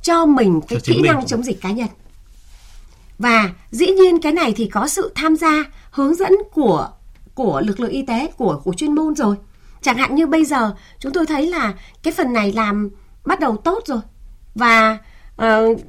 cho 0.03 0.27
mình 0.27 0.61
cái 0.69 0.81
kỹ 0.85 1.03
năng 1.03 1.27
chống 1.27 1.43
dịch 1.43 1.61
cá 1.61 1.71
nhân. 1.71 1.89
Và 3.19 3.51
dĩ 3.71 3.87
nhiên 3.87 4.21
cái 4.23 4.33
này 4.33 4.53
thì 4.57 4.67
có 4.67 4.89
sự 4.89 5.13
tham 5.15 5.37
gia 5.37 5.65
hướng 5.91 6.15
dẫn 6.15 6.33
của 6.53 6.89
của 7.39 7.63
lực 7.65 7.81
lượng 7.81 7.91
y 7.91 8.03
tế 8.03 8.31
của 8.37 8.61
của 8.65 8.75
chuyên 8.75 8.95
môn 8.95 9.15
rồi. 9.15 9.37
Chẳng 9.83 9.97
hạn 9.97 10.15
như 10.15 10.27
bây 10.27 10.45
giờ 10.45 10.75
chúng 10.99 11.13
tôi 11.13 11.27
thấy 11.27 11.47
là 11.47 11.75
cái 12.03 12.13
phần 12.17 12.33
này 12.33 12.53
làm 12.53 12.91
bắt 13.25 13.41
đầu 13.41 13.57
tốt 13.57 13.83
rồi. 13.87 14.01
Và 14.55 14.99
uh, 15.43 15.81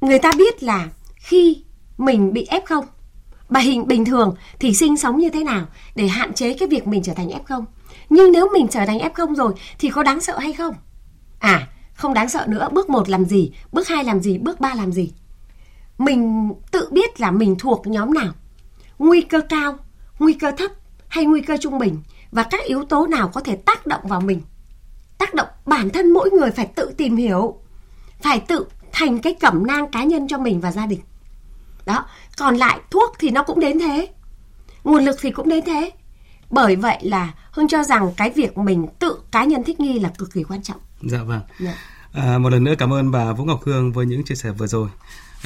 người 0.00 0.18
ta 0.18 0.30
biết 0.38 0.62
là 0.62 0.88
khi 1.16 1.62
mình 1.98 2.32
bị 2.32 2.46
f 2.50 2.60
không 2.66 2.84
bà 3.48 3.60
hình 3.60 3.86
bình 3.88 4.04
thường 4.04 4.34
thì 4.58 4.74
sinh 4.74 4.96
sống 4.96 5.18
như 5.18 5.30
thế 5.30 5.44
nào 5.44 5.66
để 5.94 6.06
hạn 6.06 6.34
chế 6.34 6.54
cái 6.54 6.68
việc 6.68 6.86
mình 6.86 7.02
trở 7.02 7.14
thành 7.14 7.28
f 7.28 7.42
không? 7.44 7.64
Nhưng 8.08 8.32
nếu 8.32 8.48
mình 8.52 8.68
trở 8.68 8.86
thành 8.86 8.98
f 8.98 9.10
không 9.14 9.34
rồi 9.34 9.52
thì 9.78 9.90
có 9.90 10.02
đáng 10.02 10.20
sợ 10.20 10.38
hay 10.38 10.52
không? 10.52 10.74
À 11.38 11.68
không 11.94 12.14
đáng 12.14 12.28
sợ 12.28 12.44
nữa. 12.48 12.68
Bước 12.72 12.90
một 12.90 13.08
làm 13.08 13.24
gì 13.24 13.52
bước 13.72 13.88
hai 13.88 14.04
làm 14.04 14.20
gì 14.20 14.38
bước 14.38 14.60
ba 14.60 14.74
làm 14.74 14.92
gì? 14.92 15.12
Mình 15.98 16.52
tự 16.70 16.88
biết 16.92 17.20
là 17.20 17.30
mình 17.30 17.56
thuộc 17.58 17.86
nhóm 17.86 18.14
nào. 18.14 18.32
Nguy 18.98 19.20
cơ 19.20 19.40
cao 19.48 19.78
nguy 20.20 20.32
cơ 20.32 20.50
thấp 20.50 20.70
hay 21.10 21.24
nguy 21.24 21.40
cơ 21.40 21.56
trung 21.60 21.78
bình 21.78 22.02
và 22.30 22.42
các 22.42 22.64
yếu 22.64 22.84
tố 22.84 23.06
nào 23.06 23.28
có 23.28 23.40
thể 23.40 23.56
tác 23.56 23.86
động 23.86 24.00
vào 24.04 24.20
mình. 24.20 24.42
Tác 25.18 25.34
động 25.34 25.48
bản 25.66 25.90
thân 25.90 26.12
mỗi 26.12 26.30
người 26.30 26.50
phải 26.50 26.66
tự 26.66 26.94
tìm 26.96 27.16
hiểu, 27.16 27.58
phải 28.20 28.40
tự 28.40 28.66
thành 28.92 29.18
cái 29.18 29.34
cẩm 29.40 29.66
nang 29.66 29.90
cá 29.90 30.04
nhân 30.04 30.28
cho 30.28 30.38
mình 30.38 30.60
và 30.60 30.72
gia 30.72 30.86
đình. 30.86 31.00
Đó, 31.86 32.04
còn 32.38 32.56
lại 32.56 32.80
thuốc 32.90 33.16
thì 33.18 33.30
nó 33.30 33.42
cũng 33.42 33.60
đến 33.60 33.78
thế. 33.78 34.08
Nguồn 34.84 35.04
lực 35.04 35.16
thì 35.20 35.30
cũng 35.30 35.48
đến 35.48 35.64
thế. 35.66 35.90
Bởi 36.50 36.76
vậy 36.76 36.98
là 37.02 37.34
Hương 37.52 37.68
cho 37.68 37.82
rằng 37.82 38.12
cái 38.16 38.30
việc 38.30 38.58
mình 38.58 38.86
tự 38.98 39.18
cá 39.30 39.44
nhân 39.44 39.64
thích 39.64 39.80
nghi 39.80 39.98
là 39.98 40.08
cực 40.18 40.32
kỳ 40.32 40.42
quan 40.42 40.62
trọng. 40.62 40.78
Dạ 41.02 41.22
vâng. 41.22 41.40
Dạ. 41.58 41.74
À, 42.12 42.38
một 42.38 42.48
lần 42.48 42.64
nữa 42.64 42.74
cảm 42.78 42.92
ơn 42.92 43.10
bà 43.10 43.32
Vũ 43.32 43.44
Ngọc 43.44 43.60
Hương 43.64 43.92
với 43.92 44.06
những 44.06 44.24
chia 44.24 44.34
sẻ 44.34 44.50
vừa 44.50 44.66
rồi 44.66 44.88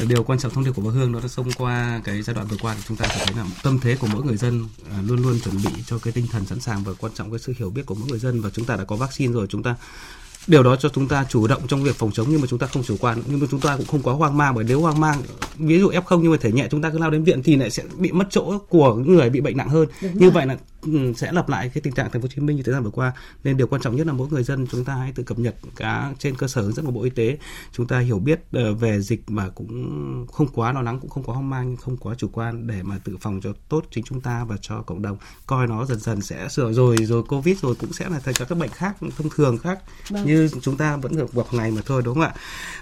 điều 0.08 0.22
quan 0.22 0.38
trọng 0.38 0.52
thông 0.52 0.64
điệp 0.64 0.70
của 0.76 0.82
bà 0.82 0.90
Hương 0.90 1.12
đó 1.12 1.20
là 1.22 1.28
xông 1.28 1.52
qua 1.58 2.00
cái 2.04 2.22
giai 2.22 2.34
đoạn 2.34 2.46
vừa 2.46 2.56
qua 2.60 2.74
thì 2.74 2.82
chúng 2.88 2.96
ta 2.96 3.04
phải 3.08 3.26
thấy 3.26 3.36
là 3.36 3.46
tâm 3.62 3.78
thế 3.80 3.96
của 3.96 4.06
mỗi 4.12 4.22
người 4.22 4.36
dân 4.36 4.64
à, 4.90 4.98
luôn 5.06 5.22
luôn 5.22 5.40
chuẩn 5.40 5.56
bị 5.56 5.70
cho 5.86 5.98
cái 5.98 6.12
tinh 6.12 6.26
thần 6.32 6.46
sẵn 6.46 6.60
sàng 6.60 6.84
và 6.84 6.92
quan 7.00 7.12
trọng 7.14 7.30
cái 7.30 7.38
sự 7.38 7.54
hiểu 7.58 7.70
biết 7.70 7.86
của 7.86 7.94
mỗi 7.94 8.08
người 8.08 8.18
dân. 8.18 8.40
Và 8.40 8.50
chúng 8.50 8.64
ta 8.64 8.76
đã 8.76 8.84
có 8.84 8.96
vaccine 8.96 9.32
rồi 9.32 9.46
chúng 9.50 9.62
ta 9.62 9.76
điều 10.46 10.62
đó 10.62 10.76
cho 10.76 10.88
chúng 10.88 11.08
ta 11.08 11.26
chủ 11.28 11.46
động 11.46 11.62
trong 11.68 11.82
việc 11.82 11.96
phòng 11.96 12.12
chống 12.12 12.26
nhưng 12.30 12.40
mà 12.40 12.46
chúng 12.46 12.58
ta 12.58 12.66
không 12.66 12.82
chủ 12.82 12.96
quan. 13.00 13.22
Nhưng 13.26 13.40
mà 13.40 13.46
chúng 13.50 13.60
ta 13.60 13.76
cũng 13.76 13.86
không 13.86 14.02
quá 14.02 14.14
hoang 14.14 14.36
mang 14.36 14.54
bởi 14.54 14.64
nếu 14.64 14.80
hoang 14.80 15.00
mang 15.00 15.22
ví 15.56 15.78
dụ 15.78 15.90
f 15.90 16.02
không 16.02 16.22
nhưng 16.22 16.32
mà 16.32 16.38
thể 16.40 16.52
nhẹ 16.52 16.68
chúng 16.70 16.82
ta 16.82 16.90
cứ 16.90 16.98
lao 16.98 17.10
đến 17.10 17.24
viện 17.24 17.42
thì 17.42 17.56
lại 17.56 17.70
sẽ 17.70 17.82
bị 17.96 18.12
mất 18.12 18.26
chỗ 18.30 18.58
của 18.68 18.94
người 18.94 19.30
bị 19.30 19.40
bệnh 19.40 19.56
nặng 19.56 19.68
hơn. 19.68 19.88
Đúng 20.02 20.12
như 20.14 20.20
rồi. 20.20 20.30
vậy 20.30 20.46
là 20.46 20.56
sẽ 21.16 21.32
lặp 21.32 21.48
lại 21.48 21.70
cái 21.74 21.80
tình 21.80 21.94
trạng 21.94 22.10
thành 22.10 22.22
phố 22.22 22.24
Hồ 22.24 22.32
Chí 22.34 22.40
Minh 22.40 22.56
như 22.56 22.62
thế 22.62 22.72
gian 22.72 22.82
vừa 22.82 22.90
qua. 22.90 23.12
Nên 23.44 23.56
điều 23.56 23.66
quan 23.66 23.82
trọng 23.82 23.96
nhất 23.96 24.06
là 24.06 24.12
mỗi 24.12 24.28
người 24.30 24.42
dân 24.42 24.66
chúng 24.66 24.84
ta 24.84 24.94
hãy 24.94 25.12
tự 25.12 25.22
cập 25.22 25.38
nhật 25.38 25.54
cả 25.76 26.14
trên 26.18 26.36
cơ 26.36 26.48
sở 26.48 26.62
hướng 26.62 26.72
dẫn 26.72 26.84
của 26.84 26.90
Bộ 26.90 27.02
Y 27.02 27.10
tế. 27.10 27.38
Chúng 27.72 27.86
ta 27.86 27.98
hiểu 27.98 28.18
biết 28.18 28.40
ờ, 28.52 28.74
về 28.74 29.00
dịch 29.00 29.30
mà 29.30 29.48
cũng 29.48 30.26
không 30.32 30.48
quá 30.54 30.72
lo 30.72 30.82
lắng 30.82 30.98
cũng 31.00 31.10
không 31.10 31.24
quá 31.24 31.34
hoang 31.34 31.50
mang 31.50 31.68
nhưng 31.68 31.76
không 31.76 31.96
quá 31.96 32.14
chủ 32.18 32.28
quan 32.32 32.66
để 32.66 32.82
mà 32.82 32.98
tự 33.04 33.16
phòng 33.20 33.40
cho 33.42 33.52
tốt 33.68 33.84
chính 33.90 34.04
chúng 34.04 34.20
ta 34.20 34.44
và 34.44 34.56
cho 34.60 34.82
cộng 34.82 35.02
đồng. 35.02 35.16
Coi 35.46 35.66
nó 35.66 35.84
dần 35.84 35.98
dần 35.98 36.20
sẽ 36.20 36.48
sửa 36.48 36.72
rồi 36.72 36.96
rồi 37.00 37.22
covid 37.22 37.58
rồi 37.60 37.74
cũng 37.74 37.92
sẽ 37.92 38.08
là 38.08 38.18
thành 38.18 38.34
các 38.38 38.58
bệnh 38.58 38.70
khác 38.70 38.96
thông 39.00 39.28
thường 39.36 39.58
khác. 39.58 39.78
Vâng. 40.10 40.26
như 40.26 40.48
chúng 40.62 40.76
ta 40.76 40.96
vẫn 40.96 41.16
được 41.16 41.32
gặp 41.32 41.46
ngày 41.52 41.70
mà 41.70 41.82
thôi 41.86 42.02
đúng 42.04 42.14
không 42.14 42.22
ạ? 42.22 42.34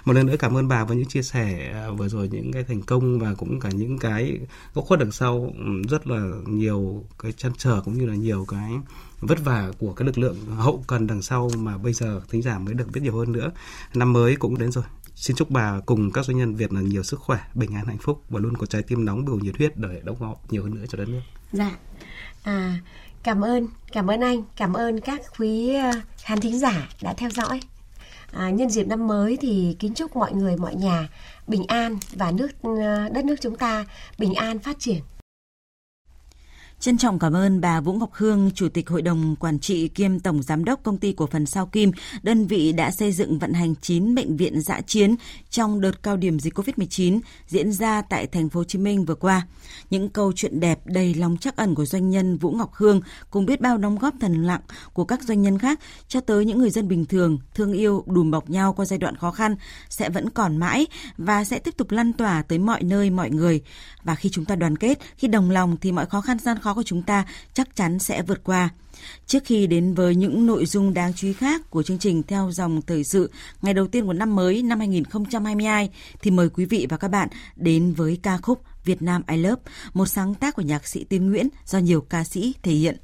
Một 0.05 0.13
lần 0.13 0.25
nữa 0.25 0.35
cảm 0.39 0.57
ơn 0.57 0.67
bà 0.67 0.85
với 0.85 0.97
những 0.97 1.07
chia 1.07 1.21
sẻ 1.21 1.71
à, 1.73 1.89
vừa 1.89 2.07
rồi 2.07 2.29
những 2.31 2.51
cái 2.51 2.63
thành 2.63 2.81
công 2.81 3.19
và 3.19 3.33
cũng 3.33 3.59
cả 3.59 3.69
những 3.69 3.99
cái 3.99 4.39
góc 4.73 4.85
khuất 4.85 4.99
đằng 4.99 5.11
sau. 5.11 5.53
Rất 5.89 6.07
là 6.07 6.31
nhiều 6.45 7.03
cái 7.19 7.31
chăn 7.31 7.51
trở 7.57 7.81
cũng 7.85 7.92
như 7.97 8.05
là 8.05 8.15
nhiều 8.15 8.45
cái 8.47 8.71
vất 9.19 9.43
vả 9.43 9.71
của 9.79 9.93
các 9.93 10.05
lực 10.05 10.17
lượng 10.17 10.37
hậu 10.57 10.83
cần 10.87 11.07
đằng 11.07 11.21
sau 11.21 11.49
mà 11.57 11.77
bây 11.77 11.93
giờ 11.93 12.21
thính 12.29 12.41
giả 12.41 12.59
mới 12.59 12.73
được 12.73 12.87
biết 12.93 13.01
nhiều 13.03 13.17
hơn 13.17 13.31
nữa 13.31 13.51
năm 13.93 14.13
mới 14.13 14.35
cũng 14.35 14.57
đến 14.57 14.71
rồi 14.71 14.83
Xin 15.15 15.35
chúc 15.35 15.49
bà 15.49 15.79
cùng 15.85 16.11
các 16.11 16.25
doanh 16.25 16.37
nhân 16.37 16.55
Việt 16.55 16.73
là 16.73 16.81
nhiều 16.81 17.03
sức 17.03 17.19
khỏe, 17.19 17.39
bình 17.53 17.75
an 17.75 17.85
hạnh 17.85 17.97
phúc 18.01 18.23
và 18.29 18.39
luôn 18.39 18.57
có 18.57 18.65
trái 18.65 18.81
tim 18.81 19.05
nóng 19.05 19.25
bừng 19.25 19.39
nhiệt 19.43 19.57
huyết 19.57 19.77
để 19.77 20.01
đóng 20.03 20.15
góp 20.19 20.51
nhiều 20.51 20.63
hơn 20.63 20.75
nữa 20.75 20.85
cho 20.89 20.97
đất 20.97 21.09
nước. 21.09 21.21
Dạ. 21.51 21.71
À, 22.43 22.79
Cảm 23.23 23.41
ơn, 23.41 23.67
cảm 23.91 24.07
ơn 24.07 24.21
anh, 24.21 24.43
cảm 24.55 24.73
ơn 24.73 25.01
các 25.01 25.21
quý 25.39 25.75
à, 25.75 25.91
khán 26.23 26.39
thính 26.39 26.59
giả 26.59 26.89
đã 27.01 27.13
theo 27.13 27.29
dõi. 27.29 27.59
À, 28.31 28.49
nhân 28.49 28.69
dịp 28.69 28.87
năm 28.87 29.07
mới 29.07 29.37
thì 29.41 29.75
kính 29.79 29.93
chúc 29.93 30.15
mọi 30.15 30.33
người, 30.33 30.57
mọi 30.57 30.75
nhà 30.75 31.09
bình 31.47 31.65
an 31.67 31.97
và 32.13 32.31
nước 32.31 32.47
à, 32.81 33.09
đất 33.13 33.25
nước 33.25 33.35
chúng 33.41 33.55
ta 33.55 33.85
bình 34.17 34.33
an 34.33 34.59
phát 34.59 34.79
triển. 34.79 34.99
Trân 36.83 36.97
trọng 36.97 37.19
cảm 37.19 37.35
ơn 37.35 37.61
bà 37.61 37.81
Vũ 37.81 37.93
Ngọc 37.93 38.09
Hương, 38.13 38.51
Chủ 38.55 38.69
tịch 38.69 38.89
Hội 38.89 39.01
đồng 39.01 39.35
Quản 39.35 39.59
trị 39.59 39.87
kiêm 39.87 40.19
Tổng 40.19 40.43
Giám 40.43 40.65
đốc 40.65 40.83
Công 40.83 40.97
ty 40.97 41.13
Cổ 41.13 41.27
phần 41.27 41.45
Sao 41.45 41.65
Kim, 41.65 41.91
đơn 42.23 42.47
vị 42.47 42.71
đã 42.71 42.91
xây 42.91 43.11
dựng 43.11 43.39
vận 43.39 43.53
hành 43.53 43.75
9 43.81 44.15
bệnh 44.15 44.37
viện 44.37 44.61
dã 44.61 44.81
chiến 44.81 45.15
trong 45.49 45.81
đợt 45.81 46.03
cao 46.03 46.17
điểm 46.17 46.39
dịch 46.39 46.53
COVID-19 46.53 47.19
diễn 47.47 47.71
ra 47.71 48.01
tại 48.01 48.27
thành 48.27 48.49
phố 48.49 48.59
Hồ 48.59 48.63
Chí 48.63 48.79
Minh 48.79 49.05
vừa 49.05 49.15
qua. 49.15 49.47
Những 49.89 50.09
câu 50.09 50.31
chuyện 50.35 50.59
đẹp 50.59 50.79
đầy 50.85 51.13
lòng 51.13 51.37
trắc 51.37 51.55
ẩn 51.55 51.75
của 51.75 51.85
doanh 51.85 52.09
nhân 52.09 52.37
Vũ 52.37 52.51
Ngọc 52.51 52.73
Hương 52.73 53.01
cùng 53.31 53.45
biết 53.45 53.61
bao 53.61 53.77
đóng 53.77 53.97
góp 53.97 54.13
thần 54.19 54.43
lặng 54.43 54.61
của 54.93 55.05
các 55.05 55.23
doanh 55.23 55.41
nhân 55.41 55.59
khác 55.59 55.79
cho 56.07 56.19
tới 56.19 56.45
những 56.45 56.59
người 56.59 56.69
dân 56.69 56.87
bình 56.87 57.05
thường, 57.05 57.37
thương 57.53 57.73
yêu, 57.73 58.03
đùm 58.07 58.31
bọc 58.31 58.49
nhau 58.49 58.73
qua 58.73 58.85
giai 58.85 58.99
đoạn 58.99 59.15
khó 59.15 59.31
khăn 59.31 59.55
sẽ 59.89 60.09
vẫn 60.09 60.29
còn 60.29 60.57
mãi 60.57 60.87
và 61.17 61.43
sẽ 61.43 61.59
tiếp 61.59 61.77
tục 61.77 61.91
lan 61.91 62.13
tỏa 62.13 62.41
tới 62.41 62.59
mọi 62.59 62.83
nơi 62.83 63.09
mọi 63.09 63.29
người. 63.29 63.61
Và 64.03 64.15
khi 64.15 64.29
chúng 64.29 64.45
ta 64.45 64.55
đoàn 64.55 64.77
kết, 64.77 64.99
khi 65.17 65.27
đồng 65.27 65.51
lòng 65.51 65.77
thì 65.81 65.91
mọi 65.91 66.05
khó 66.05 66.21
khăn 66.21 66.39
gian 66.39 66.59
khó 66.59 66.72
của 66.73 66.83
chúng 66.83 67.01
ta 67.01 67.25
chắc 67.53 67.75
chắn 67.75 67.99
sẽ 67.99 68.21
vượt 68.21 68.43
qua. 68.43 68.69
Trước 69.27 69.43
khi 69.45 69.67
đến 69.67 69.93
với 69.93 70.15
những 70.15 70.45
nội 70.45 70.65
dung 70.65 70.93
đáng 70.93 71.13
chú 71.13 71.27
ý 71.27 71.33
khác 71.33 71.69
của 71.69 71.83
chương 71.83 71.99
trình 71.99 72.23
theo 72.23 72.51
dòng 72.51 72.81
thời 72.81 73.03
sự 73.03 73.31
ngày 73.61 73.73
đầu 73.73 73.87
tiên 73.87 74.05
của 74.05 74.13
năm 74.13 74.35
mới 74.35 74.63
năm 74.63 74.79
2022 74.79 75.89
thì 76.21 76.31
mời 76.31 76.49
quý 76.49 76.65
vị 76.65 76.87
và 76.89 76.97
các 76.97 77.07
bạn 77.07 77.29
đến 77.55 77.93
với 77.93 78.19
ca 78.23 78.37
khúc 78.37 78.61
Việt 78.85 79.01
Nam 79.01 79.21
I 79.27 79.37
Love, 79.37 79.61
một 79.93 80.05
sáng 80.05 80.33
tác 80.33 80.55
của 80.55 80.61
nhạc 80.61 80.87
sĩ 80.87 81.03
Tuyên 81.03 81.29
Nguyễn 81.29 81.47
do 81.65 81.79
nhiều 81.79 82.01
ca 82.01 82.23
sĩ 82.23 82.53
thể 82.63 82.71
hiện. 82.71 82.97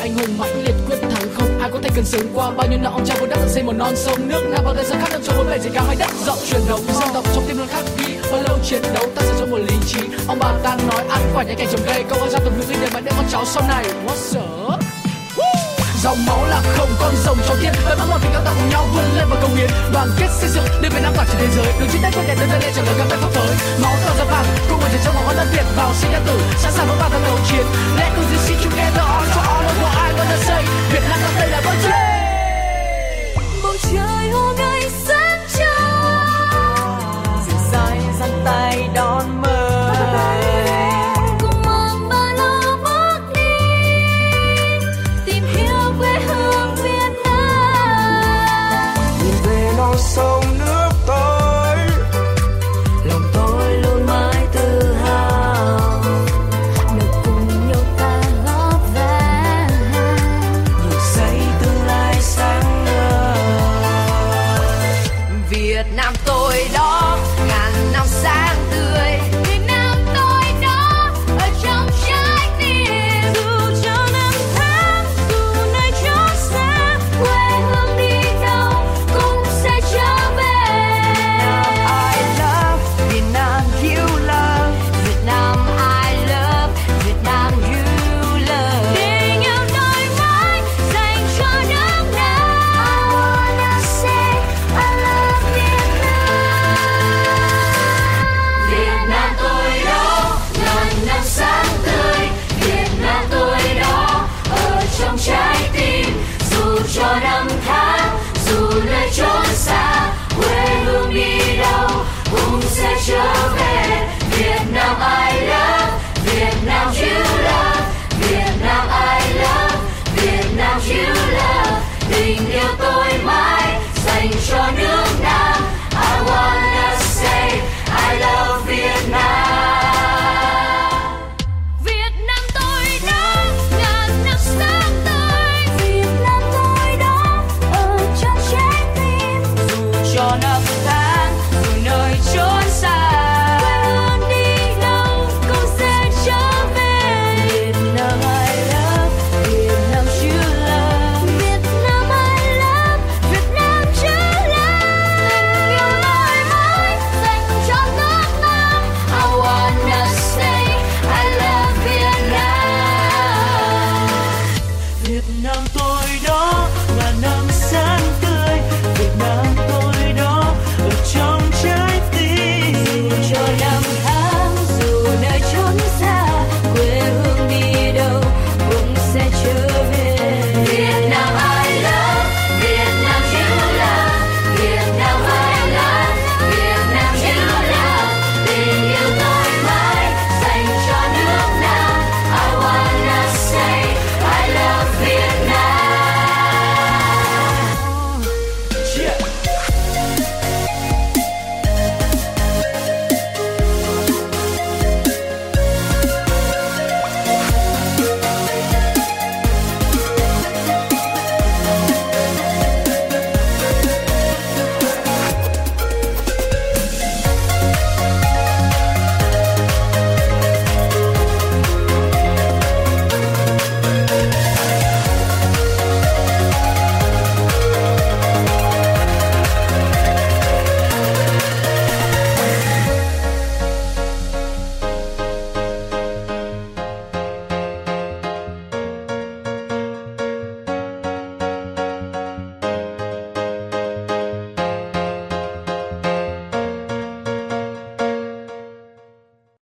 Anh 0.00 0.14
hùng 0.14 0.38
mãnh 0.38 0.62
liệt 0.64 0.74
quyết 0.86 0.96
thắng 1.00 1.28
không? 1.34 1.58
Ai 1.60 1.70
có 1.72 1.78
thể 1.82 1.90
cần 1.94 2.04
sướng 2.04 2.26
qua? 2.34 2.50
Bao 2.50 2.66
nhiêu 2.68 2.78
năm 2.82 2.92
ông 2.92 3.04
cha 3.06 3.14
vun 3.20 3.28
đắp 3.28 3.38
xây 3.48 3.62
một 3.62 3.72
non 3.72 3.96
sông 3.96 4.28
nước 4.28 4.42
nam 4.50 4.64
bao 4.64 4.74
thời 4.74 4.84
gian 4.84 4.98
khác 5.00 5.08
năm 5.12 5.20
cho 5.24 5.32
bốn 5.36 5.46
bề 5.46 5.58
gì 5.58 5.70
cao 5.74 5.84
hay 5.86 5.96
đất 5.98 6.10
rộng 6.26 6.38
truyền 6.50 6.60
thống? 6.68 6.80
Dân 7.00 7.08
tộc 7.14 7.24
trong 7.34 7.44
tim 7.48 7.58
luôn 7.58 7.66
khắc 7.66 7.84
ghi 7.98 8.14
bao 8.32 8.42
lâu 8.42 8.58
chiến 8.64 8.82
đấu? 8.94 9.04
Ta 9.14 9.22
sẽ 9.22 9.32
cho 9.40 9.46
một 9.46 9.58
lý 9.58 9.76
trí. 9.86 10.00
Ông 10.28 10.38
bà 10.38 10.52
ta 10.62 10.76
nói, 10.88 11.04
ăn 11.08 11.20
quả 11.34 11.42
những 11.42 11.56
cảnh 11.58 11.68
trồng 11.72 11.82
cây. 11.86 12.04
Câu 12.08 12.18
hỏi 12.18 12.28
ra 12.30 12.38
từng 12.44 12.62
duy 12.68 12.74
để 12.80 12.88
mà 12.94 13.00
để 13.00 13.12
con 13.16 13.24
cháu 13.30 13.44
sau 13.44 13.62
này. 13.68 13.84
What's 14.06 14.38
up 14.38 14.63
dòng 16.04 16.26
máu 16.26 16.46
là 16.46 16.62
không 16.76 16.90
con 17.00 17.14
rồng 17.24 17.38
trong 17.48 17.56
thiên 17.60 17.72
với 17.84 17.96
mong 17.98 18.10
mọi 18.10 18.18
tình 18.22 18.30
cao 18.32 18.42
ta 18.44 18.52
cùng 18.54 18.68
nhau 18.70 18.86
vươn 18.94 19.04
lên 19.16 19.26
và 19.30 19.36
công 19.42 19.54
hiến 19.56 19.70
đoàn 19.92 20.08
kết 20.18 20.28
xây 20.40 20.48
dựng 20.48 20.64
đưa 20.82 20.88
việt 20.88 21.00
nam 21.02 21.12
tỏa 21.16 21.24
trên 21.24 21.36
thế 21.40 21.46
giới. 21.56 21.72
Đường 21.78 21.88
chiến 21.92 22.02
đất 22.02 22.10
quyết 22.14 22.24
đẹp 22.28 22.36
đến 22.40 22.48
đây 22.50 22.72
trở 22.76 22.82
lời 22.82 22.94
các 22.98 23.06
tay 23.10 23.18
pháp 23.22 23.28
tới 23.34 23.54
máu 23.82 23.92
cờ 24.04 24.10
ra 24.18 24.24
vàng 24.24 24.44
cùng 24.68 24.80
một 24.80 24.88
trong 25.04 25.14
máu 25.14 25.34
đất 25.36 25.46
việt 25.52 25.66
vào 25.76 25.94
sinh 25.94 26.12
ra 26.12 26.20
tử. 26.26 26.40
Sẵn 26.58 26.72
sàng 26.72 26.86
với 26.88 26.96
ba 27.00 27.08
thằng 27.08 27.22
đầu 27.24 27.38
chiến. 27.50 27.66
Let 27.98 28.12
us 28.20 28.26
just 28.32 28.42
see 28.46 28.56
together, 28.64 29.04
all 29.14 29.26
for 29.34 29.42
all 29.52 29.64
of 29.70 29.76
what 29.82 29.94
I 30.06 30.12
wanna 30.18 30.38
say. 30.46 30.62
Việt 30.92 31.02
nam 31.08 31.18
ta 31.22 31.40
đây 31.40 31.48
là 31.50 31.60
bầu 31.64 31.74
trời 31.84 32.14
bầu 33.62 33.74
trời 33.92 34.30
hôm 34.30 34.56
nay 34.56 34.80
sáng 35.06 35.40
trăng 35.58 37.00
dịu 37.46 37.58
dài 37.72 37.98
dang 38.20 38.42
tay 38.44 38.88
đó. 38.94 39.03